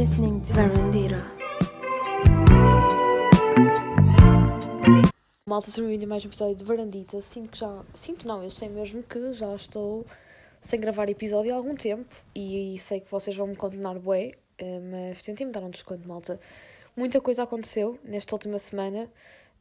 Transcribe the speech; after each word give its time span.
listening 0.00 0.40
to 0.40 0.54
Verandira. 0.54 1.22
Malta, 5.46 5.70
sejam 5.70 5.84
bem-vindos 5.84 6.04
a 6.04 6.08
mais 6.08 6.24
um 6.24 6.28
episódio 6.28 6.56
de 6.56 6.64
Varandita. 6.64 7.20
Sinto 7.20 7.50
que 7.50 7.58
já. 7.58 7.84
Sinto 7.92 8.26
não, 8.26 8.42
eu 8.42 8.48
sei 8.48 8.70
mesmo 8.70 9.02
que 9.02 9.34
já 9.34 9.54
estou 9.54 10.06
sem 10.58 10.80
gravar 10.80 11.10
episódio 11.10 11.52
há 11.52 11.56
algum 11.56 11.74
tempo 11.74 12.08
e 12.34 12.78
sei 12.78 13.00
que 13.00 13.10
vocês 13.10 13.36
vão 13.36 13.48
me 13.48 13.56
condenar 13.56 13.98
bué, 13.98 14.32
eh, 14.56 14.80
mas 14.80 15.20
tentem-me 15.20 15.52
dar 15.52 15.62
um 15.62 15.68
desconto, 15.68 16.08
malta. 16.08 16.40
Muita 16.96 17.20
coisa 17.20 17.42
aconteceu 17.42 17.98
nesta 18.02 18.34
última 18.34 18.56
semana. 18.56 19.06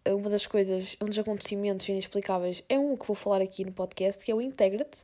Eh, 0.06 0.14
Uma 0.14 0.30
das 0.30 0.48
coisas, 0.48 0.96
um 1.02 1.08
dos 1.08 1.20
acontecimentos 1.20 1.90
inexplicáveis 1.90 2.64
é 2.70 2.80
um 2.80 2.96
que 2.96 3.06
vou 3.06 3.16
falar 3.16 3.42
aqui 3.42 3.66
no 3.66 3.74
podcast, 3.74 4.24
que 4.24 4.32
é 4.32 4.36
o 4.36 4.40
Integrate, 4.40 5.02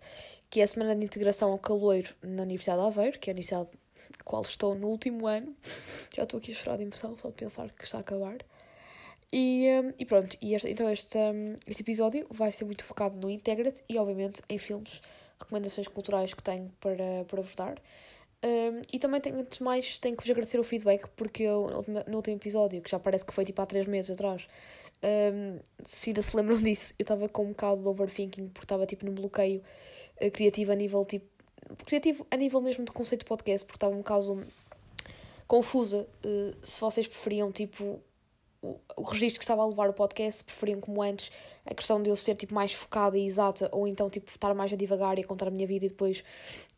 que 0.49 0.61
é 0.61 0.63
a 0.63 0.67
semana 0.67 0.95
de 0.95 1.03
integração 1.03 1.51
ao 1.51 1.59
caloiro 1.59 2.15
na 2.23 2.43
Universidade 2.43 2.79
de 2.81 2.87
Aveiro, 2.87 3.19
que 3.19 3.29
é 3.29 3.31
a 3.31 3.33
universidade 3.33 3.71
qual 4.25 4.41
estou 4.41 4.75
no 4.75 4.87
último 4.87 5.27
ano. 5.27 5.55
Já 6.13 6.23
estou 6.23 6.39
aqui 6.39 6.51
a 6.51 6.55
chorar 6.55 6.77
de 6.77 6.83
emoção 6.83 7.17
só 7.17 7.29
de 7.29 7.35
pensar 7.35 7.69
que 7.69 7.85
está 7.85 7.99
a 7.99 8.01
acabar. 8.01 8.39
E, 9.31 9.67
um, 9.81 9.93
e 9.97 10.05
pronto, 10.05 10.35
e 10.41 10.55
este, 10.55 10.69
então 10.69 10.89
este, 10.89 11.17
um, 11.17 11.57
este 11.67 11.81
episódio 11.81 12.27
vai 12.29 12.51
ser 12.51 12.65
muito 12.65 12.83
focado 12.83 13.17
no 13.17 13.29
Integrate 13.29 13.83
e, 13.87 13.97
obviamente, 13.97 14.41
em 14.49 14.57
filmes, 14.57 15.01
recomendações 15.39 15.87
culturais 15.87 16.33
que 16.33 16.43
tenho 16.43 16.71
para, 16.79 17.25
para 17.27 17.41
vos 17.41 17.55
dar. 17.55 17.81
Um, 18.43 18.81
e 18.93 18.99
também, 18.99 19.19
tenho, 19.19 19.39
antes 19.39 19.57
de 19.57 19.63
mais, 19.63 19.97
tenho 19.97 20.15
que 20.15 20.23
vos 20.23 20.29
agradecer 20.29 20.59
o 20.59 20.63
feedback, 20.63 21.07
porque 21.15 21.43
eu, 21.43 21.83
no 22.07 22.15
último, 22.15 22.37
episódio, 22.37 22.81
que 22.81 22.89
já 22.89 22.99
parece 22.99 23.25
que 23.25 23.33
foi 23.33 23.43
tipo 23.43 23.59
há 23.61 23.65
três 23.65 23.87
meses 23.87 24.11
atrás, 24.11 24.47
um, 25.03 25.59
se 25.83 26.09
ainda 26.09 26.21
se 26.21 26.37
lembram 26.37 26.55
disso, 26.61 26.93
eu 26.99 27.03
estava 27.03 27.27
com 27.27 27.43
um 27.43 27.49
bocado 27.49 27.81
de 27.81 27.87
overthinking, 27.87 28.49
porque 28.49 28.65
estava 28.65 28.85
tipo 28.85 29.05
num 29.05 29.13
bloqueio 29.13 29.61
uh, 30.21 30.31
criativo 30.31 30.71
a 30.71 30.75
nível 30.75 31.03
tipo. 31.05 31.34
Criativo 31.85 32.25
a 32.29 32.37
nível 32.37 32.61
mesmo 32.61 32.85
de 32.85 32.91
conceito 32.91 33.21
de 33.21 33.27
podcast, 33.27 33.65
porque 33.65 33.77
estava 33.77 33.93
um 33.93 33.99
bocado 33.99 34.45
confusa 35.47 36.07
uh, 36.25 36.55
se 36.61 36.81
vocês 36.81 37.07
preferiam 37.07 37.51
tipo 37.51 37.99
o, 38.61 38.79
o 38.97 39.03
registro 39.03 39.39
que 39.39 39.43
estava 39.43 39.61
a 39.61 39.67
levar 39.67 39.89
o 39.89 39.93
podcast, 39.93 40.43
preferiam 40.43 40.81
como 40.81 41.01
antes 41.01 41.31
a 41.65 41.73
questão 41.73 42.01
de 42.01 42.09
eu 42.09 42.15
ser 42.15 42.35
tipo 42.35 42.53
mais 42.53 42.73
focada 42.73 43.17
e 43.17 43.25
exata, 43.25 43.69
ou 43.71 43.87
então 43.87 44.09
tipo 44.09 44.29
estar 44.29 44.53
mais 44.53 44.73
a 44.73 44.75
divagar 44.75 45.17
e 45.17 45.21
a 45.21 45.25
contar 45.25 45.47
a 45.47 45.51
minha 45.51 45.67
vida 45.67 45.85
e 45.85 45.89
depois 45.89 46.23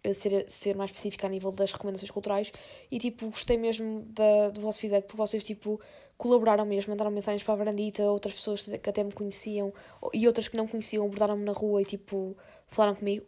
uh, 0.05 0.13
ser, 0.13 0.49
ser 0.49 0.75
mais 0.75 0.91
específica 0.91 1.27
a 1.27 1.29
nível 1.29 1.51
das 1.51 1.72
recomendações 1.72 2.11
culturais. 2.11 2.51
E 2.91 2.99
tipo, 2.99 3.29
gostei 3.29 3.57
mesmo 3.57 4.01
da, 4.07 4.49
do 4.49 4.61
vosso 4.61 4.81
feedback, 4.81 5.05
porque 5.05 5.17
vocês 5.17 5.44
tipo 5.44 5.79
colaboraram 6.17 6.66
mesmo, 6.66 6.91
mandaram 6.91 7.11
mensagens 7.11 7.44
para 7.44 7.53
a 7.53 7.57
varandita, 7.57 8.03
outras 8.03 8.33
pessoas 8.33 8.66
que 8.66 8.89
até 8.89 9.03
me 9.03 9.11
conheciam 9.11 9.72
e 10.11 10.25
outras 10.25 10.47
que 10.47 10.57
não 10.57 10.67
conheciam 10.67 11.05
abordaram-me 11.05 11.45
na 11.45 11.51
rua 11.51 11.81
e 11.81 11.85
tipo 11.85 12.35
falaram 12.67 12.95
comigo. 12.95 13.25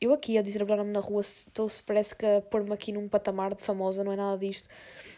Eu 0.00 0.12
aqui 0.12 0.38
a 0.38 0.42
dizer 0.42 0.62
abordaram-me 0.62 0.92
na 0.92 1.00
rua, 1.00 1.20
estou 1.20 1.68
se 1.68 1.82
parece 1.82 2.14
que 2.14 2.24
a 2.24 2.40
pôr-me 2.40 2.72
aqui 2.72 2.92
num 2.92 3.08
patamar 3.08 3.54
de 3.54 3.62
famosa, 3.62 4.04
não 4.04 4.12
é 4.12 4.16
nada 4.16 4.38
disto, 4.38 4.68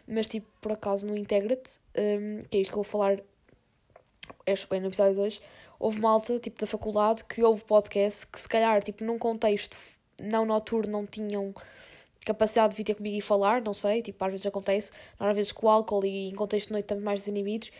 mas 0.06 0.26
tipo, 0.26 0.46
por 0.60 0.72
acaso 0.72 1.06
no 1.06 1.16
Integrate, 1.16 1.80
um, 1.98 2.40
que 2.50 2.56
é 2.56 2.60
isto 2.60 2.72
que 2.72 2.78
eu 2.78 2.82
vou 2.82 2.84
falar 2.84 3.20
este 4.46 4.66
bem 4.68 4.80
no 4.80 4.88
episódio 4.88 5.16
2, 5.16 5.40
houve 5.78 6.00
malta, 6.00 6.38
tipo, 6.38 6.58
da 6.58 6.66
faculdade, 6.66 7.24
que 7.24 7.42
houve 7.42 7.62
podcast 7.64 8.26
que 8.26 8.40
se 8.40 8.48
calhar, 8.48 8.82
tipo, 8.82 9.04
num 9.04 9.18
contexto 9.18 9.76
não 10.20 10.44
noturno 10.44 10.92
não 10.92 11.06
tinham 11.06 11.54
capacidade 12.24 12.72
de 12.72 12.76
vir 12.76 12.84
ter 12.84 12.94
comigo 12.94 13.16
e 13.16 13.20
falar, 13.20 13.62
não 13.62 13.72
sei, 13.72 14.02
tipo, 14.02 14.22
às 14.24 14.30
vezes 14.30 14.46
acontece, 14.46 14.92
às 15.18 15.34
vezes 15.34 15.52
com 15.52 15.68
álcool 15.68 16.04
e 16.04 16.28
em 16.28 16.34
contexto 16.34 16.68
de 16.68 16.72
noite 16.72 16.84
estamos 16.84 17.02
mais 17.02 17.20
desinibidos, 17.20 17.70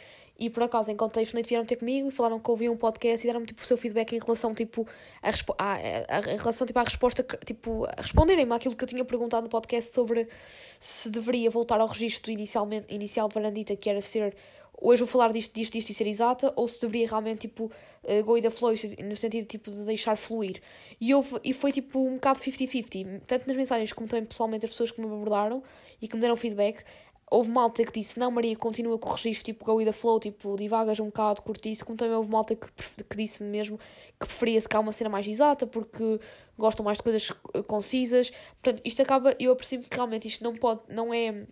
e 0.41 0.49
por 0.49 0.63
acaso 0.63 0.91
de 0.91 1.35
noite 1.35 1.49
vieram 1.49 1.67
ter 1.67 1.77
comigo 1.77 2.09
e 2.09 2.11
falaram 2.11 2.41
que 2.41 2.51
ouviam 2.51 2.73
um 2.73 2.77
podcast 2.77 3.25
e 3.25 3.29
deram-me 3.29 3.47
tipo 3.47 3.63
o 3.63 3.65
seu 3.65 3.77
feedback 3.77 4.13
em 4.17 4.19
relação 4.19 4.55
tipo 4.55 4.89
a, 5.23 5.29
a, 5.29 5.77
a, 5.77 6.19
a, 6.19 6.21
relação 6.21 6.67
tipo 6.67 6.79
à 6.79 6.83
resposta 6.83 7.23
tipo 7.45 7.85
a 7.85 8.01
responderem-me 8.01 8.53
àquilo 8.55 8.75
que 8.75 8.83
eu 8.83 8.89
tinha 8.89 9.05
perguntado 9.05 9.45
no 9.45 9.51
podcast 9.51 9.93
sobre 9.93 10.27
se 10.79 11.11
deveria 11.11 11.51
voltar 11.51 11.79
ao 11.79 11.87
registro 11.87 12.33
inicialmente 12.33 12.93
inicial 12.93 13.29
de 13.29 13.35
Varandita 13.35 13.77
que 13.77 13.91
era 13.91 14.01
ser 14.01 14.35
hoje 14.81 15.01
vou 15.01 15.07
falar 15.09 15.31
disto, 15.33 15.55
disto, 15.55 15.75
disto 15.75 15.91
e 15.91 15.95
ser 15.95 16.07
exata, 16.07 16.53
ou 16.57 16.67
se 16.67 16.81
deveria 16.81 17.07
realmente, 17.07 17.43
tipo, 17.43 17.71
uh, 18.05 18.25
go 18.25 18.33
with 18.33 18.43
the 18.43 18.51
flow, 18.51 18.73
no 19.05 19.15
sentido, 19.15 19.47
tipo, 19.47 19.71
de 19.71 19.85
deixar 19.85 20.17
fluir. 20.17 20.61
E, 21.01 21.15
houve, 21.15 21.39
e 21.45 21.53
foi, 21.53 21.71
tipo, 21.71 22.01
um 22.01 22.15
bocado 22.15 22.41
50-50, 22.41 23.21
tanto 23.27 23.47
nas 23.47 23.57
mensagens 23.57 23.93
como 23.93 24.09
também 24.09 24.25
pessoalmente 24.25 24.65
as 24.65 24.71
pessoas 24.71 24.91
que 24.91 25.01
me 25.01 25.07
abordaram 25.07 25.63
e 26.01 26.09
que 26.09 26.15
me 26.15 26.21
deram 26.21 26.37
feedback, 26.37 26.83
houve 27.31 27.49
malta 27.49 27.85
que 27.85 27.93
disse, 27.93 28.19
não 28.19 28.31
Maria, 28.31 28.57
continua 28.57 28.99
com 28.99 29.09
o 29.09 29.13
registro, 29.13 29.45
tipo, 29.45 29.65
go 29.65 29.75
with 29.75 29.85
the 29.85 29.93
flow, 29.93 30.19
tipo, 30.19 30.57
divagas 30.57 30.99
um 30.99 31.07
bocado, 31.07 31.41
curte 31.43 31.71
isso, 31.71 31.87
como 31.87 31.97
também 31.97 32.15
houve 32.15 32.29
malta 32.29 32.57
que, 32.57 32.69
que 33.09 33.17
disse 33.17 33.45
mesmo 33.45 33.79
que 34.19 34.27
preferia 34.27 34.61
se 34.61 34.69
cá 34.69 34.81
uma 34.81 34.91
cena 34.91 35.09
mais 35.09 35.27
exata, 35.27 35.67
porque 35.67 36.19
gostam 36.59 36.85
mais 36.85 36.99
de 36.99 37.05
coisas 37.05 37.31
concisas, 37.69 38.31
portanto, 38.61 38.83
isto 38.85 39.01
acaba, 39.01 39.35
eu 39.39 39.53
aprecio 39.53 39.81
que 39.81 39.95
realmente 39.95 40.27
isto 40.27 40.43
não 40.43 40.55
pode, 40.55 40.81
não 40.89 41.15
é 41.15 41.47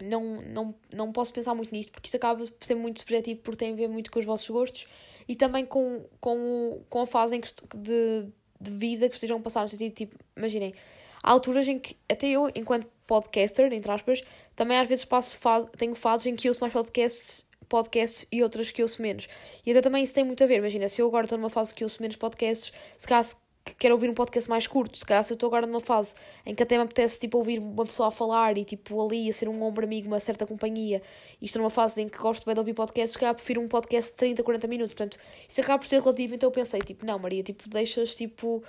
não, 0.00 0.40
não, 0.42 0.74
não 0.92 1.12
posso 1.12 1.32
pensar 1.32 1.54
muito 1.54 1.70
nisto, 1.72 1.92
porque 1.92 2.08
isto 2.08 2.16
acaba 2.16 2.44
por 2.44 2.64
ser 2.64 2.74
muito 2.74 2.98
subjetivo, 2.98 3.40
porque 3.42 3.58
tem 3.58 3.72
a 3.72 3.76
ver 3.76 3.88
muito 3.88 4.10
com 4.10 4.18
os 4.18 4.24
vossos 4.24 4.48
gostos 4.50 4.88
e 5.28 5.36
também 5.36 5.64
com, 5.64 6.04
com, 6.20 6.82
com 6.88 7.00
a 7.02 7.06
fase 7.06 7.36
em 7.36 7.40
que, 7.40 7.52
de, 7.76 8.26
de 8.60 8.70
vida 8.70 9.08
que 9.08 9.14
estejam 9.14 9.38
a 9.38 9.40
passar, 9.40 9.62
no 9.62 9.68
sentido, 9.68 9.94
tipo, 9.94 10.16
imaginem, 10.36 10.74
há 11.22 11.30
alturas 11.30 11.68
em 11.68 11.78
que, 11.78 11.96
até 12.08 12.26
eu, 12.28 12.50
enquanto 12.54 12.86
podcaster, 13.06 13.72
entre 13.72 13.90
aspas, 13.90 14.22
também 14.56 14.78
às 14.78 14.88
vezes 14.88 15.04
passo 15.04 15.38
fase, 15.38 15.68
tenho 15.76 15.94
fases 15.94 16.26
em 16.26 16.34
que 16.34 16.48
ouço 16.48 16.60
mais 16.60 16.72
podcasts, 16.72 17.44
podcasts 17.68 18.26
e 18.30 18.42
outras 18.42 18.70
que 18.70 18.82
ouço 18.82 19.00
menos. 19.00 19.28
E 19.64 19.70
até 19.70 19.80
também 19.80 20.02
isso 20.02 20.14
tem 20.14 20.24
muito 20.24 20.42
a 20.42 20.46
ver, 20.46 20.58
imagina, 20.58 20.88
se 20.88 21.00
eu 21.00 21.06
agora 21.06 21.24
estou 21.24 21.38
numa 21.38 21.50
fase 21.50 21.74
que 21.74 21.84
ouço 21.84 22.00
menos 22.00 22.16
podcasts, 22.16 22.72
se 22.96 23.06
caso 23.06 23.36
que 23.64 23.74
quero 23.74 23.94
ouvir 23.94 24.10
um 24.10 24.14
podcast 24.14 24.50
mais 24.50 24.66
curto, 24.66 24.98
se 24.98 25.06
calhar 25.06 25.22
se 25.22 25.32
eu 25.32 25.34
estou 25.34 25.46
agora 25.46 25.66
numa 25.66 25.80
fase 25.80 26.14
em 26.44 26.54
que 26.54 26.62
até 26.62 26.76
me 26.76 26.82
apetece 26.82 27.20
tipo, 27.20 27.38
ouvir 27.38 27.60
uma 27.60 27.84
pessoa 27.84 28.08
a 28.08 28.10
falar 28.10 28.58
e 28.58 28.64
tipo 28.64 29.00
ali 29.00 29.28
a 29.28 29.32
ser 29.32 29.48
um 29.48 29.62
ombro 29.62 29.84
amigo, 29.84 30.08
uma 30.08 30.18
certa 30.18 30.44
companhia, 30.44 31.00
e 31.40 31.46
estou 31.46 31.62
numa 31.62 31.70
fase 31.70 32.02
em 32.02 32.08
que 32.08 32.18
gosto 32.18 32.44
bem 32.44 32.54
de 32.54 32.60
ouvir 32.60 32.74
podcasts, 32.74 33.12
se 33.12 33.18
calhar 33.18 33.34
prefiro 33.34 33.60
um 33.60 33.68
podcast 33.68 34.12
de 34.12 34.18
30, 34.18 34.42
40 34.42 34.66
minutos, 34.66 34.94
portanto, 34.94 35.16
isso 35.48 35.60
acaba 35.60 35.78
por 35.78 35.86
ser 35.86 36.00
relativo, 36.00 36.34
então 36.34 36.48
eu 36.48 36.52
pensei, 36.52 36.80
tipo, 36.80 37.06
não 37.06 37.18
Maria, 37.18 37.42
tipo, 37.42 37.68
deixas, 37.68 38.16
tipo, 38.16 38.64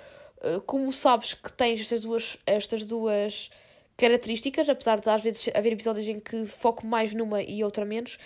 como 0.66 0.92
sabes 0.92 1.34
que 1.34 1.52
tens 1.52 1.80
estas 1.80 2.00
duas, 2.00 2.38
estas 2.46 2.86
duas 2.86 3.50
características, 3.96 4.68
apesar 4.68 5.00
de 5.00 5.08
às 5.08 5.22
vezes 5.22 5.48
haver 5.54 5.72
episódios 5.72 6.06
em 6.08 6.18
que 6.20 6.44
foco 6.44 6.86
mais 6.86 7.14
numa 7.14 7.42
e 7.42 7.62
outra 7.62 7.84
menos, 7.84 8.18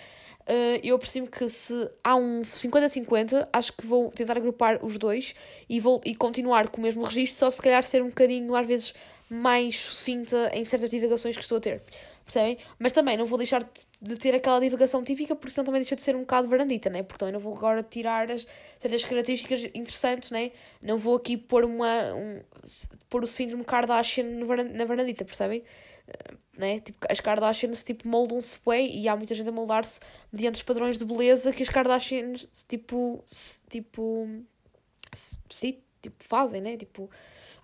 Uh, 0.49 0.81
eu 0.83 0.97
percebo 0.97 1.29
que 1.29 1.47
se 1.47 1.91
há 2.03 2.15
um 2.15 2.41
50-50, 2.41 3.47
acho 3.53 3.71
que 3.71 3.85
vou 3.85 4.09
tentar 4.09 4.35
agrupar 4.35 4.83
os 4.83 4.97
dois 4.97 5.35
e, 5.69 5.79
vou, 5.79 6.01
e 6.03 6.15
continuar 6.15 6.69
com 6.69 6.79
o 6.79 6.83
mesmo 6.83 7.03
registro, 7.03 7.37
só 7.37 7.51
se 7.51 7.61
calhar 7.61 7.83
ser 7.83 8.01
um 8.01 8.07
bocadinho, 8.07 8.55
às 8.55 8.65
vezes, 8.65 8.95
mais 9.29 9.77
sucinta 9.77 10.49
em 10.51 10.65
certas 10.65 10.89
divagações 10.89 11.37
que 11.37 11.43
estou 11.43 11.59
a 11.59 11.61
ter. 11.61 11.83
Percebem? 12.29 12.59
Mas 12.77 12.91
também 12.91 13.17
não 13.17 13.25
vou 13.25 13.39
deixar 13.39 13.63
de, 13.99 14.15
ter 14.17 14.35
aquela 14.35 14.59
divagação 14.59 15.03
típica, 15.03 15.35
porque 15.35 15.51
senão 15.51 15.65
também 15.65 15.81
deixa 15.81 15.95
de 15.95 16.03
ser 16.03 16.15
um 16.15 16.19
bocado 16.19 16.47
varandita, 16.47 16.87
né? 16.87 17.01
Porque 17.01 17.17
também 17.17 17.33
não 17.33 17.39
vou 17.39 17.55
agora 17.55 17.81
tirar 17.81 18.29
as 18.29 18.47
certas 18.77 19.03
características 19.03 19.63
interessantes, 19.73 20.29
né? 20.29 20.51
Não 20.79 20.99
vou 20.99 21.15
aqui 21.15 21.35
pôr, 21.35 21.65
uma, 21.65 22.13
um, 22.13 22.39
pôr 23.09 23.23
o 23.23 23.27
síndrome 23.27 23.63
Kardashian 23.63 24.25
na 24.25 24.85
varandita, 24.85 25.25
percebem? 25.25 25.63
né? 26.57 26.79
Tipo, 26.81 27.07
as 27.09 27.19
Kardashians 27.19 27.83
tipo, 27.83 28.07
moldam-se 28.07 28.59
bem 28.65 28.99
e 28.99 29.07
há 29.07 29.15
muita 29.15 29.33
gente 29.33 29.47
a 29.47 29.51
moldar-se 29.51 29.99
mediante 30.31 30.57
os 30.57 30.63
padrões 30.63 30.97
de 30.97 31.05
beleza 31.05 31.53
que 31.53 31.63
as 31.63 31.69
Kardashians 31.69 32.47
tipo, 32.67 33.23
tipo, 33.69 34.27
se, 35.13 35.81
tipo 36.01 36.23
fazem, 36.23 36.61
né? 36.61 36.77
Tipo, 36.77 37.09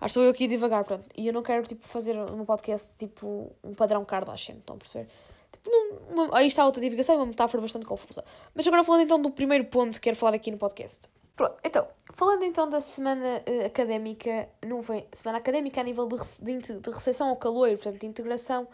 que 0.00 0.06
estou 0.06 0.22
eu 0.24 0.30
aqui 0.30 0.46
devagar, 0.46 0.84
pronto. 0.84 1.06
E 1.16 1.26
eu 1.26 1.32
não 1.32 1.42
quero 1.42 1.66
tipo, 1.66 1.84
fazer 1.84 2.16
um 2.18 2.44
podcast 2.44 2.96
tipo 2.96 3.52
um 3.62 3.74
padrão 3.74 4.04
Kardashian, 4.04 4.56
estão 4.56 4.76
a 4.76 4.78
perceber? 4.78 5.08
Tipo, 5.52 5.70
uma, 6.10 6.36
aí 6.36 6.46
está 6.46 6.62
a 6.62 6.66
outra 6.66 6.80
divulgação, 6.80 7.14
é 7.14 7.18
uma 7.18 7.26
metáfora 7.26 7.60
bastante 7.60 7.86
confusa. 7.86 8.24
Mas 8.54 8.66
agora 8.66 8.84
falando 8.84 9.02
então 9.02 9.20
do 9.20 9.30
primeiro 9.30 9.64
ponto 9.66 9.94
que 9.94 10.00
quero 10.00 10.16
falar 10.16 10.34
aqui 10.34 10.50
no 10.50 10.58
podcast. 10.58 11.08
Pronto, 11.34 11.56
então, 11.62 11.86
falando 12.14 12.44
então 12.44 12.68
da 12.68 12.80
semana 12.80 13.42
uh, 13.46 13.66
académica, 13.66 14.48
não 14.66 14.82
foi 14.82 15.06
semana 15.12 15.38
académica 15.38 15.80
a 15.80 15.84
nível 15.84 16.06
de, 16.06 16.16
de, 16.42 16.80
de 16.80 16.90
recepção 16.90 17.28
ao 17.28 17.36
calor, 17.36 17.68
portanto, 17.70 18.00
de 18.00 18.06
integração 18.06 18.66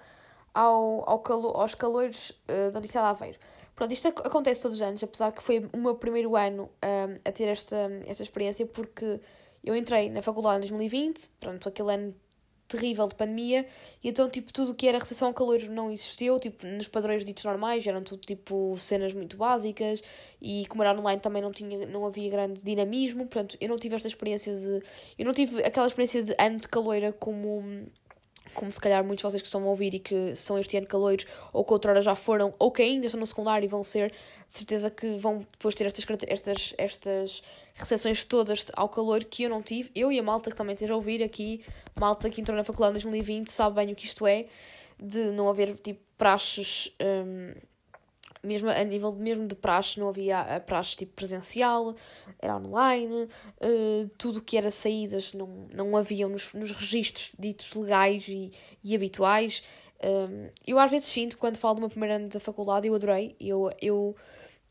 ao, 0.54 1.08
ao 1.08 1.18
calo, 1.18 1.48
aos 1.48 1.74
calores 1.74 2.30
uh, 2.30 2.70
da 2.70 2.78
Universidade 2.78 3.06
de 3.06 3.10
Aveiro. 3.10 3.38
Pronto, 3.74 3.92
isto 3.92 4.08
acontece 4.08 4.60
todos 4.60 4.76
os 4.76 4.82
anos, 4.82 5.02
apesar 5.02 5.32
que 5.32 5.42
foi 5.42 5.68
o 5.72 5.76
meu 5.76 5.96
primeiro 5.96 6.36
ano 6.36 6.70
um, 6.84 7.18
a 7.24 7.32
ter 7.32 7.48
esta, 7.48 7.90
esta 8.06 8.22
experiência, 8.22 8.66
porque 8.66 9.18
eu 9.64 9.76
entrei 9.76 10.10
na 10.10 10.22
faculdade 10.22 10.58
em 10.58 10.70
2020, 10.70 11.30
pronto, 11.40 11.68
aquele 11.68 11.92
ano 11.92 12.14
terrível 12.72 13.06
de 13.06 13.14
pandemia, 13.14 13.66
e 14.02 14.08
então, 14.08 14.28
tipo, 14.30 14.52
tudo 14.52 14.72
o 14.72 14.74
que 14.74 14.88
era 14.88 14.98
recepção 14.98 15.28
ao 15.28 15.34
calor 15.34 15.60
não 15.64 15.90
existiu, 15.90 16.40
tipo, 16.40 16.66
nos 16.66 16.88
padrões 16.88 17.24
ditos 17.24 17.44
normais, 17.44 17.86
eram 17.86 18.02
tudo, 18.02 18.20
tipo, 18.20 18.74
cenas 18.78 19.12
muito 19.12 19.36
básicas, 19.36 20.02
e 20.40 20.64
como 20.66 20.82
era 20.82 20.98
online 20.98 21.20
também 21.20 21.42
não, 21.42 21.52
tinha, 21.52 21.86
não 21.86 22.06
havia 22.06 22.30
grande 22.30 22.62
dinamismo, 22.62 23.26
portanto, 23.26 23.56
eu 23.60 23.68
não 23.68 23.76
tive 23.76 23.94
esta 23.94 24.08
experiência 24.08 24.54
de... 24.56 24.82
Eu 25.18 25.26
não 25.26 25.32
tive 25.32 25.62
aquela 25.62 25.86
experiência 25.86 26.22
de 26.22 26.34
ano 26.38 26.58
de 26.58 26.68
caloira 26.68 27.12
como 27.12 27.86
como 28.54 28.72
se 28.72 28.80
calhar 28.80 29.04
muitos 29.04 29.22
de 29.22 29.30
vocês 29.30 29.42
que 29.42 29.48
estão 29.48 29.62
a 29.62 29.66
ouvir 29.66 29.94
e 29.94 29.98
que 29.98 30.34
são 30.34 30.58
este 30.58 30.76
ano 30.76 30.86
caloiros, 30.86 31.26
ou 31.52 31.64
que 31.64 31.72
outrora 31.72 32.00
já 32.00 32.14
foram, 32.14 32.54
ou 32.58 32.70
que 32.70 32.82
ainda 32.82 33.06
estão 33.06 33.20
no 33.20 33.26
secundário 33.26 33.64
e 33.64 33.68
vão 33.68 33.82
ser, 33.82 34.10
de 34.10 34.54
certeza 34.54 34.90
que 34.90 35.14
vão 35.14 35.46
depois 35.50 35.74
ter 35.74 35.86
estas, 35.86 36.04
estas, 36.26 36.74
estas 36.78 37.42
recepções 37.74 38.24
todas 38.24 38.66
ao 38.74 38.88
calor 38.88 39.24
que 39.24 39.42
eu 39.44 39.50
não 39.50 39.62
tive. 39.62 39.90
Eu 39.94 40.12
e 40.12 40.18
a 40.18 40.22
malta 40.22 40.50
que 40.50 40.56
também 40.56 40.74
esteja 40.74 40.92
a 40.92 40.96
ouvir 40.96 41.22
aqui, 41.22 41.64
malta 41.98 42.28
que 42.30 42.40
entrou 42.40 42.56
na 42.56 42.64
faculdade 42.64 42.92
em 42.92 43.02
2020, 43.02 43.48
sabe 43.48 43.76
bem 43.76 43.92
o 43.92 43.96
que 43.96 44.06
isto 44.06 44.26
é, 44.26 44.46
de 45.02 45.30
não 45.30 45.48
haver 45.48 45.76
tipo 45.78 46.00
praxes. 46.16 46.94
Um, 47.00 47.71
mesmo 48.42 48.68
a 48.68 48.84
nível 48.84 49.12
mesmo 49.12 49.46
de 49.46 49.54
praxe, 49.54 50.00
não 50.00 50.08
havia 50.08 50.60
praxe 50.66 50.96
tipo 50.96 51.12
presencial, 51.14 51.94
era 52.38 52.56
online, 52.56 53.24
uh, 53.24 54.08
tudo 54.18 54.38
o 54.38 54.42
que 54.42 54.56
era 54.56 54.70
saídas 54.70 55.32
não, 55.32 55.68
não 55.72 55.96
haviam 55.96 56.28
nos, 56.28 56.52
nos 56.52 56.72
registros 56.72 57.34
ditos 57.38 57.72
legais 57.74 58.26
e, 58.28 58.50
e 58.82 58.94
habituais. 58.94 59.62
Um, 60.04 60.50
eu 60.66 60.78
às 60.78 60.90
vezes 60.90 61.08
sinto, 61.08 61.38
quando 61.38 61.56
falo 61.56 61.76
do 61.76 61.80
meu 61.80 61.90
primeiro 61.90 62.16
ano 62.16 62.28
da 62.28 62.40
faculdade, 62.40 62.88
eu 62.88 62.94
adorei, 62.94 63.36
eu, 63.38 63.70
eu, 63.80 64.16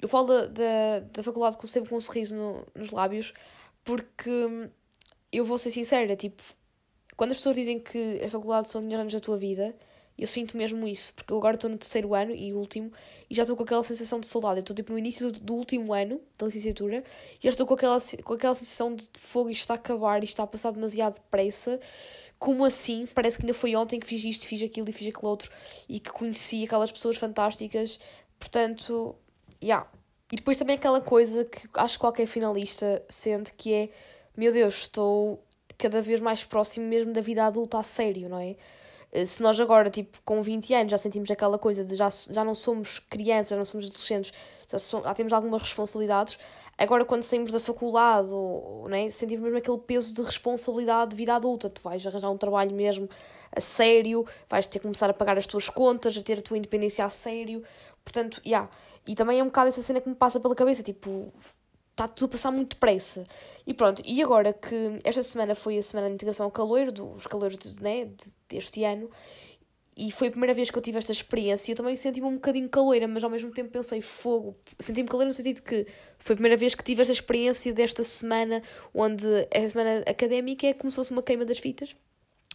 eu 0.01 0.07
falo 0.07 0.27
da, 0.27 0.45
da, 0.47 0.99
da 0.99 1.23
faculdade 1.23 1.55
com, 1.55 1.65
sempre 1.65 1.89
com 1.89 1.95
um 1.95 2.01
sorriso 2.01 2.35
no, 2.35 2.67
nos 2.75 2.91
lábios, 2.91 3.33
porque 3.83 4.69
eu 5.31 5.45
vou 5.45 5.57
ser 5.57 5.71
sincera, 5.71 6.15
tipo, 6.17 6.43
quando 7.15 7.31
as 7.31 7.37
pessoas 7.37 7.55
dizem 7.55 7.79
que 7.79 8.21
a 8.21 8.29
faculdade 8.29 8.69
são 8.69 8.81
os 8.81 8.85
melhores 8.85 9.03
anos 9.03 9.13
da 9.13 9.19
tua 9.21 9.37
vida, 9.37 9.73
eu 10.21 10.27
sinto 10.27 10.55
mesmo 10.55 10.87
isso, 10.87 11.15
porque 11.15 11.33
eu 11.33 11.37
agora 11.37 11.55
estou 11.55 11.67
no 11.67 11.79
terceiro 11.79 12.13
ano 12.13 12.31
e 12.35 12.53
último, 12.53 12.91
e 13.27 13.33
já 13.33 13.41
estou 13.41 13.57
com 13.57 13.63
aquela 13.63 13.81
sensação 13.81 14.19
de 14.19 14.27
saudade. 14.27 14.57
Eu 14.57 14.59
estou 14.59 14.75
tipo 14.75 14.91
no 14.91 14.99
início 14.99 15.31
do, 15.31 15.39
do, 15.39 15.55
último 15.55 15.91
ano 15.93 16.21
da 16.37 16.45
licenciatura 16.45 17.03
e 17.39 17.43
já 17.43 17.49
estou 17.49 17.65
com 17.65 17.73
aquela, 17.73 17.99
com 18.23 18.33
aquela 18.33 18.53
sensação 18.53 18.93
de 18.93 19.09
fogo, 19.15 19.49
isto 19.49 19.61
está 19.61 19.73
a 19.73 19.77
acabar, 19.77 20.23
isto 20.23 20.33
está 20.33 20.43
a 20.43 20.47
passar 20.47 20.71
demasiado 20.71 21.15
depressa. 21.15 21.79
Como 22.37 22.63
assim? 22.63 23.07
Parece 23.15 23.37
que 23.37 23.45
ainda 23.45 23.53
foi 23.55 23.75
ontem 23.75 23.99
que 23.99 24.05
fiz 24.05 24.23
isto, 24.23 24.47
fiz 24.47 24.61
aquilo 24.61 24.87
e 24.89 24.93
fiz 24.93 25.07
aquilo 25.07 25.27
outro 25.27 25.49
e 25.89 25.99
que 25.99 26.11
conheci 26.11 26.63
aquelas 26.65 26.91
pessoas 26.91 27.17
fantásticas. 27.17 27.99
Portanto, 28.37 29.15
já. 29.59 29.67
Yeah. 29.67 29.87
E 30.31 30.35
depois 30.35 30.57
também 30.57 30.75
aquela 30.75 31.01
coisa 31.01 31.43
que 31.43 31.67
acho 31.73 31.95
que 31.95 31.99
qualquer 31.99 32.27
finalista 32.27 33.03
sente 33.09 33.53
que 33.53 33.73
é: 33.73 33.89
meu 34.37 34.53
Deus, 34.53 34.81
estou 34.81 35.43
cada 35.79 35.99
vez 35.99 36.21
mais 36.21 36.45
próximo 36.45 36.87
mesmo 36.87 37.11
da 37.11 37.21
vida 37.21 37.43
adulta 37.43 37.79
a 37.79 37.83
sério, 37.83 38.29
não 38.29 38.37
é? 38.37 38.55
Eh, 39.11 39.25
se 39.25 39.41
nós 39.43 39.59
agora, 39.59 39.89
tipo, 39.89 40.19
com 40.23 40.41
20 40.41 40.73
anos 40.73 40.91
já 40.91 40.97
sentimos 40.97 41.29
aquela 41.29 41.57
coisa 41.59 41.83
de 41.83 41.95
já, 41.95 42.09
já 42.09 42.43
não 42.43 42.53
somos 42.55 42.99
crianças, 42.99 43.49
já 43.49 43.57
não 43.57 43.65
somos 43.65 43.87
adolescentes, 43.87 44.31
já, 44.69 44.79
somos, 44.79 45.05
já 45.05 45.13
temos 45.13 45.33
algumas 45.33 45.61
responsabilidades, 45.61 46.39
agora 46.77 47.03
quando 47.05 47.23
saímos 47.23 47.51
da 47.51 47.59
faculdade, 47.59 48.29
ou, 48.33 48.87
né, 48.89 49.09
sentimos 49.09 49.43
mesmo 49.43 49.57
aquele 49.57 49.77
peso 49.79 50.13
de 50.13 50.21
responsabilidade 50.21 51.11
de 51.11 51.17
vida 51.17 51.35
adulta, 51.35 51.69
tu 51.69 51.81
vais 51.81 52.05
arranjar 52.05 52.29
um 52.29 52.37
trabalho 52.37 52.73
mesmo 52.75 53.09
a 53.55 53.59
sério, 53.59 54.25
vais 54.49 54.65
ter 54.67 54.79
que 54.79 54.83
começar 54.83 55.09
a 55.09 55.13
pagar 55.13 55.37
as 55.37 55.45
tuas 55.45 55.69
contas, 55.69 56.15
a 56.17 56.21
ter 56.21 56.39
a 56.39 56.41
tua 56.41 56.57
independência 56.57 57.03
a 57.03 57.09
sério, 57.09 57.63
portanto, 58.03 58.41
já. 58.43 58.49
Yeah. 58.49 58.69
E 59.07 59.15
também 59.15 59.39
é 59.39 59.43
um 59.43 59.47
bocado 59.47 59.69
essa 59.69 59.81
cena 59.81 59.99
que 59.99 60.07
me 60.07 60.15
passa 60.15 60.39
pela 60.39 60.55
cabeça, 60.55 60.83
tipo, 60.83 61.33
está 62.01 62.07
tudo 62.07 62.29
a 62.29 62.31
passar 62.31 62.51
muito 62.51 62.75
depressa. 62.75 63.23
E 63.65 63.73
pronto, 63.73 64.01
e 64.05 64.21
agora 64.21 64.53
que 64.53 64.99
esta 65.03 65.21
semana 65.21 65.53
foi 65.53 65.77
a 65.77 65.83
semana 65.83 66.07
de 66.07 66.15
integração 66.15 66.45
ao 66.45 66.51
calor, 66.51 66.91
dos 66.91 67.27
calores 67.27 67.57
de, 67.57 67.81
né, 67.81 68.05
de, 68.05 68.33
deste 68.49 68.83
ano, 68.83 69.09
e 69.95 70.11
foi 70.11 70.29
a 70.29 70.31
primeira 70.31 70.53
vez 70.53 70.71
que 70.71 70.77
eu 70.77 70.81
tive 70.81 70.97
esta 70.97 71.11
experiência, 71.11 71.71
eu 71.71 71.75
também 71.75 71.95
senti-me 71.95 72.25
um 72.25 72.35
bocadinho 72.35 72.67
caloira, 72.69 73.07
mas 73.07 73.23
ao 73.23 73.29
mesmo 73.29 73.51
tempo 73.51 73.69
pensei 73.69 74.01
fogo. 74.01 74.55
Senti-me 74.79 75.07
caloira 75.07 75.27
no 75.27 75.33
sentido 75.33 75.61
que 75.61 75.85
foi 76.17 76.33
a 76.33 76.37
primeira 76.37 76.57
vez 76.57 76.73
que 76.73 76.83
tive 76.83 77.01
esta 77.01 77.11
experiência 77.13 77.73
desta 77.73 78.03
semana, 78.03 78.63
onde 78.93 79.27
esta 79.51 79.69
semana 79.69 80.03
académica 80.07 80.65
é 80.67 80.73
como 80.73 80.89
se 80.89 80.95
fosse 80.95 81.11
uma 81.11 81.21
queima 81.21 81.45
das 81.45 81.59
fitas. 81.59 81.95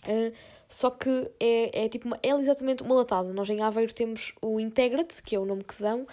Uh, 0.06 0.32
só 0.68 0.90
que 0.90 1.30
é, 1.38 1.84
é 1.84 1.88
tipo 1.88 2.06
uma, 2.06 2.18
é 2.22 2.30
exatamente 2.30 2.82
uma 2.82 2.94
latada. 2.94 3.32
Nós 3.32 3.48
em 3.48 3.60
Aveiro 3.62 3.92
temos 3.94 4.32
o 4.42 4.58
Integrate, 4.58 5.22
que 5.22 5.36
é 5.36 5.38
o 5.38 5.44
nome 5.44 5.62
que 5.64 5.80
dão, 5.80 6.06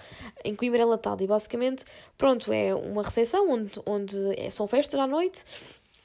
em 0.44 0.56
Coimbra 0.56 0.81
é 0.81 0.86
latado. 0.86 1.24
E 1.24 1.28
basicamente, 1.28 1.86
pronto, 2.18 2.51
é 2.51 2.74
uma 2.74 3.01
recepção 3.04 3.50
onde, 3.50 3.80
onde 3.86 4.18
é, 4.40 4.50
são 4.50 4.68
festas 4.68 5.00
à 5.00 5.07
noite, 5.07 5.44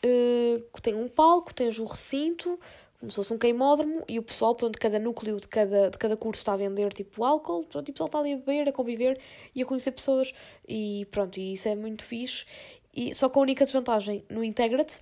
uh, 0.04 0.80
tem 0.80 0.94
um 0.94 1.08
palco, 1.08 1.52
tens 1.52 1.78
o 1.78 1.84
recinto, 1.84 2.58
como 2.98 3.12
se 3.12 3.16
fosse 3.16 3.32
um 3.32 3.38
queimódromo, 3.38 4.02
e 4.08 4.18
o 4.18 4.22
pessoal, 4.22 4.54
pronto, 4.54 4.78
cada 4.78 4.98
núcleo 4.98 5.36
de 5.36 5.46
cada, 5.46 5.90
de 5.90 5.98
cada 5.98 6.16
curso 6.16 6.40
está 6.40 6.54
a 6.54 6.56
vender 6.56 6.92
tipo 6.92 7.22
álcool, 7.22 7.64
pronto, 7.64 7.88
e 7.88 7.90
o 7.90 7.92
pessoal 7.92 8.06
está 8.06 8.18
ali 8.18 8.32
a 8.32 8.36
beber, 8.36 8.68
a 8.68 8.72
conviver 8.72 9.20
e 9.54 9.62
a 9.62 9.66
conhecer 9.66 9.92
pessoas, 9.92 10.32
e 10.66 11.06
pronto, 11.10 11.38
e 11.38 11.52
isso 11.52 11.68
é 11.68 11.76
muito 11.76 12.04
fixe. 12.04 12.44
E, 12.92 13.14
só 13.14 13.28
que 13.28 13.38
a 13.38 13.42
única 13.42 13.64
desvantagem 13.64 14.24
no 14.28 14.42
Integrate 14.42 15.00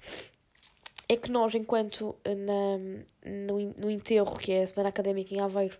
é 1.08 1.16
que 1.16 1.30
nós, 1.30 1.54
enquanto 1.54 2.16
eh, 2.24 2.34
na, 2.34 2.78
no, 3.24 3.74
no 3.78 3.90
enterro, 3.90 4.36
que 4.36 4.52
é 4.52 4.62
a 4.62 4.66
Semana 4.66 4.88
Académica 4.88 5.34
em 5.34 5.40
Aveiro, 5.40 5.78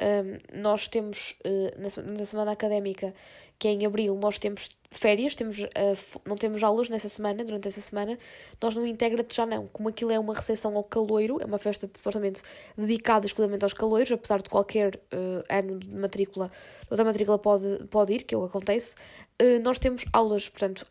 um, 0.00 0.60
nós 0.60 0.88
temos, 0.88 1.36
uh, 1.46 1.70
na, 1.78 2.12
na 2.18 2.24
semana 2.24 2.50
académica, 2.50 3.14
que 3.58 3.68
é 3.68 3.72
em 3.72 3.86
abril, 3.86 4.16
nós 4.16 4.38
temos 4.38 4.70
férias, 4.98 5.34
temos, 5.34 5.58
uh, 5.58 6.20
não 6.24 6.36
temos 6.36 6.62
aulas 6.62 6.88
nessa 6.88 7.08
semana, 7.08 7.44
durante 7.44 7.68
essa 7.68 7.80
semana, 7.80 8.18
nós 8.60 8.74
no 8.74 8.86
integra 8.86 9.24
já 9.30 9.46
não. 9.46 9.66
Como 9.66 9.88
aquilo 9.88 10.10
é 10.10 10.18
uma 10.18 10.34
recepção 10.34 10.76
ao 10.76 10.84
caloiro, 10.84 11.38
é 11.40 11.44
uma 11.44 11.58
festa 11.58 11.86
de, 11.86 11.98
supostamente 11.98 12.42
dedicada 12.76 13.26
exclusivamente 13.26 13.64
aos 13.64 13.72
caloiros, 13.72 14.12
apesar 14.12 14.42
de 14.42 14.50
qualquer 14.50 14.96
uh, 14.96 15.42
ano 15.48 15.78
de 15.78 15.94
matrícula, 15.94 16.50
outra 16.90 17.04
matrícula 17.04 17.38
pode, 17.38 17.84
pode 17.90 18.12
ir, 18.12 18.22
que 18.22 18.34
é 18.34 18.38
o 18.38 18.42
que 18.42 18.48
acontece, 18.48 18.94
uh, 19.42 19.62
nós 19.62 19.78
temos 19.78 20.04
aulas, 20.12 20.48
portanto, 20.48 20.86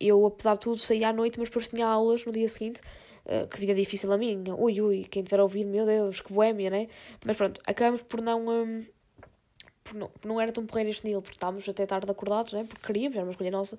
eu 0.00 0.24
apesar 0.26 0.54
de 0.54 0.60
tudo 0.60 0.78
saí 0.78 1.04
à 1.04 1.12
noite, 1.12 1.38
mas 1.38 1.48
depois 1.48 1.68
tinha 1.68 1.86
aulas 1.86 2.24
no 2.24 2.32
dia 2.32 2.48
seguinte, 2.48 2.80
que 3.50 3.60
vida 3.60 3.74
difícil 3.74 4.10
a 4.10 4.16
minha, 4.16 4.54
ui 4.54 4.80
ui, 4.80 5.04
quem 5.04 5.22
tiver 5.22 5.38
a 5.38 5.42
ouvir, 5.42 5.64
meu 5.64 5.84
Deus, 5.84 6.20
que 6.20 6.32
boémia, 6.32 6.70
né? 6.70 6.88
Mas 7.24 7.36
pronto, 7.36 7.60
acabamos 7.66 8.00
por 8.02 8.22
não. 8.22 8.48
Um, 8.48 8.86
não, 9.94 10.10
não 10.24 10.40
era 10.40 10.52
tão 10.52 10.64
porreiro 10.66 10.90
este 10.90 11.04
nível, 11.04 11.22
porque 11.22 11.36
estávamos 11.36 11.68
até 11.68 11.86
tarde 11.86 12.10
acordados, 12.10 12.52
né? 12.52 12.64
Porque 12.64 12.86
queríamos, 12.86 13.16
era 13.16 13.24
uma 13.24 13.32
escolha 13.32 13.50
nossa, 13.50 13.78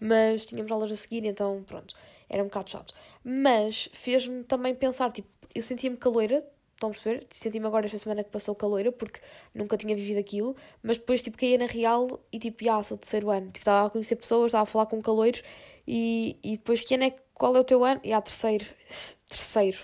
mas 0.00 0.44
tínhamos 0.44 0.70
aulas 0.70 0.90
a 0.90 0.96
seguir, 0.96 1.24
então 1.24 1.62
pronto, 1.66 1.94
era 2.28 2.42
um 2.42 2.46
bocado 2.46 2.70
chato. 2.70 2.94
Mas 3.24 3.88
fez-me 3.92 4.44
também 4.44 4.74
pensar, 4.74 5.12
tipo, 5.12 5.28
eu 5.54 5.62
sentia-me 5.62 5.96
caloira, 5.96 6.44
estão 6.74 6.88
a 6.88 6.92
perceber? 6.92 7.26
Senti-me 7.28 7.66
agora 7.66 7.86
esta 7.86 7.98
semana 7.98 8.24
que 8.24 8.30
passou 8.30 8.54
caloira, 8.54 8.90
porque 8.90 9.20
nunca 9.54 9.76
tinha 9.76 9.94
vivido 9.94 10.18
aquilo, 10.18 10.56
mas 10.82 10.96
depois, 10.98 11.22
tipo, 11.22 11.36
caía 11.36 11.58
na 11.58 11.66
real 11.66 12.20
e, 12.32 12.38
tipo, 12.38 12.64
já, 12.64 12.82
sou 12.82 12.96
terceiro 12.96 13.30
ano. 13.30 13.46
Tipo, 13.46 13.58
estava 13.58 13.86
a 13.86 13.90
conhecer 13.90 14.16
pessoas, 14.16 14.46
estava 14.46 14.62
a 14.62 14.66
falar 14.66 14.86
com 14.86 15.00
caloiros 15.02 15.42
e, 15.86 16.38
e 16.42 16.52
depois, 16.56 16.80
quem 16.82 17.04
é, 17.04 17.14
qual 17.34 17.54
é 17.56 17.60
o 17.60 17.64
teu 17.64 17.84
ano? 17.84 18.00
E 18.02 18.12
há 18.12 18.20
terceiro. 18.20 18.64
Terceiro. 19.28 19.78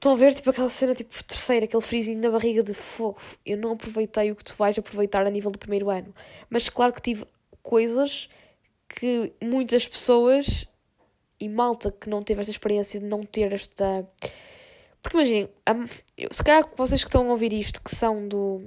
Estão 0.00 0.12
a 0.12 0.16
ver, 0.16 0.32
tipo, 0.32 0.48
aquela 0.48 0.70
cena, 0.70 0.94
tipo, 0.94 1.12
terceiro, 1.24 1.66
aquele 1.66 1.82
frisinho 1.82 2.22
na 2.22 2.30
barriga 2.30 2.62
de 2.62 2.72
fogo. 2.72 3.20
Eu 3.44 3.58
não 3.58 3.72
aproveitei 3.72 4.30
o 4.30 4.34
que 4.34 4.42
tu 4.42 4.54
vais 4.56 4.78
aproveitar 4.78 5.26
a 5.26 5.30
nível 5.30 5.50
do 5.50 5.58
primeiro 5.58 5.90
ano. 5.90 6.14
Mas 6.48 6.70
claro 6.70 6.90
que 6.90 7.02
tive 7.02 7.26
coisas 7.62 8.30
que 8.88 9.30
muitas 9.42 9.86
pessoas 9.86 10.66
e 11.38 11.50
malta 11.50 11.92
que 11.92 12.08
não 12.08 12.22
teve 12.22 12.40
esta 12.40 12.50
experiência 12.50 12.98
de 12.98 13.04
não 13.04 13.22
ter 13.22 13.52
esta. 13.52 14.08
Porque 15.02 15.18
imaginem, 15.18 15.50
se 16.30 16.42
calhar 16.42 16.66
vocês 16.74 17.04
que 17.04 17.08
estão 17.08 17.28
a 17.28 17.30
ouvir 17.32 17.52
isto, 17.52 17.78
que 17.82 17.94
são 17.94 18.26
do. 18.26 18.62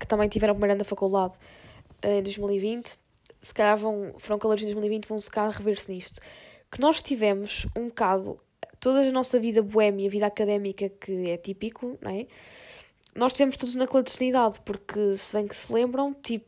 que 0.00 0.06
também 0.06 0.28
tiveram 0.28 0.54
primeiro 0.54 0.72
ano 0.72 0.80
da 0.80 0.84
faculdade 0.84 1.34
eh, 2.02 2.18
em 2.18 2.22
2020, 2.24 2.98
se 3.40 3.54
calhar 3.54 3.78
vão, 3.78 4.14
foram 4.18 4.36
calores 4.36 4.64
em 4.64 4.66
2020, 4.66 5.06
vão 5.06 5.18
se 5.18 5.30
calhar 5.30 5.52
rever-se 5.52 5.92
nisto. 5.92 6.20
Que 6.72 6.80
nós 6.80 7.00
tivemos 7.00 7.68
um 7.76 7.86
bocado, 7.86 8.40
toda 8.80 9.00
a 9.00 9.12
nossa 9.12 9.38
vida 9.38 9.62
boêmia, 9.62 10.08
vida 10.08 10.26
académica, 10.26 10.88
que 10.88 11.30
é 11.30 11.36
típico, 11.36 11.98
não 12.00 12.10
é? 12.10 12.26
Nós 13.14 13.32
tivemos 13.34 13.56
tudo 13.56 13.76
na 13.76 13.86
clandestinidade, 13.86 14.60
porque 14.64 15.16
se 15.16 15.36
bem 15.36 15.46
que 15.46 15.54
se 15.54 15.72
lembram, 15.72 16.14
tipo, 16.14 16.46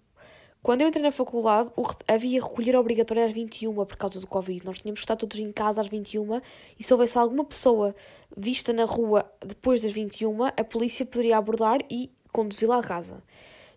quando 0.63 0.83
eu 0.83 0.89
entrei 0.89 1.03
na 1.03 1.11
faculdade, 1.11 1.73
havia 2.07 2.41
recolher 2.41 2.77
obrigatório 2.77 3.25
às 3.25 3.33
21 3.33 3.75
por 3.85 3.97
causa 3.97 4.21
do 4.21 4.29
Covid. 4.29 4.65
Nós 4.65 4.81
tínhamos 4.81 5.01
que 5.01 5.05
estar 5.05 5.17
todos 5.17 5.37
em 5.39 5.51
casa 5.51 5.81
às 5.81 5.89
21 5.89 6.41
e 6.79 6.85
se 6.85 6.93
houvesse 6.95 7.19
alguma 7.19 7.45
pessoa 7.45 7.95
vista 8.37 8.73
na 8.73 8.85
rua 8.85 9.29
depois 9.45 9.83
das 9.83 9.93
21, 9.93 10.45
a 10.45 10.65
polícia 10.65 11.05
poderia 11.05 11.37
abordar 11.37 11.81
e 11.91 12.13
conduzi-la 12.31 12.79
a 12.79 12.83
casa. 12.83 13.23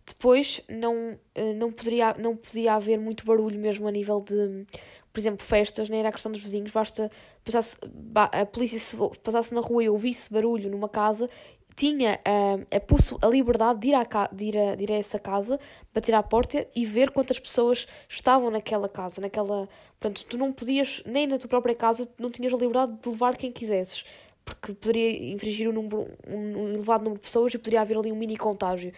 Depois 0.05 0.61
não, 0.69 1.17
eh, 1.33 1.53
não, 1.53 1.71
poderia, 1.71 2.13
não 2.19 2.35
podia 2.35 2.75
haver 2.75 2.99
muito 2.99 3.25
barulho 3.25 3.59
mesmo 3.59 3.87
a 3.87 3.91
nível 3.91 4.21
de, 4.21 4.67
por 5.15 5.21
exemplo, 5.21 5.45
festas, 5.45 5.89
nem 5.89 6.01
era 6.01 6.09
a 6.09 6.11
questão 6.11 6.29
dos 6.29 6.41
vizinhos, 6.41 6.71
basta 6.71 7.09
passasse, 7.41 7.77
a 8.33 8.45
polícia 8.45 8.77
se 8.77 8.97
passasse 9.23 9.55
na 9.55 9.61
rua 9.61 9.81
e 9.81 9.87
ouvisse 9.87 10.31
barulho 10.31 10.69
numa 10.69 10.89
casa, 10.89 11.29
tinha 11.73 12.19
uh, 12.27 12.65
a, 12.69 13.27
a 13.27 13.29
liberdade 13.29 13.79
de 13.79 13.87
ir, 13.87 13.95
à, 13.95 14.03
de, 14.29 14.45
ir 14.45 14.57
a, 14.57 14.75
de 14.75 14.83
ir 14.83 14.91
a 14.91 14.95
essa 14.95 15.17
casa, 15.17 15.57
bater 15.93 16.13
à 16.15 16.21
porta 16.21 16.67
e 16.75 16.85
ver 16.85 17.11
quantas 17.11 17.39
pessoas 17.39 17.87
estavam 18.09 18.51
naquela 18.51 18.89
casa, 18.89 19.21
naquela... 19.21 19.69
Portanto, 19.97 20.25
tu 20.25 20.37
não 20.37 20.51
podias, 20.51 21.01
nem 21.05 21.25
na 21.27 21.37
tua 21.37 21.47
própria 21.47 21.75
casa, 21.75 22.09
não 22.19 22.29
tinhas 22.29 22.53
a 22.53 22.57
liberdade 22.57 22.97
de 23.01 23.09
levar 23.09 23.37
quem 23.37 23.53
quisesses 23.53 24.03
porque 24.43 24.73
poderia 24.73 25.33
infringir 25.33 25.67
um, 25.67 25.73
número, 25.73 26.07
um 26.27 26.69
elevado 26.73 27.03
número 27.03 27.19
de 27.19 27.27
pessoas 27.27 27.51
e 27.55 27.57
poderia 27.57 27.81
haver 27.81 27.97
ali 27.97 28.11
um 28.11 28.15
mini 28.15 28.37
contágio. 28.37 28.93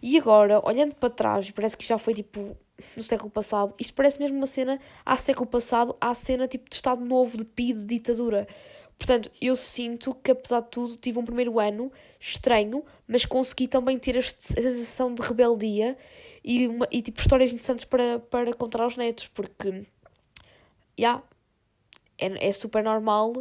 E 0.00 0.16
agora, 0.16 0.62
olhando 0.64 0.94
para 0.94 1.10
trás, 1.10 1.50
parece 1.50 1.76
que 1.76 1.84
já 1.84 1.98
foi 1.98 2.14
tipo 2.14 2.56
no 2.96 3.02
século 3.02 3.30
passado, 3.30 3.74
isto 3.78 3.94
parece 3.94 4.18
mesmo 4.18 4.36
uma 4.36 4.46
cena 4.46 4.80
há 5.04 5.16
século 5.16 5.46
passado, 5.46 5.96
há 6.00 6.14
cena 6.14 6.48
tipo 6.48 6.68
de 6.68 6.76
Estado 6.76 7.04
Novo, 7.04 7.36
de 7.36 7.44
PID, 7.44 7.80
de 7.80 7.86
ditadura. 7.86 8.46
Portanto, 8.98 9.30
eu 9.40 9.56
sinto 9.56 10.14
que, 10.14 10.30
apesar 10.30 10.60
de 10.60 10.68
tudo, 10.68 10.96
tive 10.96 11.18
um 11.18 11.24
primeiro 11.24 11.58
ano 11.58 11.90
estranho, 12.20 12.84
mas 13.06 13.24
consegui 13.24 13.66
também 13.66 13.98
ter 13.98 14.16
a 14.16 14.22
sensação 14.22 15.12
de 15.12 15.20
rebeldia 15.22 15.96
e, 16.44 16.68
uma, 16.68 16.86
e 16.90 17.02
tipo, 17.02 17.18
histórias 17.18 17.50
interessantes 17.50 17.84
para, 17.84 18.20
para 18.20 18.54
contar 18.54 18.82
aos 18.82 18.96
netos, 18.96 19.26
porque, 19.26 19.70
já, 19.70 19.84
yeah, 20.98 21.22
é, 22.16 22.48
é 22.48 22.52
super 22.52 22.84
normal 22.84 23.32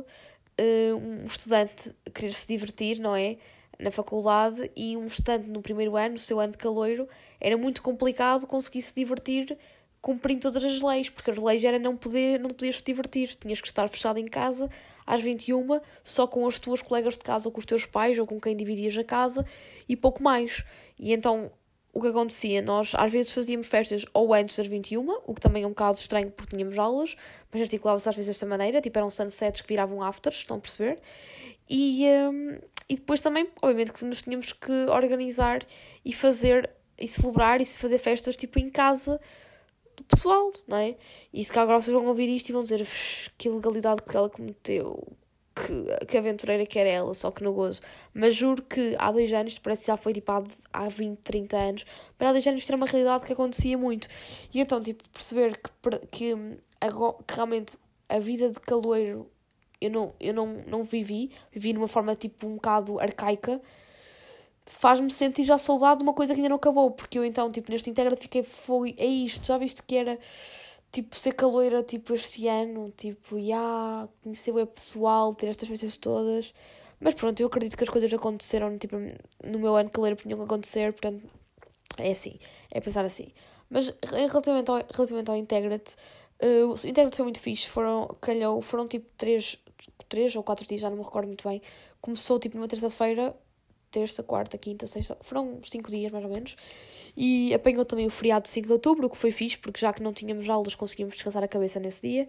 uh, 0.62 0.96
um 0.96 1.24
estudante 1.24 1.94
querer 2.14 2.34
se 2.34 2.48
divertir, 2.48 3.00
não 3.00 3.16
é? 3.16 3.38
Na 3.80 3.92
faculdade, 3.92 4.72
e 4.76 4.98
um 4.98 5.06
estudante 5.06 5.48
no 5.48 5.62
primeiro 5.62 5.96
ano, 5.96 6.14
no 6.14 6.20
seu 6.20 6.40
ano 6.40 6.54
de 6.54 6.58
caloiro, 6.58 7.08
era 7.42 7.58
muito 7.58 7.82
complicado 7.82 8.48
conseguir 8.48 8.82
se 8.82 8.94
divertir 8.94 9.58
cumprindo 10.02 10.42
todas 10.42 10.64
as 10.64 10.82
leis, 10.82 11.10
porque 11.10 11.30
as 11.30 11.38
leis 11.38 11.64
era 11.64 11.78
não 11.78 11.96
poder, 11.96 12.40
não 12.40 12.50
podias 12.50 12.82
te 12.82 12.86
divertir, 12.86 13.36
tinhas 13.36 13.62
que 13.62 13.68
estar 13.68 13.88
fechado 13.88 14.18
em 14.18 14.26
casa 14.26 14.68
às 15.06 15.22
21, 15.22 15.80
só 16.04 16.26
com 16.26 16.48
as 16.48 16.58
tuas 16.58 16.82
colegas 16.82 17.14
de 17.14 17.20
casa, 17.20 17.48
ou 17.48 17.52
com 17.52 17.60
os 17.60 17.66
teus 17.66 17.86
pais, 17.86 18.18
ou 18.18 18.26
com 18.26 18.40
quem 18.40 18.56
dividias 18.56 18.98
a 18.98 19.04
casa, 19.04 19.46
e 19.88 19.96
pouco 19.96 20.24
mais. 20.24 20.64
E 20.98 21.14
então, 21.14 21.52
o 21.94 22.02
que 22.02 22.08
acontecia? 22.08 22.62
Nós 22.62 22.94
às 22.96 23.12
vezes 23.12 23.32
fazíamos 23.32 23.68
festas 23.68 24.06
ou 24.14 24.34
antes 24.34 24.58
das 24.58 24.68
21, 24.68 25.08
o 25.26 25.34
que 25.36 25.42
também 25.42 25.64
é 25.64 25.68
um 25.68 25.72
bocado 25.72 25.98
estranho 25.98 26.32
porque 26.32 26.56
tínhamos 26.56 26.78
aulas, 26.80 27.16
mas 27.52 27.62
articulava-se 27.62 28.08
às 28.08 28.16
vezes 28.16 28.30
desta 28.30 28.46
maneira, 28.46 28.82
tipo 28.82 28.98
eram 28.98 29.10
sunsets 29.10 29.62
que 29.62 29.68
viravam 29.68 30.02
afters, 30.02 30.38
estão 30.38 30.58
a 30.58 30.60
perceber? 30.60 31.00
E, 31.70 32.06
um, 32.30 32.58
e 32.90 32.96
depois 32.96 33.22
também, 33.22 33.48
obviamente, 33.62 33.92
que 33.92 34.04
nos 34.06 34.22
tínhamos 34.22 34.52
que 34.54 34.86
organizar 34.90 35.66
e 36.04 36.14
fazer, 36.14 36.70
e 37.02 37.08
celebrar 37.08 37.62
e 37.62 37.66
fazer 37.66 37.98
festas 37.98 38.38
tipo 38.38 38.60
em 38.60 38.70
casa, 38.70 39.20
do 39.96 40.04
pessoal, 40.04 40.52
não 40.68 40.78
é? 40.78 40.96
E 41.34 41.44
se 41.44 41.52
cá 41.52 41.62
agora 41.62 41.82
vocês 41.82 41.94
vão 41.94 42.06
ouvir 42.08 42.34
isto 42.34 42.50
e 42.50 42.54
vão 42.54 42.64
dizer 42.64 42.88
que 43.38 43.48
ilegalidade 43.48 44.02
que 44.04 44.16
ela 44.16 44.30
cometeu, 44.30 45.18
que, 45.56 46.06
que 46.06 46.18
aventureira 46.18 46.66
que 46.66 46.80
era 46.80 46.90
ela, 46.90 47.14
só 47.14 47.32
que 47.32 47.44
no 47.44 47.54
gozo. 47.54 47.82
Mas 48.14 48.36
juro 48.36 48.62
que 48.64 48.96
há 48.98 49.12
dois 49.12 49.32
anos, 49.34 49.58
parece 49.60 49.82
que 49.82 49.88
já 49.88 49.98
foi 49.98 50.14
tipo 50.14 50.32
há, 50.32 50.44
há 50.74 50.88
20, 50.88 51.18
30 51.20 51.58
anos, 51.58 51.86
mas 52.18 52.30
há 52.30 52.32
dois 52.32 52.48
anos 52.48 52.68
era 52.68 52.78
uma 52.78 52.86
realidade 52.86 53.26
que 53.26 53.34
acontecia 53.34 53.78
muito. 53.78 54.08
E 54.54 54.60
então, 54.60 54.82
tipo, 54.82 55.08
perceber 55.10 55.58
que, 55.58 55.72
que, 56.08 56.36
que 57.28 57.36
realmente 57.36 57.78
a 58.10 58.20
vida 58.20 58.50
de 58.50 58.60
caloeiro 58.60 59.30
eu 59.80 59.90
não, 59.90 60.14
eu 60.20 60.34
não, 60.34 60.64
não 60.68 60.84
vivi, 60.84 61.32
vivi 61.52 61.74
numa 61.74 61.88
forma 61.88 62.16
tipo 62.16 62.48
um 62.48 62.56
bocado 62.56 63.00
arcaica 63.00 63.60
faz-me 64.66 65.12
sentir 65.12 65.44
já 65.44 65.58
saudade 65.58 66.00
de 66.00 66.04
uma 66.04 66.14
coisa 66.14 66.34
que 66.34 66.40
ainda 66.40 66.50
não 66.50 66.58
acabou, 66.58 66.92
porque 66.92 67.18
eu 67.18 67.26
então, 67.26 67.50
tipo, 67.50 67.72
neste 67.72 67.90
Integra 67.90 68.16
fiquei, 68.16 68.44
foi, 68.44 68.96
é 68.98 69.06
isto, 69.06 69.46
já 69.48 69.58
viste 69.58 69.82
que 69.84 69.96
era, 69.96 70.20
tipo, 70.92 71.16
ser 71.16 71.34
caloira, 71.34 71.84
tipo, 71.84 72.14
este 72.14 72.48
ano, 72.48 72.94
tipo, 72.96 73.36
já, 73.38 73.42
yeah, 73.42 74.10
conhecer 74.24 74.52
o 74.52 74.68
pessoal, 74.68 75.34
ter 75.34 75.48
estas 75.48 75.68
festas 75.68 75.98
todas, 75.98 76.54
mas 77.00 77.16
pronto, 77.16 77.40
eu 77.40 77.48
acredito 77.48 77.76
que 77.76 77.84
as 77.84 77.90
coisas 77.90 78.14
aconteceram, 78.14 78.78
tipo, 78.78 78.96
no 79.44 79.60
meu 79.60 79.76
ano 79.76 79.90
caloira 79.90 80.16
tinham 80.16 80.38
que 80.38 80.46
acontecer, 80.46 80.94
portanto, 80.94 81.24
é 81.98 82.12
assim, 82.12 82.38
é 82.70 82.80
pensar 82.80 83.06
assim. 83.06 83.28
Mas 83.70 83.94
relativamente 84.04 84.70
ao, 84.70 84.78
relativamente 84.94 85.32
ao 85.32 85.38
Integra-te, 85.38 85.96
uh, 86.44 86.68
o 86.70 86.74
Integra-te 86.88 87.16
foi 87.18 87.24
muito 87.24 87.40
fixe, 87.40 87.68
foram, 87.68 88.16
calhou, 88.22 88.62
foram 88.62 88.88
tipo 88.88 89.10
três, 89.18 89.58
três 90.10 90.36
ou 90.36 90.44
quatro 90.44 90.68
dias, 90.68 90.82
já 90.82 90.90
não 90.90 90.98
me 90.98 91.04
recordo 91.04 91.28
muito 91.28 91.48
bem, 91.48 91.62
começou 92.02 92.38
tipo 92.40 92.58
numa 92.58 92.68
terça-feira, 92.68 93.36
terça, 93.92 94.24
quarta, 94.24 94.58
quinta, 94.58 94.88
sexta, 94.88 95.18
foram 95.22 95.60
cinco 95.64 95.92
dias 95.92 96.12
mais 96.12 96.24
ou 96.24 96.32
menos. 96.32 96.56
E 97.16 97.54
apanhou 97.54 97.84
também 97.84 98.06
o 98.06 98.10
feriado 98.10 98.44
de 98.44 98.50
5 98.50 98.68
de 98.68 98.74
outubro, 98.74 99.08
o 99.08 99.10
que 99.10 99.18
foi 99.18 99.32
fixe, 99.32 99.58
porque 99.58 99.82
já 99.82 99.92
que 99.92 100.02
não 100.02 100.14
tínhamos 100.14 100.50
aulas 100.50 100.76
conseguimos 100.76 101.14
descansar 101.14 101.44
a 101.44 101.48
cabeça 101.48 101.80
nesse 101.80 102.08
dia. 102.08 102.28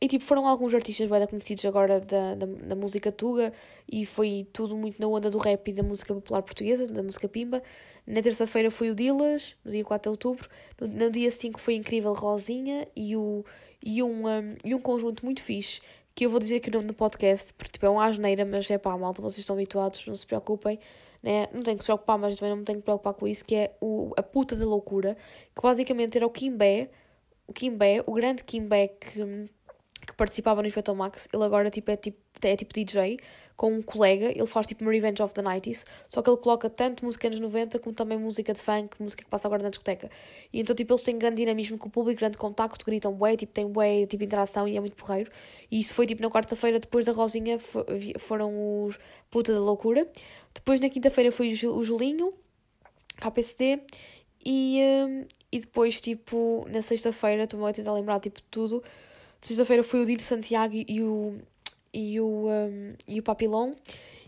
E 0.00 0.08
tipo, 0.08 0.24
foram 0.24 0.46
alguns 0.46 0.74
artistas 0.74 1.08
bem 1.08 1.26
conhecidos 1.26 1.64
agora 1.66 2.00
da, 2.00 2.34
da, 2.34 2.46
da 2.46 2.74
música 2.74 3.12
tuga 3.12 3.52
e 3.90 4.06
foi 4.06 4.46
tudo 4.52 4.76
muito 4.76 5.00
na 5.00 5.06
onda 5.06 5.30
do 5.30 5.38
rap 5.38 5.68
e 5.68 5.72
da 5.72 5.82
música 5.82 6.14
popular 6.14 6.42
portuguesa, 6.42 6.86
da 6.90 7.02
música 7.02 7.28
pimba. 7.28 7.62
Na 8.06 8.22
terça-feira 8.22 8.70
foi 8.70 8.90
o 8.90 8.94
Dilas, 8.94 9.54
no 9.62 9.70
dia 9.70 9.84
4 9.84 10.04
de 10.04 10.08
outubro. 10.08 10.48
No, 10.80 10.86
no 10.86 11.10
dia 11.10 11.30
5 11.30 11.60
foi 11.60 11.74
Incrível 11.74 12.14
Rosinha 12.14 12.88
e, 12.96 13.14
o, 13.14 13.44
e, 13.82 14.02
um, 14.02 14.26
um, 14.26 14.56
e 14.64 14.74
um 14.74 14.80
conjunto 14.80 15.24
muito 15.24 15.42
fixe 15.42 15.80
que 16.18 16.26
eu 16.26 16.30
vou 16.30 16.40
dizer 16.40 16.56
aqui 16.56 16.68
o 16.68 16.72
nome 16.72 16.88
do 16.88 16.94
podcast, 16.94 17.54
porque 17.54 17.70
tipo, 17.70 17.86
é 17.86 17.88
uma 17.88 18.04
asneira, 18.04 18.44
mas 18.44 18.68
é 18.68 18.76
pá, 18.76 18.98
malta, 18.98 19.22
vocês 19.22 19.38
estão 19.38 19.54
habituados, 19.54 20.04
não 20.04 20.16
se 20.16 20.26
preocupem, 20.26 20.76
né? 21.22 21.46
Não 21.52 21.62
tenho 21.62 21.76
que 21.76 21.84
se 21.84 21.86
preocupar, 21.86 22.18
mas 22.18 22.34
também 22.34 22.50
não 22.50 22.56
me 22.56 22.64
tenho 22.64 22.80
que 22.80 22.84
preocupar 22.84 23.14
com 23.14 23.28
isso, 23.28 23.44
que 23.44 23.54
é 23.54 23.76
o, 23.80 24.12
a 24.16 24.22
puta 24.24 24.56
da 24.56 24.64
loucura, 24.64 25.16
que 25.54 25.62
basicamente 25.62 26.16
era 26.16 26.26
o 26.26 26.30
Kimbé, 26.30 26.90
o 27.46 27.52
Kimbé, 27.52 28.02
o 28.04 28.12
grande 28.14 28.42
Kimbé 28.42 28.88
que, 28.88 29.48
que 30.06 30.14
participava 30.14 30.62
no 30.62 30.68
Inspector 30.68 30.94
Max, 30.94 31.28
ele 31.32 31.44
agora 31.44 31.70
tipo, 31.70 31.90
é, 31.90 31.96
tipo, 31.96 32.18
é 32.42 32.56
tipo 32.56 32.72
DJ, 32.72 33.18
com 33.58 33.72
um 33.72 33.82
colega, 33.82 34.26
ele 34.26 34.46
faz 34.46 34.68
tipo 34.68 34.84
uma 34.84 34.92
Revenge 34.92 35.20
of 35.20 35.34
the 35.34 35.42
90s, 35.42 35.84
só 36.08 36.22
que 36.22 36.30
ele 36.30 36.36
coloca 36.36 36.70
tanto 36.70 37.04
música 37.04 37.26
anos 37.26 37.40
90 37.40 37.80
como 37.80 37.92
também 37.92 38.16
música 38.16 38.52
de 38.52 38.60
funk, 38.62 39.02
música 39.02 39.24
que 39.24 39.28
passa 39.28 39.48
agora 39.48 39.64
na 39.64 39.68
discoteca. 39.68 40.08
E 40.52 40.60
então 40.60 40.76
tipo 40.76 40.92
eles 40.92 41.02
têm 41.02 41.18
grande 41.18 41.38
dinamismo 41.38 41.76
com 41.76 41.88
o 41.88 41.90
público, 41.90 42.20
grande 42.20 42.38
contacto, 42.38 42.86
gritam 42.86 43.12
bué, 43.12 43.36
tipo 43.36 43.52
tem 43.52 43.66
bué, 43.66 44.06
tipo 44.06 44.22
interação 44.22 44.68
e 44.68 44.76
é 44.76 44.80
muito 44.80 44.94
porreiro. 44.94 45.28
E 45.68 45.80
isso 45.80 45.92
foi 45.92 46.06
tipo 46.06 46.22
na 46.22 46.30
quarta-feira, 46.30 46.78
depois 46.78 47.04
da 47.04 47.10
Rosinha 47.10 47.58
foram 48.20 48.84
os 48.84 48.96
Puta 49.28 49.52
da 49.52 49.58
Loucura. 49.58 50.06
Depois 50.54 50.80
na 50.80 50.88
quinta-feira 50.88 51.32
foi 51.32 51.52
o 51.52 51.82
Julinho, 51.82 52.32
KPCD, 53.20 53.82
e, 54.46 54.80
um, 55.04 55.24
e 55.50 55.58
depois 55.58 56.00
tipo 56.00 56.64
na 56.70 56.80
sexta-feira, 56.80 57.42
estou-me 57.42 57.68
a 57.68 57.72
tentar 57.72 57.92
lembrar 57.92 58.20
tipo 58.20 58.40
tudo. 58.52 58.84
Sexta-feira 59.40 59.82
foi 59.82 60.02
o 60.02 60.04
Dino 60.04 60.20
Santiago 60.20 60.74
e 60.74 61.02
o 61.02 61.38
e 61.92 62.20
o, 62.20 62.48
um, 62.48 62.94
e 63.06 63.18
o 63.18 63.22
Papilon. 63.22 63.72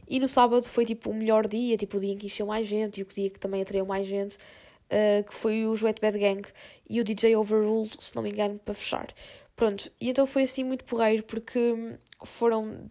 E 0.08 0.18
no 0.18 0.28
sábado 0.28 0.68
foi 0.68 0.84
tipo 0.84 1.10
o 1.10 1.14
melhor 1.14 1.46
dia, 1.46 1.76
tipo 1.76 1.96
o 1.96 2.00
dia 2.00 2.12
em 2.12 2.18
que 2.18 2.26
encheu 2.26 2.46
mais 2.46 2.66
gente 2.66 3.00
e 3.00 3.02
o 3.02 3.06
dia 3.06 3.30
que 3.30 3.38
também 3.38 3.62
atraiu 3.62 3.86
mais 3.86 4.06
gente, 4.06 4.36
uh, 4.36 5.22
que 5.24 5.34
foi 5.34 5.66
o 5.66 5.72
Wet 5.72 6.00
Bad 6.00 6.18
Gang 6.18 6.42
e 6.88 7.00
o 7.00 7.04
DJ 7.04 7.36
Overruled, 7.36 7.96
se 8.00 8.16
não 8.16 8.22
me 8.22 8.30
engano, 8.30 8.58
para 8.58 8.74
fechar. 8.74 9.08
Pronto, 9.54 9.90
e 10.00 10.10
então 10.10 10.26
foi 10.26 10.42
assim 10.42 10.64
muito 10.64 10.84
porreiro 10.84 11.22
porque 11.22 11.96
foram 12.24 12.90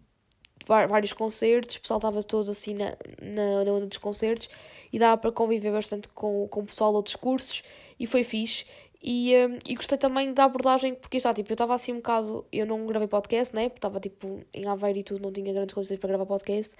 vários 0.66 1.12
concertos, 1.12 1.76
o 1.76 1.80
pessoal 1.80 1.98
estava 1.98 2.22
todo 2.22 2.50
assim 2.50 2.74
na, 2.74 2.96
na, 3.20 3.64
na 3.64 3.72
onda 3.72 3.86
dos 3.86 3.98
concertos 3.98 4.48
e 4.92 4.98
dava 4.98 5.20
para 5.20 5.32
conviver 5.32 5.72
bastante 5.72 6.08
com, 6.08 6.46
com 6.48 6.60
o 6.60 6.64
pessoal 6.66 6.90
de 6.92 6.96
outros 6.96 7.16
cursos 7.16 7.62
e 7.98 8.06
foi 8.06 8.22
fixe. 8.24 8.64
E, 9.02 9.34
um, 9.46 9.58
e 9.66 9.74
gostei 9.74 9.96
também 9.96 10.32
da 10.34 10.44
abordagem, 10.44 10.94
porque 10.94 11.16
está, 11.16 11.32
tipo, 11.32 11.50
eu 11.50 11.54
estava 11.54 11.74
assim 11.74 11.92
um 11.92 11.96
bocado. 11.96 12.44
Eu 12.52 12.66
não 12.66 12.86
gravei 12.86 13.08
podcast, 13.08 13.54
né? 13.54 13.68
Porque 13.68 13.78
estava 13.78 13.98
tipo 13.98 14.44
em 14.52 14.66
Aveiro 14.66 14.98
e 14.98 15.02
tudo, 15.02 15.22
não 15.22 15.32
tinha 15.32 15.52
grandes 15.52 15.74
coisas 15.74 15.98
para 15.98 16.08
gravar 16.08 16.26
podcast. 16.26 16.76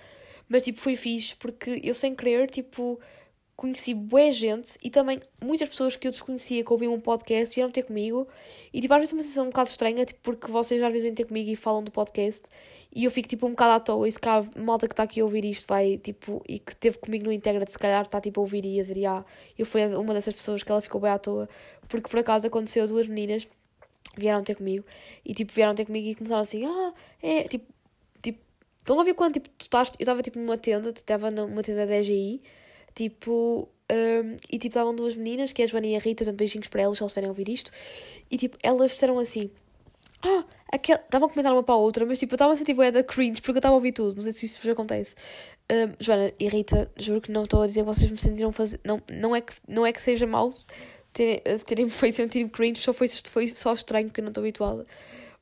Mas 0.49 0.63
tipo, 0.65 0.81
foi 0.81 0.97
fixe, 0.97 1.35
porque 1.37 1.81
eu 1.83 1.95
sem 1.95 2.15
querer, 2.15 2.51
tipo, 2.51 3.01
conheci 3.61 3.93
boa 3.93 4.33
gente 4.33 4.79
e 4.83 4.89
também 4.89 5.21
muitas 5.45 5.69
pessoas 5.69 5.95
que 5.95 6.09
eu 6.09 6.11
desconhecia 6.11 6.65
que 6.65 6.73
ouviam 6.73 6.95
um 6.95 7.01
podcast 7.01 7.55
vieram 7.55 7.71
ter 7.71 7.83
comigo. 7.83 8.27
E 8.73 8.81
tipo 8.81 8.95
às 8.95 9.01
vezes 9.01 9.13
é 9.13 9.17
uma 9.17 9.23
sensação 9.23 9.45
um 9.45 9.51
bocado 9.51 9.69
estranha 9.69 10.07
tipo 10.07 10.19
porque 10.23 10.51
vocês 10.51 10.83
às 10.83 10.91
vezes 10.91 11.05
vêm 11.05 11.15
ter 11.15 11.27
comigo 11.27 11.51
e 11.51 11.57
falam 11.57 11.85
do 11.85 11.91
podcast 11.91 12.49
e 12.95 13.05
eu 13.05 13.11
fico 13.11 13.29
tipo 13.29 13.47
um 13.47 13.51
bocado 13.51 13.73
à 13.73 13.81
toa. 13.81 14.09
E 14.09 14.13
se 14.13 14.19
cá 14.19 14.43
malta 14.57 14.89
que 14.89 14.95
está 14.95 15.03
aqui 15.03 15.21
a 15.21 15.25
ouvir 15.25 15.45
isto 15.45 15.69
vai 15.69 15.99
tipo 15.99 16.43
e 16.49 16.59
que 16.59 16.75
teve 16.75 16.97
comigo 16.97 17.27
no 17.27 17.33
Integra 17.33 17.65
se 17.69 17.79
calhar 17.79 18.03
está 18.03 18.19
tipo 18.19 18.41
a 18.41 18.43
ouvir 18.43 18.65
e 18.65 18.81
a 18.81 18.83
dizer 18.83 19.05
ah, 19.05 19.25
eu 19.59 19.67
fui 19.67 19.85
uma 19.95 20.15
dessas 20.15 20.33
pessoas 20.33 20.63
que 20.63 20.73
ela 20.73 20.81
ficou 20.81 20.99
bem 20.99 21.11
à 21.11 21.19
toa. 21.19 21.47
Porque 21.87 22.09
por 22.09 22.19
acaso 22.19 22.47
aconteceu 22.47 22.87
duas 22.89 23.07
meninas 23.09 23.47
vieram 24.17 24.43
ter 24.43 24.55
comigo 24.55 24.85
e 25.25 25.35
tipo 25.35 25.53
vieram 25.53 25.75
ter 25.75 25.85
comigo 25.85 26.09
e 26.09 26.15
começaram 26.15 26.43
assim 26.43 26.65
ah 26.65 26.93
é 27.23 27.45
tipo 27.45 27.73
tipo 28.23 28.41
estão 28.79 28.99
a 28.99 29.05
ver 29.05 29.15
quando 29.15 29.35
tipo 29.35 29.49
tu 29.51 29.63
estás 29.63 29.91
eu 29.91 30.03
estava 30.03 30.23
tipo 30.23 30.39
numa 30.39 30.57
tenda 30.57 30.89
estava 30.89 31.31
numa 31.31 31.63
tenda 31.63 31.87
da 31.87 32.01
DGI 32.01 32.43
Tipo, 32.95 33.69
um, 33.91 34.37
e 34.49 34.59
tipo, 34.59 34.69
estavam 34.69 34.95
duas 34.95 35.17
meninas, 35.17 35.53
que 35.53 35.63
é 35.63 35.65
a 35.65 35.69
Joana 35.69 35.87
e 35.87 35.97
a 35.97 35.99
Rita, 35.99 36.25
portanto, 36.25 36.39
beijinhos 36.39 36.69
para 36.69 36.83
elas, 36.83 36.97
se 36.97 37.03
elas 37.03 37.13
forem 37.13 37.29
ouvir 37.29 37.49
isto. 37.49 37.73
E 38.31 38.37
tipo, 38.37 38.57
elas 38.63 38.93
disseram 38.93 39.19
assim: 39.19 39.51
Ah, 40.23 40.45
aquela. 40.73 41.01
Estavam 41.01 41.29
a 41.29 41.33
comentar 41.33 41.53
uma 41.53 41.63
para 41.63 41.75
a 41.75 41.79
outra, 41.79 42.07
mas 42.07 42.19
tipo, 42.19 42.33
eu 42.33 42.37
estava 42.37 42.53
a 42.53 42.57
sentir 42.57 42.73
tipo, 42.73 42.83
é 42.83 42.91
da 42.91 43.03
cringe, 43.03 43.41
porque 43.41 43.53
eu 43.53 43.59
estava 43.59 43.75
a 43.75 43.77
ouvir 43.77 43.93
tudo. 43.93 44.15
Não 44.15 44.23
sei 44.23 44.33
se 44.33 44.47
isso 44.47 44.61
vos 44.61 44.69
acontece. 44.69 45.17
Um, 45.71 45.95
Joana 45.99 46.33
e 46.39 46.49
Rita, 46.49 46.91
juro 46.97 47.21
que 47.21 47.33
não 47.33 47.45
estou 47.45 47.63
a 47.63 47.67
dizer 47.67 47.81
que 47.81 47.87
vocês 47.87 48.11
me 48.11 48.19
sentiram 48.19 48.53
fazer. 48.53 48.81
Não, 48.85 49.03
não, 49.11 49.35
é, 49.35 49.41
que, 49.41 49.53
não 49.67 49.85
é 49.87 49.93
que 49.93 50.01
seja 50.01 50.27
mau 50.27 50.51
terem, 51.13 51.41
terem 51.67 51.85
me 51.87 51.91
feito 51.91 52.17
sentir 52.17 52.49
cringe, 52.49 52.81
só 52.81 52.93
foi, 52.93 53.09
foi 53.09 53.49
só 53.49 53.75
estranho, 53.75 54.07
porque 54.07 54.21
eu 54.21 54.25
não 54.25 54.31
estou 54.31 54.43
habituada. 54.43 54.85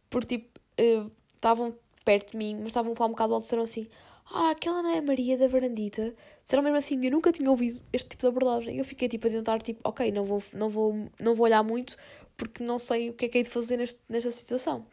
Porque 0.08 0.38
tipo, 0.38 0.58
uh, 0.80 1.10
estavam 1.34 1.74
perto 2.04 2.32
de 2.32 2.38
mim, 2.38 2.56
mas 2.56 2.68
estavam 2.68 2.92
a 2.92 2.96
falar 2.96 3.08
um 3.08 3.12
bocado 3.12 3.34
alto, 3.34 3.42
disseram 3.42 3.62
assim: 3.62 3.88
ah, 4.30 4.50
aquela 4.50 4.82
não 4.82 4.90
é 4.90 4.98
a 4.98 5.02
Maria 5.02 5.38
da 5.38 5.48
Varandita. 5.48 6.12
Disseram 6.42 6.62
mesmo 6.62 6.76
assim, 6.76 7.04
eu 7.04 7.10
nunca 7.10 7.32
tinha 7.32 7.50
ouvido 7.50 7.80
este 7.92 8.10
tipo 8.10 8.22
de 8.22 8.26
abordagem. 8.28 8.78
Eu 8.78 8.84
fiquei 8.84 9.08
tipo 9.08 9.26
a 9.26 9.30
tentar, 9.30 9.58
tipo, 9.60 9.80
ok, 9.84 10.10
não 10.12 10.24
vou, 10.24 10.42
não 10.52 10.68
vou, 10.68 11.10
não 11.18 11.34
vou 11.34 11.46
olhar 11.46 11.62
muito 11.62 11.96
porque 12.36 12.62
não 12.62 12.78
sei 12.78 13.10
o 13.10 13.14
que 13.14 13.26
é 13.26 13.28
que 13.28 13.38
hei 13.38 13.44
de 13.44 13.50
fazer 13.50 13.76
neste, 13.76 14.00
nesta 14.08 14.30
situação. 14.30 14.86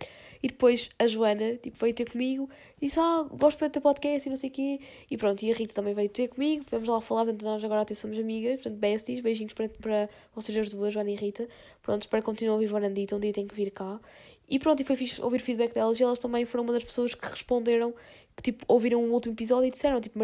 E 0.45 0.47
depois 0.47 0.91
a 0.99 1.07
Joana, 1.07 1.55
tipo, 1.55 1.75
veio 1.75 1.91
ter 1.91 2.07
comigo 2.07 2.47
e 2.79 2.85
disse, 2.85 2.99
ah, 2.99 3.25
gosto 3.31 3.65
do 3.65 3.69
teu 3.71 3.81
podcast 3.81 4.27
e 4.27 4.29
não 4.29 4.35
sei 4.35 4.51
o 4.51 4.53
quê. 4.53 4.79
E 5.09 5.17
pronto, 5.17 5.41
e 5.41 5.51
a 5.51 5.55
Rita 5.55 5.73
também 5.73 5.95
veio 5.95 6.07
ter 6.07 6.27
comigo, 6.27 6.63
vamos 6.69 6.87
lá 6.87 7.01
falar, 7.01 7.23
portanto, 7.23 7.43
nós 7.45 7.63
agora 7.63 7.81
até 7.81 7.95
somos 7.95 8.15
amigas, 8.19 8.61
portanto, 8.61 8.77
besties, 8.77 9.21
beijinhos 9.21 9.55
para, 9.55 9.69
para 9.69 10.07
vocês 10.35 10.55
as 10.55 10.69
duas, 10.69 10.93
Joana 10.93 11.09
e 11.09 11.15
Rita. 11.15 11.47
Pronto, 11.81 12.03
espero 12.03 12.21
que 12.21 12.25
continuem 12.27 12.51
a 12.51 12.53
ouvir 12.53 12.67
Varandita, 12.67 13.15
um 13.15 13.19
dia 13.19 13.33
tem 13.33 13.47
que 13.47 13.55
vir 13.55 13.71
cá. 13.71 13.99
E 14.47 14.59
pronto, 14.59 14.79
e 14.81 14.85
foi 14.85 14.95
fixe 14.95 15.19
ouvir 15.19 15.39
feedback 15.39 15.73
delas 15.73 15.99
e 15.99 16.03
elas 16.03 16.19
também 16.19 16.45
foram 16.45 16.63
uma 16.63 16.73
das 16.73 16.83
pessoas 16.83 17.15
que 17.15 17.25
responderam, 17.25 17.91
que 18.35 18.43
tipo, 18.43 18.63
ouviram 18.67 19.03
o 19.03 19.11
último 19.11 19.33
episódio 19.33 19.67
e 19.67 19.71
disseram, 19.71 19.99
tipo, 19.99 20.19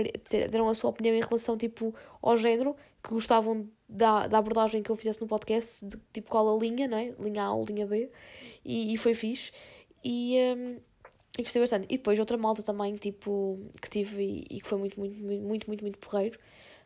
deram 0.51 0.69
a 0.69 0.75
sua 0.75 0.91
opinião 0.91 1.15
em 1.15 1.21
relação, 1.21 1.57
tipo, 1.57 1.95
ao 2.21 2.37
género, 2.37 2.75
que 3.03 3.09
gostavam 3.09 3.67
da, 3.89 4.27
da 4.27 4.37
abordagem 4.37 4.83
que 4.83 4.91
eu 4.91 4.95
fizesse 4.95 5.19
no 5.19 5.25
podcast, 5.25 5.83
de 5.83 5.97
tipo 6.13 6.29
qual 6.29 6.55
a 6.55 6.59
linha, 6.59 6.87
não 6.87 6.99
é? 6.99 7.11
Linha 7.19 7.45
A 7.45 7.55
ou 7.55 7.65
linha 7.65 7.87
B, 7.87 8.07
e, 8.63 8.93
e 8.93 8.97
foi 8.97 9.15
fixe. 9.15 9.51
E, 10.03 10.37
um, 10.57 10.77
gostei 11.37 11.61
bastante. 11.61 11.85
E 11.89 11.97
depois 11.97 12.19
outra 12.19 12.37
malta 12.37 12.63
também, 12.63 12.95
tipo, 12.95 13.59
que 13.81 13.89
tive 13.89 14.23
e, 14.23 14.57
e 14.57 14.61
que 14.61 14.67
foi 14.67 14.77
muito, 14.77 14.99
muito, 14.99 15.15
muito, 15.19 15.43
muito, 15.43 15.67
muito, 15.67 15.81
muito 15.83 15.97
porreiro. 15.99 16.39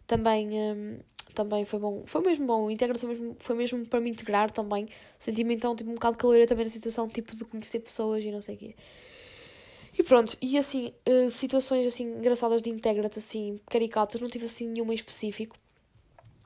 Também, 0.08 0.50
um, 0.50 1.00
também 1.34 1.66
foi 1.66 1.80
bom. 1.80 2.04
Foi 2.06 2.22
mesmo 2.22 2.46
bom. 2.46 2.70
Integra 2.70 2.98
foi 2.98 3.10
mesmo, 3.10 3.36
foi 3.40 3.56
mesmo 3.56 3.86
para 3.86 4.00
me 4.00 4.10
integrar 4.10 4.52
também. 4.52 4.88
Senti-me 5.20 5.56
então 5.56 5.76
tipo, 5.76 5.90
um 5.90 5.96
bocado 5.96 6.18
calor 6.18 6.46
também 6.46 6.66
na 6.66 6.72
situação, 6.72 7.08
tipo, 7.08 7.36
de 7.36 7.46
conhecer 7.46 7.80
pessoas 7.80 8.24
e 8.24 8.32
não 8.32 8.42
sei 8.42 8.56
o 8.56 8.58
quê. 8.58 8.76
E 9.98 10.04
pronto, 10.04 10.38
e 10.42 10.58
assim, 10.58 10.94
uh, 11.08 11.32
situações 11.32 11.88
assim 11.88 12.04
engraçadas 12.18 12.62
de 12.62 12.70
Integra-te, 12.70 13.18
assim, 13.20 13.60
caricatas, 13.68 14.20
não 14.20 14.28
tive 14.28 14.46
assim 14.46 14.68
nenhuma 14.68 14.92
em 14.92 14.96
específico 14.96 15.56